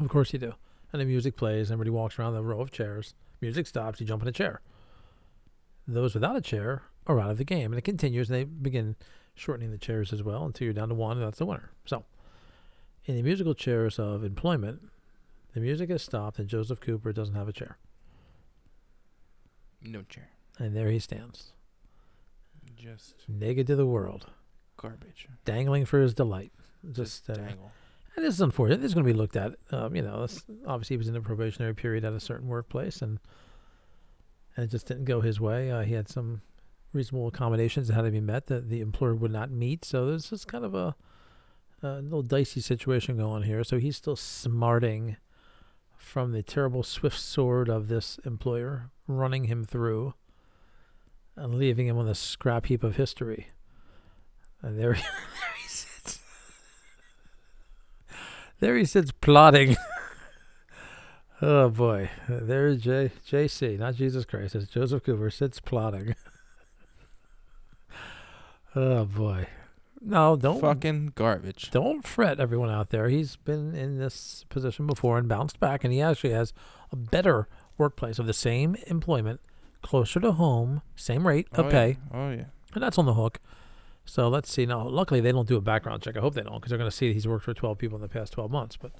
Of 0.00 0.08
course 0.08 0.32
you 0.32 0.40
do. 0.40 0.54
And 0.92 1.00
the 1.00 1.06
music 1.06 1.36
plays. 1.36 1.70
Everybody 1.70 1.90
walks 1.90 2.18
around 2.18 2.34
the 2.34 2.42
row 2.42 2.60
of 2.60 2.72
chairs. 2.72 3.14
Music 3.40 3.68
stops. 3.68 4.00
You 4.00 4.06
jump 4.06 4.22
in 4.22 4.28
a 4.28 4.32
chair. 4.32 4.62
Those 5.86 6.14
without 6.14 6.34
a 6.34 6.40
chair 6.40 6.82
are 7.06 7.20
out 7.20 7.30
of 7.30 7.38
the 7.38 7.44
game, 7.44 7.70
and 7.70 7.78
it 7.78 7.82
continues. 7.82 8.28
And 8.28 8.36
they 8.36 8.42
begin 8.42 8.96
shortening 9.40 9.70
the 9.70 9.78
chairs 9.78 10.12
as 10.12 10.22
well 10.22 10.44
until 10.44 10.66
you're 10.66 10.74
down 10.74 10.88
to 10.90 10.94
one, 10.94 11.16
and 11.16 11.26
that's 11.26 11.38
the 11.38 11.46
winner. 11.46 11.70
So 11.86 12.04
in 13.06 13.16
the 13.16 13.22
musical 13.22 13.54
chairs 13.54 13.98
of 13.98 14.22
employment, 14.22 14.82
the 15.54 15.60
music 15.60 15.90
has 15.90 16.02
stopped 16.02 16.38
and 16.38 16.48
Joseph 16.48 16.80
Cooper 16.80 17.12
doesn't 17.12 17.34
have 17.34 17.48
a 17.48 17.52
chair. 17.52 17.76
No 19.82 20.02
chair. 20.02 20.28
And 20.58 20.76
there 20.76 20.90
he 20.90 20.98
stands, 20.98 21.52
Just 22.76 23.14
naked 23.28 23.66
to 23.68 23.76
the 23.76 23.86
world, 23.86 24.26
garbage. 24.76 25.26
dangling 25.44 25.86
for 25.86 26.00
his 26.00 26.12
delight. 26.12 26.52
Just, 26.92 27.26
Just, 27.26 27.30
uh, 27.30 27.34
dangle. 27.42 27.72
And 28.16 28.24
this 28.24 28.34
is 28.34 28.40
unfortunate. 28.42 28.80
This 28.82 28.90
is 28.90 28.94
going 28.94 29.06
to 29.06 29.12
be 29.12 29.16
looked 29.18 29.36
at. 29.36 29.54
Um, 29.70 29.94
you 29.96 30.02
know, 30.02 30.22
this, 30.22 30.44
obviously 30.66 30.94
he 30.94 30.98
was 30.98 31.08
in 31.08 31.16
a 31.16 31.20
probationary 31.22 31.74
period 31.74 32.04
at 32.04 32.12
a 32.12 32.20
certain 32.20 32.48
workplace, 32.48 33.00
and 33.00 33.18
and 34.56 34.64
it 34.64 34.68
just 34.70 34.86
didn't 34.86 35.04
go 35.04 35.20
his 35.20 35.40
way. 35.40 35.70
Uh, 35.70 35.82
he 35.82 35.94
had 35.94 36.08
some 36.08 36.42
reasonable 36.92 37.28
accommodations 37.28 37.88
that 37.88 37.94
had 37.94 38.04
to 38.04 38.10
be 38.10 38.20
met 38.20 38.46
that 38.46 38.68
the 38.68 38.80
employer 38.80 39.14
would 39.14 39.30
not 39.30 39.50
meet. 39.50 39.84
So 39.84 40.06
there's 40.06 40.30
just 40.30 40.48
kind 40.48 40.64
of 40.64 40.74
a, 40.74 40.94
a 41.82 42.00
little 42.00 42.22
dicey 42.22 42.60
situation 42.60 43.16
going 43.16 43.44
here. 43.44 43.62
So 43.64 43.78
he's 43.78 43.96
still 43.96 44.16
smarting 44.16 45.16
from 45.96 46.32
the 46.32 46.42
terrible 46.42 46.82
swift 46.82 47.20
sword 47.20 47.68
of 47.68 47.88
this 47.88 48.18
employer 48.24 48.90
running 49.06 49.44
him 49.44 49.64
through 49.64 50.14
and 51.36 51.54
leaving 51.54 51.86
him 51.86 51.98
on 51.98 52.06
the 52.06 52.14
scrap 52.14 52.66
heap 52.66 52.82
of 52.82 52.96
history. 52.96 53.48
And 54.62 54.78
there 54.78 54.92
he, 54.94 55.02
there 55.02 55.54
he 55.62 55.68
sits. 55.68 56.18
There 58.58 58.76
he 58.76 58.84
sits 58.84 59.12
plotting. 59.12 59.76
oh 61.42 61.68
boy, 61.70 62.10
there's 62.28 62.82
J 62.82 63.10
JC, 63.26 63.78
not 63.78 63.94
Jesus 63.94 64.24
Christ. 64.24 64.54
It's 64.54 64.70
Joseph 64.70 65.04
Cooper 65.04 65.30
sits 65.30 65.60
plotting. 65.60 66.14
oh 68.74 69.04
boy, 69.04 69.46
no, 70.00 70.36
don't 70.36 70.60
Fucking 70.60 71.12
garbage. 71.14 71.70
don't 71.70 72.06
fret, 72.06 72.40
everyone 72.40 72.70
out 72.70 72.90
there. 72.90 73.08
He's 73.08 73.36
been 73.36 73.74
in 73.74 73.98
this 73.98 74.44
position 74.48 74.86
before 74.86 75.18
and 75.18 75.28
bounced 75.28 75.60
back, 75.60 75.84
and 75.84 75.92
he 75.92 76.00
actually 76.00 76.32
has 76.32 76.52
a 76.92 76.96
better 76.96 77.48
workplace 77.78 78.18
of 78.18 78.26
the 78.26 78.32
same 78.32 78.76
employment, 78.86 79.40
closer 79.82 80.20
to 80.20 80.32
home, 80.32 80.82
same 80.96 81.26
rate 81.26 81.48
of 81.52 81.66
oh, 81.66 81.70
pay, 81.70 81.96
Yeah. 82.12 82.18
Oh 82.18 82.30
yeah. 82.30 82.44
and 82.74 82.82
that's 82.82 82.98
on 82.98 83.06
the 83.06 83.14
hook. 83.14 83.40
So 84.04 84.28
let's 84.28 84.50
see. 84.50 84.66
Now, 84.66 84.88
luckily, 84.88 85.20
they 85.20 85.30
don't 85.30 85.46
do 85.46 85.56
a 85.56 85.60
background 85.60 86.02
check. 86.02 86.16
I 86.16 86.20
hope 86.20 86.34
they 86.34 86.42
don't, 86.42 86.56
because 86.56 86.70
they're 86.70 86.78
going 86.78 86.90
to 86.90 86.96
see 86.96 87.12
he's 87.12 87.28
worked 87.28 87.44
for 87.44 87.54
12 87.54 87.78
people 87.78 87.96
in 87.96 88.02
the 88.02 88.08
past 88.08 88.32
12 88.32 88.50
months. 88.50 88.76
But 88.76 88.92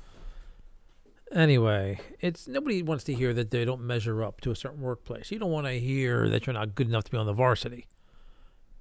anyway, 1.34 2.00
it's 2.20 2.46
nobody 2.46 2.82
wants 2.82 3.04
to 3.04 3.14
hear 3.14 3.32
that 3.34 3.50
they 3.50 3.64
don't 3.64 3.80
measure 3.82 4.22
up 4.22 4.40
to 4.42 4.50
a 4.50 4.56
certain 4.56 4.80
workplace. 4.80 5.30
You 5.30 5.38
don't 5.38 5.50
want 5.50 5.66
to 5.66 5.80
hear 5.80 6.28
that 6.28 6.46
you're 6.46 6.54
not 6.54 6.74
good 6.74 6.88
enough 6.88 7.04
to 7.04 7.10
be 7.10 7.16
on 7.16 7.26
the 7.26 7.32
varsity. 7.32 7.86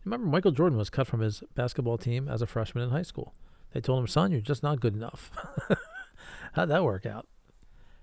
Remember, 0.05 0.27
Michael 0.27 0.51
Jordan 0.51 0.77
was 0.77 0.89
cut 0.89 1.07
from 1.07 1.19
his 1.21 1.43
basketball 1.55 1.97
team 1.97 2.27
as 2.27 2.41
a 2.41 2.47
freshman 2.47 2.83
in 2.83 2.89
high 2.91 3.01
school. 3.03 3.33
They 3.73 3.81
told 3.81 3.99
him, 3.99 4.07
"Son, 4.07 4.31
you're 4.31 4.41
just 4.41 4.63
not 4.63 4.79
good 4.79 4.95
enough." 4.95 5.31
How'd 6.53 6.69
that 6.69 6.83
work 6.83 7.05
out? 7.05 7.27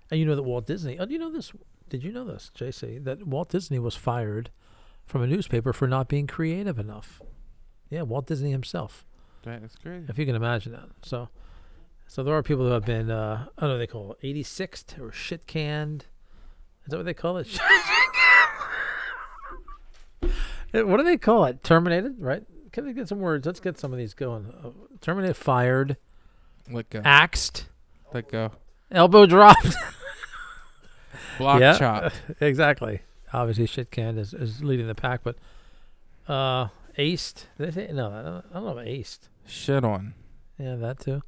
And 0.09 0.19
you 0.19 0.25
know 0.25 0.35
that 0.35 0.43
Walt 0.43 0.65
Disney. 0.65 0.97
Oh, 0.99 1.05
do 1.05 1.13
you 1.13 1.19
know 1.19 1.31
this? 1.31 1.51
Did 1.89 2.03
you 2.03 2.11
know 2.11 2.23
this, 2.25 2.51
JC? 2.57 3.03
That 3.03 3.25
Walt 3.27 3.49
Disney 3.49 3.79
was 3.79 3.95
fired 3.95 4.51
from 5.05 5.21
a 5.21 5.27
newspaper 5.27 5.73
for 5.73 5.87
not 5.87 6.07
being 6.07 6.27
creative 6.27 6.79
enough. 6.79 7.21
Yeah, 7.89 8.01
Walt 8.03 8.27
Disney 8.27 8.51
himself, 8.51 9.05
That 9.43 9.63
is 9.63 9.75
crazy. 9.81 10.05
if 10.09 10.17
you 10.17 10.25
can 10.25 10.35
imagine 10.35 10.73
that. 10.73 10.89
So, 11.03 11.29
so 12.07 12.23
there 12.23 12.35
are 12.35 12.43
people 12.43 12.65
who 12.65 12.71
have 12.71 12.85
been, 12.85 13.09
uh, 13.09 13.45
I 13.57 13.61
don't 13.61 13.69
know, 13.69 13.75
what 13.75 13.79
they 13.79 13.87
call 13.87 14.11
it 14.21 14.25
86th 14.25 14.99
or 15.01 15.11
shit 15.13 15.47
canned. 15.47 16.05
Is 16.85 16.91
that 16.91 16.97
what 16.97 17.05
they 17.05 17.13
call 17.13 17.37
it? 17.37 17.47
Eh, 20.73 20.81
what 20.81 20.97
do 20.97 21.03
they 21.03 21.17
call 21.17 21.45
it? 21.45 21.63
Terminated, 21.63 22.15
right? 22.19 22.43
Can 22.71 22.85
we 22.85 22.93
get 22.93 23.07
some 23.07 23.19
words? 23.19 23.45
Let's 23.45 23.59
get 23.59 23.79
some 23.79 23.91
of 23.93 23.97
these 23.97 24.13
going. 24.13 24.53
Uh, 24.63 24.69
terminated, 25.01 25.35
fired, 25.35 25.97
Let 26.69 26.89
go. 26.89 27.01
axed, 27.03 27.67
Let 28.13 28.29
go. 28.29 28.51
elbow 28.91 29.25
dropped. 29.25 29.67
Block 31.37 31.59
Yeah. 31.61 31.77
chop. 31.77 32.13
exactly. 32.41 33.01
Obviously, 33.33 33.65
shit 33.65 33.91
canned 33.91 34.17
is, 34.19 34.33
is 34.33 34.63
leading 34.63 34.87
the 34.87 34.95
pack, 34.95 35.21
but 35.23 35.37
uh, 36.27 36.67
aced. 36.97 37.45
Did 37.57 37.73
they 37.73 37.87
say? 37.87 37.93
No, 37.93 38.07
I 38.11 38.21
don't, 38.21 38.45
I 38.51 38.53
don't 38.53 38.65
know 38.65 38.71
about 38.71 38.85
aced. 38.85 39.29
Shit 39.45 39.83
on. 39.83 40.13
Yeah, 40.57 40.75
that 40.75 40.99
too. 40.99 41.21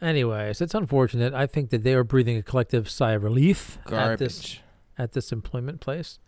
Anyways, 0.00 0.60
it's 0.60 0.74
unfortunate. 0.74 1.32
I 1.32 1.46
think 1.46 1.70
that 1.70 1.84
they 1.84 1.94
are 1.94 2.02
breathing 2.04 2.36
a 2.36 2.42
collective 2.42 2.88
sigh 2.90 3.12
of 3.12 3.22
relief 3.22 3.78
at 3.86 4.18
this 4.18 4.38
Garbage. 4.40 4.60
at 4.98 5.12
this 5.12 5.30
employment 5.32 5.80
place. 5.80 6.18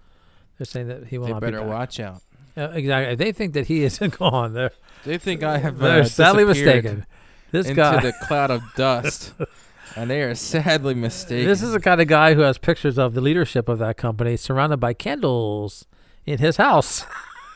They're 0.59 0.65
saying 0.67 0.89
that 0.89 1.07
he 1.09 1.19
will 1.19 1.27
They 1.27 1.33
not 1.33 1.41
better 1.41 1.59
be 1.59 1.65
back. 1.65 1.73
watch 1.73 2.01
out. 2.01 2.23
Uh, 2.57 2.69
exactly. 2.73 3.15
They 3.17 3.33
think 3.33 3.55
that 3.55 3.67
he 3.67 3.83
isn't 3.85 4.17
gone. 4.19 4.53
They're, 4.53 4.71
They 5.05 5.19
think 5.19 5.43
I 5.43 5.59
have 5.59 5.79
they're 5.79 6.03
uh, 6.03 6.05
sadly 6.05 6.45
mistaken. 6.45 7.05
This 7.51 7.67
into 7.67 7.77
guy. 7.81 7.95
Into 7.97 8.07
the 8.09 8.27
cloud 8.27 8.51
of 8.51 8.63
dust, 8.77 9.33
and 9.97 10.11
they 10.11 10.23
are 10.23 10.35
sadly 10.35 10.95
mistaken. 10.95 11.47
This 11.47 11.63
is 11.63 11.73
the 11.73 11.81
kind 11.81 12.01
of 12.01 12.09
guy 12.09 12.35
who 12.35 12.41
has 12.41 12.59
pictures 12.59 12.99
of 12.99 13.15
the 13.15 13.21
leadership 13.21 13.69
of 13.69 13.79
that 13.81 13.97
company 13.97 14.37
surrounded 14.37 14.79
by 14.79 14.93
candles 14.93 15.87
in 16.27 16.39
his 16.39 16.57
house. 16.57 17.05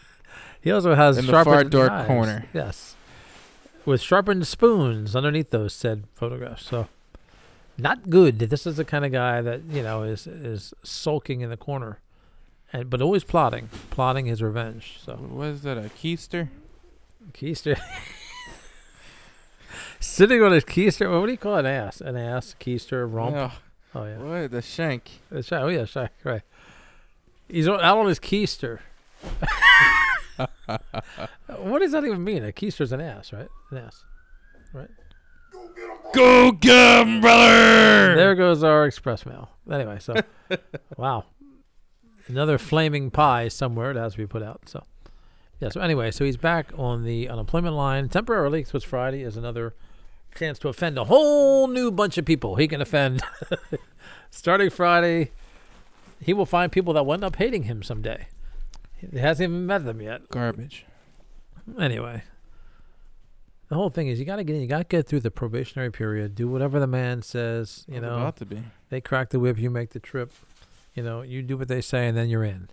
he 0.60 0.70
also 0.70 0.94
has 0.94 1.18
In 1.18 1.26
the 1.26 1.32
far 1.32 1.64
dark 1.64 1.90
knives. 1.92 2.06
corner. 2.06 2.46
Yes, 2.52 2.94
with 3.84 4.00
sharpened 4.00 4.46
spoons 4.46 5.14
underneath 5.16 5.50
those 5.50 5.72
said 5.72 6.04
photographs. 6.14 6.64
So, 6.66 6.86
not 7.76 8.10
good. 8.10 8.38
This 8.38 8.66
is 8.66 8.76
the 8.76 8.84
kind 8.84 9.04
of 9.04 9.10
guy 9.12 9.40
that 9.42 9.64
you 9.64 9.82
know 9.82 10.02
is 10.04 10.26
is 10.28 10.74
sulking 10.84 11.40
in 11.40 11.50
the 11.50 11.56
corner, 11.56 11.98
and 12.72 12.88
but 12.90 13.00
always 13.02 13.24
plotting, 13.24 13.68
plotting 13.90 14.26
his 14.26 14.42
revenge. 14.42 14.98
So 15.04 15.16
what 15.16 15.48
is 15.48 15.62
that? 15.62 15.76
A 15.78 15.82
keister? 15.90 16.48
keister. 17.32 17.78
Sitting 20.00 20.42
on 20.42 20.52
his 20.52 20.64
keister. 20.64 21.10
What 21.20 21.26
do 21.26 21.32
you 21.32 21.38
call 21.38 21.56
an 21.56 21.66
ass? 21.66 22.00
An 22.00 22.16
ass, 22.16 22.54
keister, 22.60 23.06
rump. 23.12 23.36
Oh, 23.36 23.52
Oh 23.94 24.04
yeah. 24.04 24.18
what 24.18 24.50
the 24.50 24.60
shank? 24.62 25.10
Uh, 25.34 25.40
Shy, 25.42 25.56
oh 25.60 25.68
yeah, 25.68 25.84
shank. 25.86 26.10
right. 26.22 26.42
He's 27.48 27.66
on, 27.66 27.80
out 27.80 27.98
on 27.98 28.06
his 28.06 28.20
keister. 28.20 28.80
what 31.56 31.80
does 31.80 31.92
that 31.92 32.04
even 32.04 32.22
mean? 32.22 32.44
A 32.44 32.52
keister's 32.52 32.92
an 32.92 33.00
ass, 33.00 33.32
right? 33.32 33.48
An 33.70 33.78
ass. 33.78 34.04
Right? 34.72 34.90
Go 36.14 36.52
get 36.52 37.00
'em, 37.00 37.20
brother! 37.20 38.14
There 38.14 38.34
goes 38.34 38.62
our 38.62 38.86
express 38.86 39.26
mail. 39.26 39.50
Anyway, 39.70 39.98
so 40.00 40.14
wow, 40.96 41.24
another 42.28 42.58
flaming 42.58 43.10
pie 43.10 43.48
somewhere 43.48 43.94
that 43.94 44.00
has 44.00 44.12
to 44.12 44.18
be 44.18 44.26
put 44.26 44.42
out. 44.42 44.68
So 44.68 44.84
yeah. 45.60 45.70
So 45.70 45.80
anyway, 45.80 46.10
so 46.10 46.24
he's 46.24 46.36
back 46.36 46.70
on 46.76 47.04
the 47.04 47.28
unemployment 47.28 47.74
line 47.74 48.08
temporarily. 48.08 48.64
So 48.64 48.76
it's 48.76 48.84
Friday 48.84 49.22
is 49.22 49.36
another 49.36 49.74
chance 50.36 50.58
to 50.60 50.68
offend 50.68 50.98
a 50.98 51.04
whole 51.04 51.66
new 51.68 51.90
bunch 51.90 52.18
of 52.18 52.24
people. 52.24 52.56
He 52.56 52.68
can 52.68 52.80
offend 52.80 53.22
starting 54.30 54.70
Friday. 54.70 55.32
He 56.20 56.32
will 56.32 56.46
find 56.46 56.70
people 56.70 56.92
that 56.94 57.04
will 57.04 57.14
end 57.14 57.24
up 57.24 57.36
hating 57.36 57.64
him 57.64 57.82
someday. 57.82 58.28
He 58.96 59.18
hasn't 59.18 59.50
even 59.50 59.66
met 59.66 59.84
them 59.84 60.00
yet. 60.00 60.28
Garbage. 60.30 60.84
Anyway, 61.78 62.24
the 63.68 63.74
whole 63.74 63.90
thing 63.90 64.08
is 64.08 64.18
you 64.18 64.24
got 64.24 64.36
to 64.36 64.44
get 64.44 64.56
in. 64.56 64.62
You 64.62 64.68
got 64.68 64.78
to 64.78 64.84
get 64.84 65.06
through 65.06 65.20
the 65.20 65.30
probationary 65.30 65.92
period. 65.92 66.34
Do 66.34 66.48
whatever 66.48 66.80
the 66.80 66.86
man 66.86 67.22
says. 67.22 67.84
You 67.88 68.00
know, 68.00 68.16
about 68.16 68.36
to 68.36 68.46
be. 68.46 68.62
they 68.88 69.00
crack 69.00 69.30
the 69.30 69.38
whip, 69.38 69.58
you 69.58 69.70
make 69.70 69.90
the 69.90 70.00
trip. 70.00 70.32
You 70.98 71.04
know, 71.04 71.22
you 71.22 71.42
do 71.42 71.56
what 71.56 71.68
they 71.68 71.80
say, 71.80 72.08
and 72.08 72.16
then 72.16 72.28
you're 72.28 72.42
in. 72.42 72.68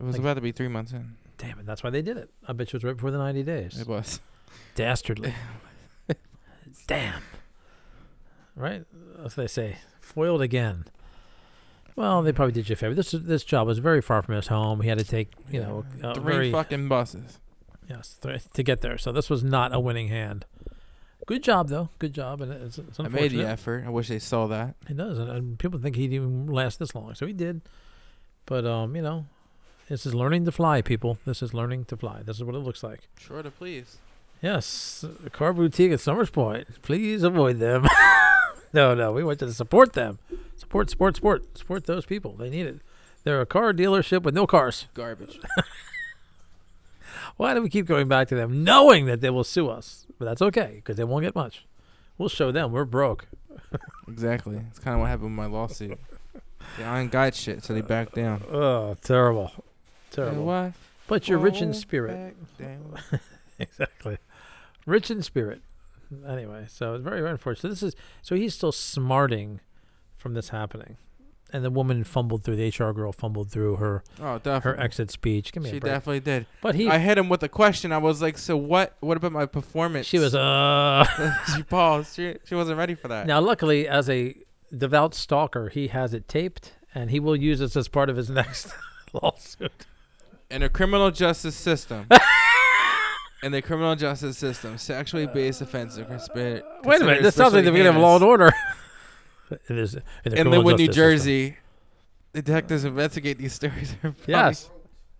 It 0.00 0.02
was 0.02 0.14
Like- 0.16 0.20
about 0.22 0.34
to 0.34 0.40
be 0.40 0.50
three 0.50 0.66
months 0.68 0.90
in. 0.92 1.14
Damn 1.38 1.60
it, 1.60 1.66
that's 1.66 1.82
why 1.84 1.90
they 1.90 2.02
did 2.02 2.16
it. 2.16 2.28
I 2.48 2.52
bet 2.52 2.72
you 2.72 2.76
it 2.76 2.82
was 2.82 2.84
right 2.84 2.96
before 2.96 3.12
the 3.12 3.18
90 3.18 3.42
days. 3.44 3.78
It 3.80 3.86
was. 3.86 4.18
Dastardly. 4.74 5.32
Damn. 6.88 7.22
Right? 8.56 8.84
As 9.24 9.34
they 9.36 9.46
say, 9.46 9.78
foiled 10.00 10.42
again. 10.42 10.84
Well, 11.94 12.22
they 12.22 12.32
probably 12.32 12.52
did 12.52 12.68
you 12.68 12.72
a 12.72 12.76
favor. 12.76 12.94
This 12.94 13.12
this 13.12 13.44
job 13.44 13.66
was 13.66 13.78
very 13.78 14.00
far 14.02 14.22
from 14.22 14.34
his 14.34 14.48
home. 14.48 14.80
He 14.80 14.88
had 14.88 14.98
to 14.98 15.04
take, 15.04 15.30
you 15.50 15.60
know, 15.60 15.84
a 16.02 16.14
three 16.14 16.24
very 16.32 16.50
fucking 16.52 16.88
buses. 16.88 17.38
yes 17.88 18.14
th- 18.20 18.44
to 18.54 18.62
get 18.62 18.80
there. 18.80 18.96
So 18.98 19.12
this 19.12 19.28
was 19.30 19.44
not 19.44 19.74
a 19.74 19.78
winning 19.80 20.08
hand. 20.08 20.46
Good 21.26 21.42
job 21.42 21.68
though. 21.68 21.88
Good 21.98 22.14
job, 22.14 22.40
and 22.40 22.52
it's, 22.52 22.78
it's 22.78 22.98
I 22.98 23.08
made 23.08 23.30
the 23.30 23.46
effort. 23.46 23.84
I 23.86 23.90
wish 23.90 24.08
they 24.08 24.18
saw 24.18 24.46
that. 24.48 24.74
He 24.88 24.94
does, 24.94 25.18
and, 25.18 25.30
and 25.30 25.58
people 25.58 25.78
think 25.78 25.96
he'd 25.96 26.12
even 26.12 26.46
last 26.46 26.78
this 26.78 26.94
long, 26.94 27.14
so 27.14 27.26
he 27.26 27.32
did. 27.32 27.62
But 28.46 28.66
um, 28.66 28.96
you 28.96 29.02
know, 29.02 29.26
this 29.88 30.04
is 30.04 30.14
learning 30.14 30.44
to 30.46 30.52
fly, 30.52 30.82
people. 30.82 31.18
This 31.24 31.42
is 31.42 31.54
learning 31.54 31.84
to 31.86 31.96
fly. 31.96 32.22
This 32.22 32.36
is 32.36 32.44
what 32.44 32.54
it 32.54 32.58
looks 32.58 32.82
like. 32.82 33.08
Sure 33.18 33.42
to 33.42 33.50
please. 33.50 33.98
Yes, 34.40 35.04
car 35.30 35.52
boutique 35.52 35.92
at 35.92 36.00
Somers 36.00 36.30
Point. 36.30 36.82
Please 36.82 37.22
avoid 37.22 37.60
them. 37.60 37.86
no, 38.72 38.92
no, 38.92 39.12
we 39.12 39.22
want 39.22 39.40
you 39.40 39.46
to 39.46 39.52
support 39.52 39.92
them. 39.92 40.18
Support, 40.56 40.90
support, 40.90 41.16
support, 41.16 41.56
support 41.56 41.84
those 41.84 42.04
people. 42.04 42.32
They 42.32 42.50
need 42.50 42.66
it. 42.66 42.80
They're 43.22 43.40
a 43.40 43.46
car 43.46 43.72
dealership 43.72 44.22
with 44.22 44.34
no 44.34 44.48
cars. 44.48 44.86
Garbage. 44.94 45.38
Why 47.36 47.54
do 47.54 47.62
we 47.62 47.70
keep 47.70 47.86
going 47.86 48.08
back 48.08 48.28
to 48.28 48.34
them, 48.34 48.64
knowing 48.64 49.06
that 49.06 49.20
they 49.20 49.30
will 49.30 49.44
sue 49.44 49.68
us? 49.68 50.01
But 50.22 50.26
that's 50.26 50.42
okay 50.42 50.74
because 50.76 50.96
they 50.96 51.02
won't 51.02 51.24
get 51.24 51.34
much. 51.34 51.66
We'll 52.16 52.28
show 52.28 52.52
them 52.52 52.70
we're 52.70 52.84
broke. 52.84 53.26
exactly. 54.06 54.60
It's 54.70 54.78
kind 54.78 54.94
of 54.94 55.00
what 55.00 55.08
happened 55.08 55.30
with 55.30 55.32
my 55.32 55.46
lawsuit. 55.46 55.98
The 56.78 56.84
iron 56.84 57.08
guide 57.08 57.34
shit, 57.34 57.64
so 57.64 57.74
they 57.74 57.80
backed 57.80 58.14
down. 58.14 58.40
Uh, 58.48 58.56
oh, 58.56 58.96
terrible, 59.02 59.50
terrible. 60.12 60.44
Why? 60.44 60.74
But 61.08 61.26
you're 61.26 61.40
rich 61.40 61.60
in 61.60 61.74
spirit. 61.74 62.36
exactly. 63.58 64.18
Rich 64.86 65.10
in 65.10 65.22
spirit. 65.24 65.60
Anyway, 66.24 66.66
so 66.68 66.94
it's 66.94 67.02
very, 67.02 67.18
very 67.18 67.32
unfortunate. 67.32 67.62
So 67.62 67.68
this 67.68 67.82
is 67.82 67.96
so 68.22 68.36
he's 68.36 68.54
still 68.54 68.70
smarting 68.70 69.58
from 70.16 70.34
this 70.34 70.50
happening, 70.50 70.98
and 71.52 71.64
the 71.64 71.70
woman 71.70 72.04
fumbled 72.04 72.44
through 72.44 72.56
the 72.56 72.68
HR 72.68 72.92
girl 72.92 73.12
fumbled 73.12 73.50
through 73.50 73.76
her 73.76 74.02
Oh, 74.20 74.38
her 74.44 74.78
exit 74.80 75.10
speech. 75.10 75.52
Give 75.52 75.62
me 75.62 75.70
She 75.70 75.76
a 75.76 75.80
break. 75.80 75.92
definitely 75.92 76.20
did. 76.20 76.46
But 76.60 76.74
he, 76.74 76.88
I 76.88 76.98
hit 76.98 77.18
him 77.18 77.28
with 77.28 77.42
a 77.42 77.48
question. 77.48 77.92
I 77.92 77.98
was 77.98 78.22
like, 78.22 78.38
"So 78.38 78.56
what? 78.56 78.96
What 79.00 79.16
about 79.16 79.32
my 79.32 79.46
performance?" 79.46 80.06
she 80.06 80.18
was 80.18 80.34
uh. 80.34 81.04
she 81.56 81.62
paused. 81.62 82.16
She 82.16 82.36
she 82.44 82.54
wasn't 82.54 82.78
ready 82.78 82.94
for 82.94 83.08
that. 83.08 83.26
Now, 83.26 83.40
luckily, 83.40 83.86
as 83.86 84.08
a 84.08 84.34
devout 84.76 85.14
stalker, 85.14 85.68
he 85.68 85.88
has 85.88 86.14
it 86.14 86.28
taped, 86.28 86.72
and 86.94 87.10
he 87.10 87.20
will 87.20 87.36
use 87.36 87.58
this 87.58 87.76
as 87.76 87.88
part 87.88 88.08
of 88.08 88.16
his 88.16 88.30
next 88.40 88.72
lawsuit. 89.12 89.86
In 90.50 90.60
the 90.62 90.68
criminal 90.68 91.10
justice 91.10 91.56
system. 91.56 92.06
in 93.42 93.52
the 93.52 93.60
criminal 93.62 93.96
justice 93.96 94.38
system, 94.38 94.78
sexually 94.78 95.26
based 95.26 95.60
offenses 95.60 95.98
are 95.98 96.04
considered. 96.04 96.62
Wait 96.84 97.00
a 97.00 97.04
minute, 97.04 97.22
this 97.22 97.34
sounds 97.34 97.54
like 97.54 97.64
the 97.64 97.70
beginning 97.72 97.94
of 97.96 98.00
Law 98.00 98.16
and. 98.16 98.24
Order. 98.24 98.52
It 99.68 99.78
is 99.78 99.94
in 99.94 100.02
the 100.24 100.30
In 100.30 100.32
criminal 100.34 100.58
Linwood, 100.58 100.78
New 100.80 100.88
Jersey. 100.88 101.46
system. 101.50 101.58
Detectives 102.34 102.84
investigate 102.84 103.38
these 103.38 103.52
stories. 103.52 103.94
Yes, 104.26 104.70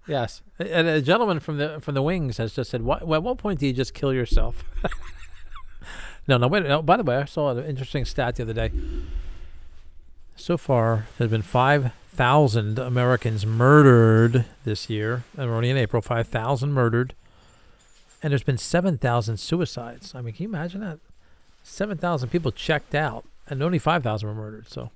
yes. 0.06 0.40
And 0.58 0.86
a 0.88 1.02
gentleman 1.02 1.40
from 1.40 1.58
the 1.58 1.78
from 1.80 1.94
the 1.94 2.02
wings 2.02 2.38
has 2.38 2.54
just 2.54 2.70
said, 2.70 2.82
"Why? 2.82 3.00
Well, 3.02 3.18
at 3.18 3.22
what 3.22 3.38
point 3.38 3.60
do 3.60 3.66
you 3.66 3.72
just 3.72 3.92
kill 3.94 4.12
yourself?" 4.14 4.64
no, 6.28 6.38
no. 6.38 6.48
Wait. 6.48 6.64
No, 6.64 6.80
by 6.82 6.96
the 6.96 7.02
way, 7.02 7.16
I 7.16 7.24
saw 7.26 7.50
an 7.50 7.64
interesting 7.64 8.04
stat 8.04 8.36
the 8.36 8.44
other 8.44 8.54
day. 8.54 8.70
So 10.36 10.56
far, 10.56 11.06
there's 11.18 11.30
been 11.30 11.42
five 11.42 11.92
thousand 12.14 12.78
Americans 12.78 13.44
murdered 13.46 14.44
this 14.64 14.88
year, 14.90 15.24
and 15.36 15.50
we're 15.50 15.56
only 15.56 15.70
in 15.70 15.76
April. 15.76 16.00
Five 16.02 16.28
thousand 16.28 16.72
murdered, 16.72 17.14
and 18.22 18.30
there's 18.32 18.42
been 18.42 18.58
seven 18.58 18.96
thousand 18.98 19.36
suicides. 19.38 20.14
I 20.14 20.22
mean, 20.22 20.34
can 20.34 20.44
you 20.44 20.48
imagine 20.48 20.80
that? 20.80 20.98
Seven 21.62 21.98
thousand 21.98 22.30
people 22.30 22.50
checked 22.50 22.94
out, 22.94 23.24
and 23.52 23.62
only 23.62 23.78
five 23.78 24.02
thousand 24.02 24.28
were 24.28 24.34
murdered. 24.34 24.68
So, 24.68 24.90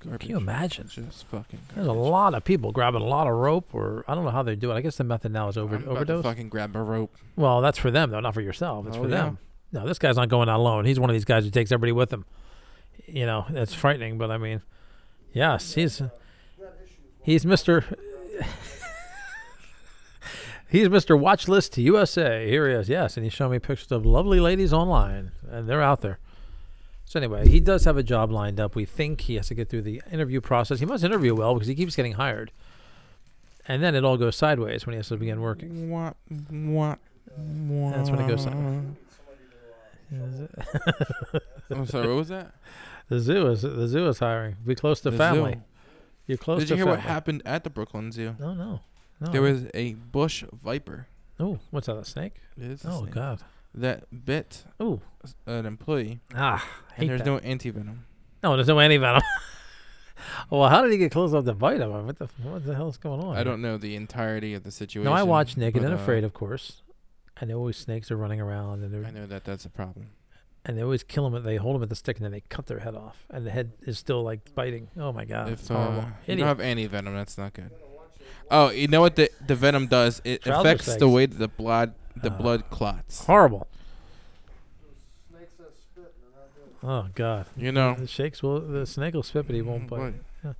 can 0.00 0.28
you 0.28 0.36
imagine? 0.36 0.88
Just 0.88 1.26
fucking. 1.26 1.58
There's 1.74 1.86
a 1.86 1.92
lot 1.92 2.34
of 2.34 2.44
people 2.44 2.72
grabbing 2.72 3.02
a 3.02 3.06
lot 3.06 3.26
of 3.26 3.34
rope, 3.34 3.70
or 3.74 4.04
I 4.06 4.14
don't 4.14 4.24
know 4.24 4.30
how 4.30 4.42
they 4.42 4.54
do 4.56 4.70
it. 4.70 4.74
I 4.74 4.80
guess 4.80 4.96
the 4.96 5.04
method 5.04 5.32
now 5.32 5.48
is 5.48 5.56
over 5.58 5.76
I'm 5.76 5.82
to 5.84 5.90
overdose. 5.90 6.22
fucking 6.22 6.48
grab 6.48 6.76
a 6.76 6.82
rope. 6.82 7.14
Well, 7.36 7.60
that's 7.60 7.78
for 7.78 7.90
them 7.90 8.10
though, 8.10 8.20
not 8.20 8.34
for 8.34 8.40
yourself. 8.42 8.86
It's 8.86 8.96
Oh, 8.96 9.02
for 9.04 9.08
yeah. 9.08 9.16
them. 9.16 9.38
No, 9.72 9.86
this 9.86 9.98
guy's 9.98 10.16
not 10.16 10.28
going 10.28 10.48
out 10.50 10.60
alone. 10.60 10.84
He's 10.84 11.00
one 11.00 11.08
of 11.08 11.14
these 11.14 11.24
guys 11.24 11.44
who 11.44 11.50
takes 11.50 11.72
everybody 11.72 11.92
with 11.92 12.12
him. 12.12 12.26
You 13.06 13.24
know, 13.26 13.46
that's 13.48 13.72
frightening. 13.74 14.18
But 14.18 14.30
I 14.30 14.36
mean, 14.38 14.60
yes, 15.32 15.74
he's 15.74 16.02
he's 17.22 17.44
Mister. 17.46 17.84
He's 20.68 20.88
Mr. 20.88 21.18
Watch 21.20 21.48
List 21.48 21.76
USA. 21.76 22.48
Here 22.48 22.66
he 22.66 22.74
is. 22.74 22.88
Yes, 22.88 23.18
and 23.18 23.24
he's 23.24 23.34
showing 23.34 23.52
me 23.52 23.58
pictures 23.58 23.92
of 23.92 24.06
lovely 24.06 24.40
ladies 24.40 24.72
online, 24.72 25.32
and 25.50 25.68
they're 25.68 25.82
out 25.82 26.00
there. 26.00 26.18
So 27.12 27.18
anyway, 27.20 27.46
he 27.46 27.60
does 27.60 27.84
have 27.84 27.98
a 27.98 28.02
job 28.02 28.30
lined 28.30 28.58
up. 28.58 28.74
We 28.74 28.86
think 28.86 29.20
he 29.20 29.34
has 29.34 29.48
to 29.48 29.54
get 29.54 29.68
through 29.68 29.82
the 29.82 30.00
interview 30.10 30.40
process. 30.40 30.78
He 30.80 30.86
must 30.86 31.04
interview 31.04 31.34
well 31.34 31.52
because 31.52 31.68
he 31.68 31.74
keeps 31.74 31.94
getting 31.94 32.12
hired, 32.12 32.52
and 33.68 33.82
then 33.82 33.94
it 33.94 34.02
all 34.02 34.16
goes 34.16 34.34
sideways 34.34 34.86
when 34.86 34.94
he 34.94 34.96
has 34.96 35.08
to 35.08 35.18
begin 35.18 35.42
working. 35.42 35.90
What? 35.90 36.16
What? 36.48 36.98
That's 37.36 38.08
when 38.10 38.18
it 38.20 38.28
goes 38.28 38.44
sideways. 38.44 38.96
I'm 41.70 41.84
sorry. 41.86 42.06
What 42.08 42.16
was 42.16 42.28
that? 42.28 42.54
The 43.10 43.20
zoo 43.20 43.46
is 43.48 43.60
the 43.60 43.86
zoo 43.88 44.08
is 44.08 44.18
hiring. 44.18 44.56
Be 44.64 44.74
close 44.74 45.02
to 45.02 45.10
The 45.10 45.18
family. 45.18 45.52
zoo. 45.52 45.60
You're 46.26 46.38
close 46.38 46.60
Did 46.60 46.68
to 46.68 46.74
you 46.74 46.76
hear 46.78 46.84
family. 46.86 46.96
what 46.98 47.06
happened 47.06 47.42
at 47.44 47.62
the 47.62 47.68
Brooklyn 47.68 48.10
Zoo? 48.10 48.36
No, 48.38 48.54
no, 48.54 48.80
no. 49.20 49.32
There 49.32 49.42
was 49.42 49.66
a 49.74 49.92
bush 49.92 50.44
viper. 50.50 51.08
Oh, 51.38 51.58
what's 51.70 51.88
that? 51.88 51.96
A 51.98 52.04
snake? 52.06 52.36
It 52.56 52.70
is 52.70 52.84
a 52.86 52.88
Oh 52.90 53.00
snake, 53.02 53.10
God. 53.12 53.40
That 53.74 54.24
bit 54.26 54.64
Oh, 54.78 55.00
an 55.46 55.64
employee, 55.66 56.20
ah. 56.34 56.66
And 56.96 57.08
there's 57.08 57.20
that. 57.20 57.26
no 57.26 57.38
anti 57.38 57.70
venom. 57.70 58.04
no, 58.42 58.54
there's 58.56 58.68
no 58.68 58.78
anti 58.80 58.98
venom. 58.98 59.22
well, 60.50 60.68
how 60.68 60.82
did 60.82 60.92
he 60.92 60.98
get 60.98 61.10
close 61.12 61.30
enough 61.32 61.44
to 61.46 61.54
bite 61.54 61.80
him? 61.80 61.90
What 62.06 62.18
the 62.18 62.28
what 62.42 62.64
the 62.66 62.74
hell's 62.74 62.96
going 62.98 63.20
on? 63.22 63.32
I 63.34 63.36
here? 63.38 63.44
don't 63.44 63.62
know 63.62 63.76
the 63.78 63.96
entirety 63.96 64.52
of 64.54 64.62
the 64.62 64.70
situation. 64.70 65.04
No, 65.04 65.12
I 65.16 65.22
watch 65.22 65.56
Naked 65.56 65.82
and 65.82 65.92
uh, 65.92 65.96
Afraid, 65.96 66.24
of 66.24 66.32
course. 66.34 66.82
And 67.40 67.48
there 67.50 67.56
always 67.56 67.76
snakes 67.78 68.10
are 68.10 68.16
running 68.16 68.40
around, 68.40 68.82
and 68.82 68.92
they're 68.92 69.04
I 69.06 69.10
know 69.10 69.26
that 69.26 69.44
that's 69.44 69.64
a 69.64 69.70
problem. 69.70 70.10
and 70.66 70.76
they 70.76 70.82
always 70.82 71.02
kill 71.02 71.28
them. 71.30 71.42
They 71.42 71.56
hold 71.56 71.74
them 71.76 71.82
at 71.82 71.88
the 71.88 71.96
stick, 71.96 72.16
and 72.18 72.24
then 72.24 72.32
they 72.32 72.42
cut 72.50 72.66
their 72.66 72.80
head 72.80 72.94
off, 72.94 73.24
and 73.30 73.46
the 73.46 73.50
head 73.50 73.72
is 73.82 73.98
still 73.98 74.22
like 74.22 74.54
biting. 74.54 74.88
Oh 74.98 75.12
my 75.12 75.24
God, 75.24 75.48
it's 75.48 75.62
if 75.62 75.68
horrible. 75.68 76.00
uh, 76.00 76.06
you 76.26 76.36
don't 76.36 76.46
have 76.46 76.60
anti 76.60 76.86
venom, 76.86 77.14
that's 77.14 77.38
not 77.38 77.54
good. 77.54 77.70
Oh, 78.50 78.68
you 78.70 78.86
know 78.86 79.00
what 79.00 79.16
the 79.16 79.30
the 79.46 79.54
venom 79.54 79.86
does? 79.86 80.20
It 80.24 80.46
affects 80.46 80.94
the 80.96 81.08
way 81.08 81.24
that 81.24 81.38
the 81.38 81.48
blood 81.48 81.94
the 82.16 82.30
Ah. 82.32 82.36
blood 82.36 82.70
clots. 82.70 83.24
horrible. 83.26 83.66
Oh 86.84 87.06
God, 87.14 87.46
You 87.56 87.70
know. 87.70 87.94
the 87.94 88.08
shakes 88.08 88.42
will 88.42 88.60
the 88.60 88.86
snake 88.86 89.14
will 89.14 89.22
spit, 89.22 89.46
but 89.46 89.54
he 89.54 89.62
won't 89.62 89.88
What? 89.90 90.14
bite. 90.44 90.54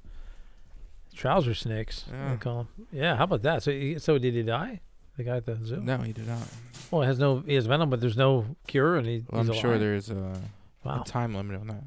Trouser 1.14 1.54
snakes, 1.54 2.04
Yeah. 2.10 2.30
they 2.30 2.36
call 2.36 2.60
'em. 2.60 2.68
Yeah, 2.92 3.16
how 3.16 3.24
about 3.24 3.42
that? 3.42 3.62
So, 3.62 3.70
he, 3.72 3.98
so 3.98 4.18
did 4.18 4.32
he 4.34 4.42
die? 4.42 4.80
The 5.16 5.24
guy 5.24 5.36
at 5.38 5.46
the 5.46 5.56
zoo? 5.56 5.80
No, 5.80 5.98
he 5.98 6.12
did 6.12 6.26
not. 6.26 6.48
Well, 6.90 7.02
it 7.02 7.06
has 7.06 7.18
no, 7.18 7.40
he 7.40 7.54
has 7.54 7.66
venom, 7.66 7.90
but 7.90 8.00
there's 8.00 8.16
no 8.16 8.56
cure, 8.66 8.96
and 8.96 9.06
he, 9.06 9.24
Well, 9.30 9.42
he's 9.42 9.50
I'm 9.50 9.56
sure 9.56 9.78
there's 9.78 10.08
a, 10.10 10.40
Wow, 10.84 11.02
a 11.02 11.04
time 11.04 11.34
limit 11.34 11.60
on 11.60 11.66
that. 11.66 11.84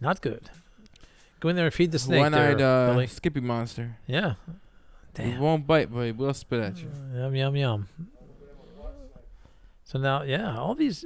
not 0.00 0.22
good. 0.22 0.48
Go 1.40 1.48
in 1.50 1.56
there 1.56 1.66
and 1.66 1.74
feed 1.74 1.90
the 1.92 1.98
snake. 1.98 2.20
One-eyed 2.20 2.58
there, 2.58 2.88
uh, 2.88 2.92
Billy. 2.92 3.06
Skippy 3.08 3.40
monster. 3.40 3.96
Yeah. 4.06 4.34
He 5.18 5.36
won't 5.36 5.66
bite, 5.66 5.92
but 5.92 6.02
he 6.04 6.12
will 6.12 6.32
spit 6.32 6.60
at 6.60 6.78
you. 6.78 6.88
Uh, 7.14 7.18
Yum 7.24 7.34
yum 7.36 7.56
yum. 7.56 7.88
So 9.92 9.98
now, 9.98 10.22
yeah, 10.22 10.56
all 10.56 10.74
these, 10.74 11.04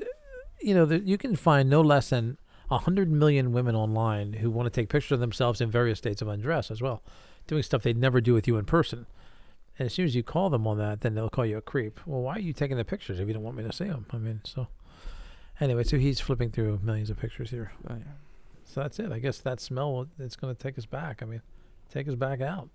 you 0.60 0.72
know, 0.72 0.86
the, 0.86 1.00
you 1.00 1.18
can 1.18 1.34
find 1.34 1.68
no 1.68 1.80
less 1.80 2.10
than 2.10 2.38
a 2.70 2.78
hundred 2.78 3.10
million 3.10 3.50
women 3.50 3.74
online 3.74 4.34
who 4.34 4.48
want 4.48 4.72
to 4.72 4.80
take 4.80 4.88
pictures 4.88 5.10
of 5.10 5.18
themselves 5.18 5.60
in 5.60 5.72
various 5.72 5.98
states 5.98 6.22
of 6.22 6.28
undress 6.28 6.70
as 6.70 6.80
well, 6.80 7.02
doing 7.48 7.64
stuff 7.64 7.82
they'd 7.82 7.96
never 7.96 8.20
do 8.20 8.32
with 8.32 8.46
you 8.46 8.56
in 8.58 8.64
person. 8.64 9.06
And 9.76 9.86
as 9.86 9.94
soon 9.94 10.04
as 10.04 10.14
you 10.14 10.22
call 10.22 10.50
them 10.50 10.68
on 10.68 10.78
that, 10.78 11.00
then 11.00 11.16
they'll 11.16 11.28
call 11.28 11.44
you 11.44 11.56
a 11.56 11.62
creep. 11.62 11.98
Well, 12.06 12.20
why 12.20 12.36
are 12.36 12.38
you 12.38 12.52
taking 12.52 12.76
the 12.76 12.84
pictures 12.84 13.18
if 13.18 13.26
you 13.26 13.34
don't 13.34 13.42
want 13.42 13.56
me 13.56 13.64
to 13.64 13.72
see 13.72 13.86
them? 13.86 14.06
I 14.12 14.18
mean, 14.18 14.40
so 14.44 14.68
anyway, 15.60 15.82
so 15.82 15.98
he's 15.98 16.20
flipping 16.20 16.52
through 16.52 16.78
millions 16.80 17.10
of 17.10 17.18
pictures 17.18 17.50
here. 17.50 17.72
Oh, 17.90 17.96
yeah. 17.96 18.12
So 18.64 18.82
that's 18.82 19.00
it. 19.00 19.10
I 19.10 19.18
guess 19.18 19.38
that 19.38 19.58
smell 19.58 20.06
it's 20.16 20.36
going 20.36 20.54
to 20.54 20.62
take 20.62 20.78
us 20.78 20.86
back. 20.86 21.24
I 21.24 21.26
mean, 21.26 21.42
take 21.90 22.06
us 22.06 22.14
back 22.14 22.40
out. 22.40 22.68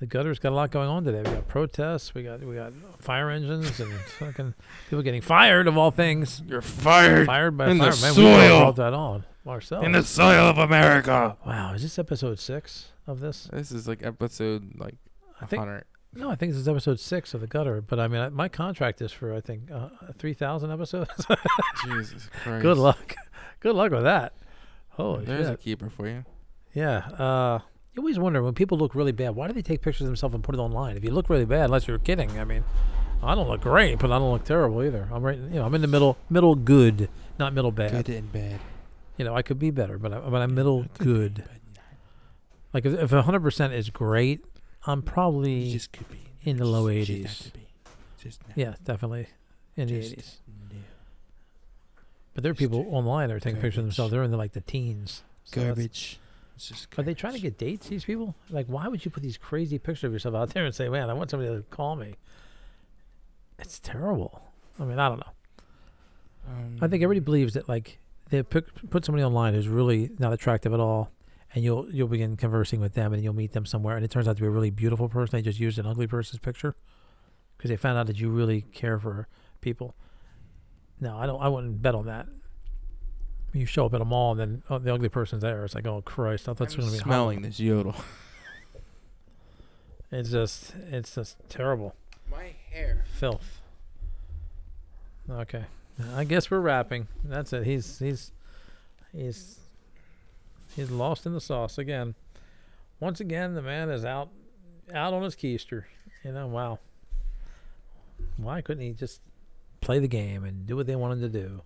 The 0.00 0.06
gutter's 0.06 0.38
got 0.38 0.52
a 0.52 0.54
lot 0.54 0.70
going 0.70 0.88
on 0.88 1.04
today. 1.04 1.18
We 1.18 1.24
got 1.36 1.46
protests. 1.46 2.14
We 2.14 2.22
got 2.22 2.40
we 2.42 2.54
got 2.56 2.72
fire 3.00 3.28
engines 3.30 3.78
and 3.80 3.92
fucking 4.18 4.54
people 4.88 5.02
getting 5.02 5.20
fired 5.20 5.68
of 5.68 5.76
all 5.76 5.90
things. 5.90 6.42
You're 6.46 6.62
fired 6.62 7.26
Fired 7.26 7.56
by 7.56 7.68
in 7.68 7.76
the 7.78 7.92
firemen. 7.92 8.16
We 8.16 8.22
probably 8.22 8.46
soil. 8.48 8.60
brought 8.60 8.76
that 8.76 8.94
on 8.94 9.24
ourselves. 9.46 9.84
in 9.84 9.92
the 9.92 10.02
soil 10.02 10.46
of 10.48 10.56
America. 10.58 11.36
wow, 11.46 11.74
is 11.74 11.82
this 11.82 11.98
episode 11.98 12.38
six 12.38 12.92
of 13.06 13.20
this? 13.20 13.48
This 13.52 13.70
is 13.72 13.86
like 13.86 14.02
episode 14.02 14.72
like 14.78 14.94
I 15.40 15.44
think 15.44 15.60
100. 15.60 15.84
no, 16.14 16.30
I 16.30 16.34
think 16.34 16.52
this 16.52 16.60
is 16.62 16.68
episode 16.68 16.98
six 16.98 17.34
of 17.34 17.42
the 17.42 17.46
gutter. 17.46 17.82
But 17.82 18.00
I 18.00 18.08
mean, 18.08 18.22
I, 18.22 18.28
my 18.30 18.48
contract 18.48 19.02
is 19.02 19.12
for 19.12 19.34
I 19.34 19.42
think 19.42 19.70
uh, 19.70 19.90
three 20.16 20.32
thousand 20.34 20.70
episodes. 20.70 21.10
Jesus 21.84 22.30
Christ. 22.42 22.62
Good 22.62 22.78
luck. 22.78 23.16
Good 23.60 23.76
luck 23.76 23.92
with 23.92 24.04
that. 24.04 24.32
Holy 24.90 25.20
shit. 25.20 25.26
There's 25.26 25.46
shit. 25.46 25.54
a 25.54 25.58
keeper 25.58 25.90
for 25.90 26.08
you. 26.08 26.24
Yeah. 26.72 26.98
Uh, 27.18 27.58
you 27.94 28.02
always 28.02 28.18
wonder 28.18 28.42
when 28.42 28.54
people 28.54 28.78
look 28.78 28.94
really 28.94 29.12
bad, 29.12 29.34
why 29.34 29.48
do 29.48 29.52
they 29.52 29.62
take 29.62 29.82
pictures 29.82 30.02
of 30.02 30.06
themselves 30.06 30.34
and 30.34 30.44
put 30.44 30.54
it 30.54 30.58
online? 30.58 30.96
If 30.96 31.04
you 31.04 31.10
look 31.10 31.28
really 31.28 31.44
bad, 31.44 31.66
unless 31.66 31.88
you're 31.88 31.98
kidding, 31.98 32.38
I 32.38 32.44
mean, 32.44 32.64
I 33.22 33.34
don't 33.34 33.48
look 33.48 33.60
great, 33.62 33.98
but 33.98 34.12
I 34.12 34.18
don't 34.18 34.30
look 34.32 34.44
terrible 34.44 34.82
either. 34.82 35.08
I'm 35.12 35.22
right, 35.22 35.36
you 35.36 35.56
know, 35.56 35.64
I'm 35.64 35.74
in 35.74 35.80
the 35.80 35.88
middle, 35.88 36.16
middle 36.28 36.54
good, 36.54 37.08
not 37.38 37.52
middle 37.52 37.72
bad. 37.72 38.04
Good 38.04 38.14
and 38.14 38.32
bad. 38.32 38.60
You 39.16 39.24
know, 39.24 39.34
I 39.34 39.42
could 39.42 39.58
be 39.58 39.70
better, 39.70 39.98
but 39.98 40.12
I, 40.12 40.20
but 40.20 40.40
I'm 40.40 40.54
middle 40.54 40.86
good. 40.98 41.44
Like 42.72 42.86
if, 42.86 42.94
if 42.94 43.10
100% 43.10 43.72
is 43.72 43.90
great, 43.90 44.44
I'm 44.86 45.02
probably 45.02 45.78
could 45.92 46.08
be. 46.08 46.20
in 46.42 46.56
the 46.56 46.64
low 46.64 46.84
80s. 46.84 47.50
Just 48.22 48.40
Yeah, 48.54 48.74
definitely 48.84 49.28
in 49.76 49.88
the 49.88 50.00
80s. 50.00 50.36
But 52.32 52.44
there 52.44 52.52
are 52.52 52.54
people 52.54 52.86
online 52.90 53.28
that 53.28 53.34
are 53.34 53.40
taking 53.40 53.60
pictures 53.60 53.78
of 53.78 53.84
themselves. 53.84 54.12
They're 54.12 54.22
in 54.22 54.30
the, 54.30 54.36
like 54.36 54.52
the 54.52 54.60
teens. 54.60 55.24
So 55.44 55.62
Garbage. 55.62 56.20
It's 56.60 56.68
just 56.68 56.98
Are 56.98 57.02
they 57.02 57.14
trying 57.14 57.32
to 57.32 57.40
get 57.40 57.56
dates? 57.56 57.88
These 57.88 58.04
people, 58.04 58.34
like, 58.50 58.66
why 58.66 58.86
would 58.86 59.02
you 59.02 59.10
put 59.10 59.22
these 59.22 59.38
crazy 59.38 59.78
pictures 59.78 60.04
of 60.04 60.12
yourself 60.12 60.34
out 60.34 60.50
there 60.50 60.66
and 60.66 60.74
say, 60.74 60.90
"Man, 60.90 61.08
I 61.08 61.14
want 61.14 61.30
somebody 61.30 61.50
to 61.56 61.62
call 61.70 61.96
me"? 61.96 62.16
It's 63.58 63.80
terrible. 63.80 64.42
I 64.78 64.84
mean, 64.84 64.98
I 64.98 65.08
don't 65.08 65.20
know. 65.20 65.32
Um, 66.46 66.76
I 66.82 66.88
think 66.88 67.02
everybody 67.02 67.20
believes 67.20 67.54
that, 67.54 67.66
like, 67.66 67.98
they 68.28 68.42
put 68.42 68.90
put 68.90 69.06
somebody 69.06 69.24
online 69.24 69.54
who's 69.54 69.68
really 69.68 70.10
not 70.18 70.34
attractive 70.34 70.74
at 70.74 70.80
all, 70.80 71.10
and 71.54 71.64
you'll 71.64 71.90
you'll 71.94 72.08
begin 72.08 72.36
conversing 72.36 72.78
with 72.78 72.92
them, 72.92 73.14
and 73.14 73.24
you'll 73.24 73.32
meet 73.32 73.52
them 73.52 73.64
somewhere, 73.64 73.96
and 73.96 74.04
it 74.04 74.10
turns 74.10 74.28
out 74.28 74.36
to 74.36 74.42
be 74.42 74.46
a 74.46 74.50
really 74.50 74.70
beautiful 74.70 75.08
person. 75.08 75.38
They 75.38 75.42
just 75.42 75.60
used 75.60 75.78
an 75.78 75.86
ugly 75.86 76.06
person's 76.06 76.40
picture 76.40 76.76
because 77.56 77.70
they 77.70 77.78
found 77.78 77.96
out 77.96 78.06
that 78.06 78.20
you 78.20 78.28
really 78.28 78.60
care 78.60 78.98
for 78.98 79.28
people. 79.62 79.94
No, 81.00 81.16
I 81.16 81.24
don't. 81.24 81.40
I 81.40 81.48
wouldn't 81.48 81.80
bet 81.80 81.94
on 81.94 82.04
that. 82.04 82.28
You 83.52 83.66
show 83.66 83.86
up 83.86 83.94
at 83.94 84.00
a 84.00 84.04
mall 84.04 84.32
and 84.32 84.40
then 84.40 84.62
oh, 84.70 84.78
the 84.78 84.94
ugly 84.94 85.08
person's 85.08 85.42
there. 85.42 85.64
It's 85.64 85.74
like, 85.74 85.86
oh 85.86 86.02
Christ, 86.02 86.48
I 86.48 86.54
thought 86.54 86.64
it's 86.64 86.74
I'm 86.74 86.80
going 86.80 86.92
to 86.92 86.98
be 86.98 87.02
smelling 87.02 87.42
this 87.42 87.58
yodel. 87.60 87.96
It's 90.12 90.30
just, 90.30 90.74
it's 90.90 91.14
just 91.14 91.36
terrible. 91.48 91.94
My 92.28 92.54
hair. 92.72 93.04
Filth. 93.12 93.60
Okay. 95.30 95.66
I 96.14 96.24
guess 96.24 96.50
we're 96.50 96.60
wrapping. 96.60 97.08
That's 97.22 97.52
it. 97.52 97.64
He's 97.64 97.98
he's 97.98 98.32
he's 99.12 99.60
he's 100.74 100.90
lost 100.90 101.26
in 101.26 101.32
the 101.32 101.40
sauce 101.40 101.78
again. 101.78 102.14
Once 102.98 103.20
again, 103.20 103.54
the 103.54 103.62
man 103.62 103.90
is 103.90 104.04
out 104.04 104.30
out 104.92 105.12
on 105.12 105.22
his 105.22 105.36
keister. 105.36 105.84
You 106.24 106.32
know, 106.32 106.46
wow. 106.48 106.78
Why 108.36 108.60
couldn't 108.62 108.82
he 108.82 108.92
just 108.92 109.20
play 109.80 109.98
the 109.98 110.08
game 110.08 110.44
and 110.44 110.66
do 110.66 110.76
what 110.76 110.86
they 110.86 110.96
wanted 110.96 111.20
to 111.20 111.28
do? 111.28 111.62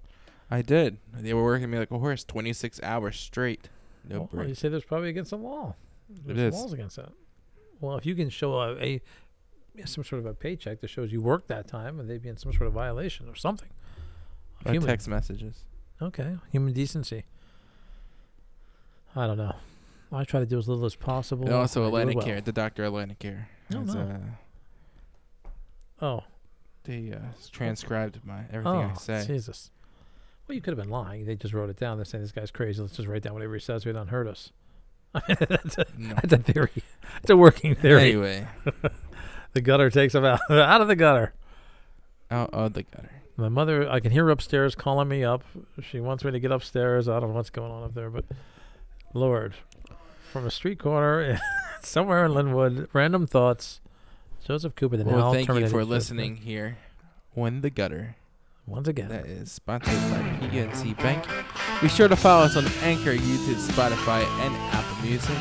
I 0.54 0.62
did. 0.62 0.98
They 1.12 1.34
were 1.34 1.42
working 1.42 1.68
me 1.68 1.78
like 1.78 1.90
a 1.90 1.98
horse, 1.98 2.22
26 2.22 2.80
hours 2.84 3.18
straight. 3.18 3.68
No 4.08 4.18
well, 4.18 4.28
break. 4.32 4.48
you 4.50 4.54
say 4.54 4.68
there's 4.68 4.84
probably 4.84 5.08
against 5.08 5.30
the 5.30 5.36
law. 5.36 5.74
There's 6.08 6.38
is. 6.38 6.54
laws 6.54 6.72
against 6.72 6.94
that. 6.94 7.10
Well, 7.80 7.96
if 7.96 8.06
you 8.06 8.14
can 8.14 8.30
show 8.30 8.60
a, 8.60 8.76
a 8.80 9.00
some 9.84 10.04
sort 10.04 10.20
of 10.20 10.26
a 10.26 10.34
paycheck 10.34 10.80
that 10.80 10.88
shows 10.88 11.12
you 11.12 11.20
worked 11.20 11.48
that 11.48 11.66
time, 11.66 11.98
and 11.98 12.08
they'd 12.08 12.22
be 12.22 12.28
in 12.28 12.36
some 12.36 12.52
sort 12.52 12.68
of 12.68 12.72
violation 12.72 13.28
or 13.28 13.34
something. 13.34 13.70
Or 14.64 14.70
Human- 14.70 14.88
text 14.88 15.08
messages. 15.08 15.64
Okay, 16.00 16.36
human 16.52 16.72
decency. 16.72 17.24
I 19.16 19.26
don't 19.26 19.38
know. 19.38 19.56
I 20.12 20.22
try 20.22 20.38
to 20.38 20.46
do 20.46 20.58
as 20.58 20.68
little 20.68 20.84
as 20.84 20.94
possible. 20.94 21.46
And 21.46 21.54
also 21.54 21.80
I 21.80 21.84
do 21.84 21.88
Atlantic 21.88 22.16
well. 22.18 22.26
Care, 22.26 22.40
the 22.40 22.52
doctor 22.52 22.84
AtlantiCare. 22.84 23.46
Oh, 23.74 23.80
has, 23.80 23.94
no. 23.94 24.00
uh, 24.00 24.18
Oh, 26.00 26.24
they 26.84 27.12
uh, 27.12 27.18
transcribed 27.50 28.20
my 28.24 28.42
everything 28.52 28.66
oh, 28.66 28.92
I 28.94 28.98
say. 28.98 29.24
Jesus. 29.26 29.70
Well, 30.46 30.54
you 30.54 30.60
could 30.60 30.76
have 30.76 30.82
been 30.84 30.90
lying. 30.92 31.24
They 31.24 31.36
just 31.36 31.54
wrote 31.54 31.70
it 31.70 31.78
down. 31.78 31.96
They're 31.96 32.04
saying 32.04 32.22
this 32.22 32.32
guy's 32.32 32.50
crazy. 32.50 32.80
Let's 32.82 32.96
just 32.96 33.08
write 33.08 33.22
down 33.22 33.32
whatever 33.34 33.54
he 33.54 33.60
says. 33.60 33.82
So 33.82 33.88
he 33.88 33.92
doesn't 33.94 34.08
hurt 34.08 34.26
us. 34.26 34.50
that's, 35.28 35.78
a, 35.78 35.86
No. 35.96 36.14
that's 36.14 36.32
a 36.32 36.38
theory. 36.38 36.82
It's 37.22 37.30
a 37.30 37.36
working 37.36 37.74
theory. 37.74 38.02
Anyway, 38.10 38.48
The 39.52 39.60
gutter 39.60 39.88
takes 39.88 40.14
him 40.14 40.24
out 40.24 40.40
out 40.50 40.80
of 40.80 40.88
the 40.88 40.96
gutter. 40.96 41.32
out 42.30 42.52
of 42.52 42.72
the 42.74 42.82
gutter. 42.82 43.22
My 43.36 43.48
mother, 43.48 43.88
I 43.88 44.00
can 44.00 44.10
hear 44.12 44.24
her 44.24 44.30
upstairs 44.30 44.74
calling 44.74 45.08
me 45.08 45.24
up. 45.24 45.42
She 45.80 46.00
wants 46.00 46.24
me 46.24 46.32
to 46.32 46.40
get 46.40 46.50
upstairs. 46.50 47.08
I 47.08 47.20
don't 47.20 47.30
know 47.30 47.36
what's 47.36 47.50
going 47.50 47.70
on 47.70 47.84
up 47.84 47.94
there, 47.94 48.10
but 48.10 48.24
Lord, 49.12 49.54
from 50.32 50.46
a 50.46 50.50
street 50.50 50.78
corner 50.80 51.40
somewhere 51.82 52.24
in 52.24 52.34
Linwood, 52.34 52.88
random 52.92 53.26
thoughts. 53.26 53.80
Joseph 54.44 54.74
Cooper, 54.74 54.96
the 54.96 55.04
Well, 55.04 55.16
now 55.16 55.32
thank 55.32 55.48
you 55.48 55.68
for 55.68 55.84
listening 55.84 56.36
here. 56.36 56.78
When 57.32 57.60
the 57.60 57.70
gutter. 57.70 58.16
Once 58.66 58.88
again, 58.88 59.08
That 59.10 59.26
is 59.26 59.52
sponsored 59.52 59.92
by 59.94 60.46
PNC 60.48 60.96
Bank. 60.96 61.26
Be 61.82 61.88
sure 61.88 62.08
to 62.08 62.16
follow 62.16 62.44
us 62.44 62.56
on 62.56 62.64
Anchor, 62.82 63.12
YouTube, 63.12 63.56
Spotify, 63.56 64.24
and 64.40 64.54
Apple 64.72 65.02
Music. 65.06 65.36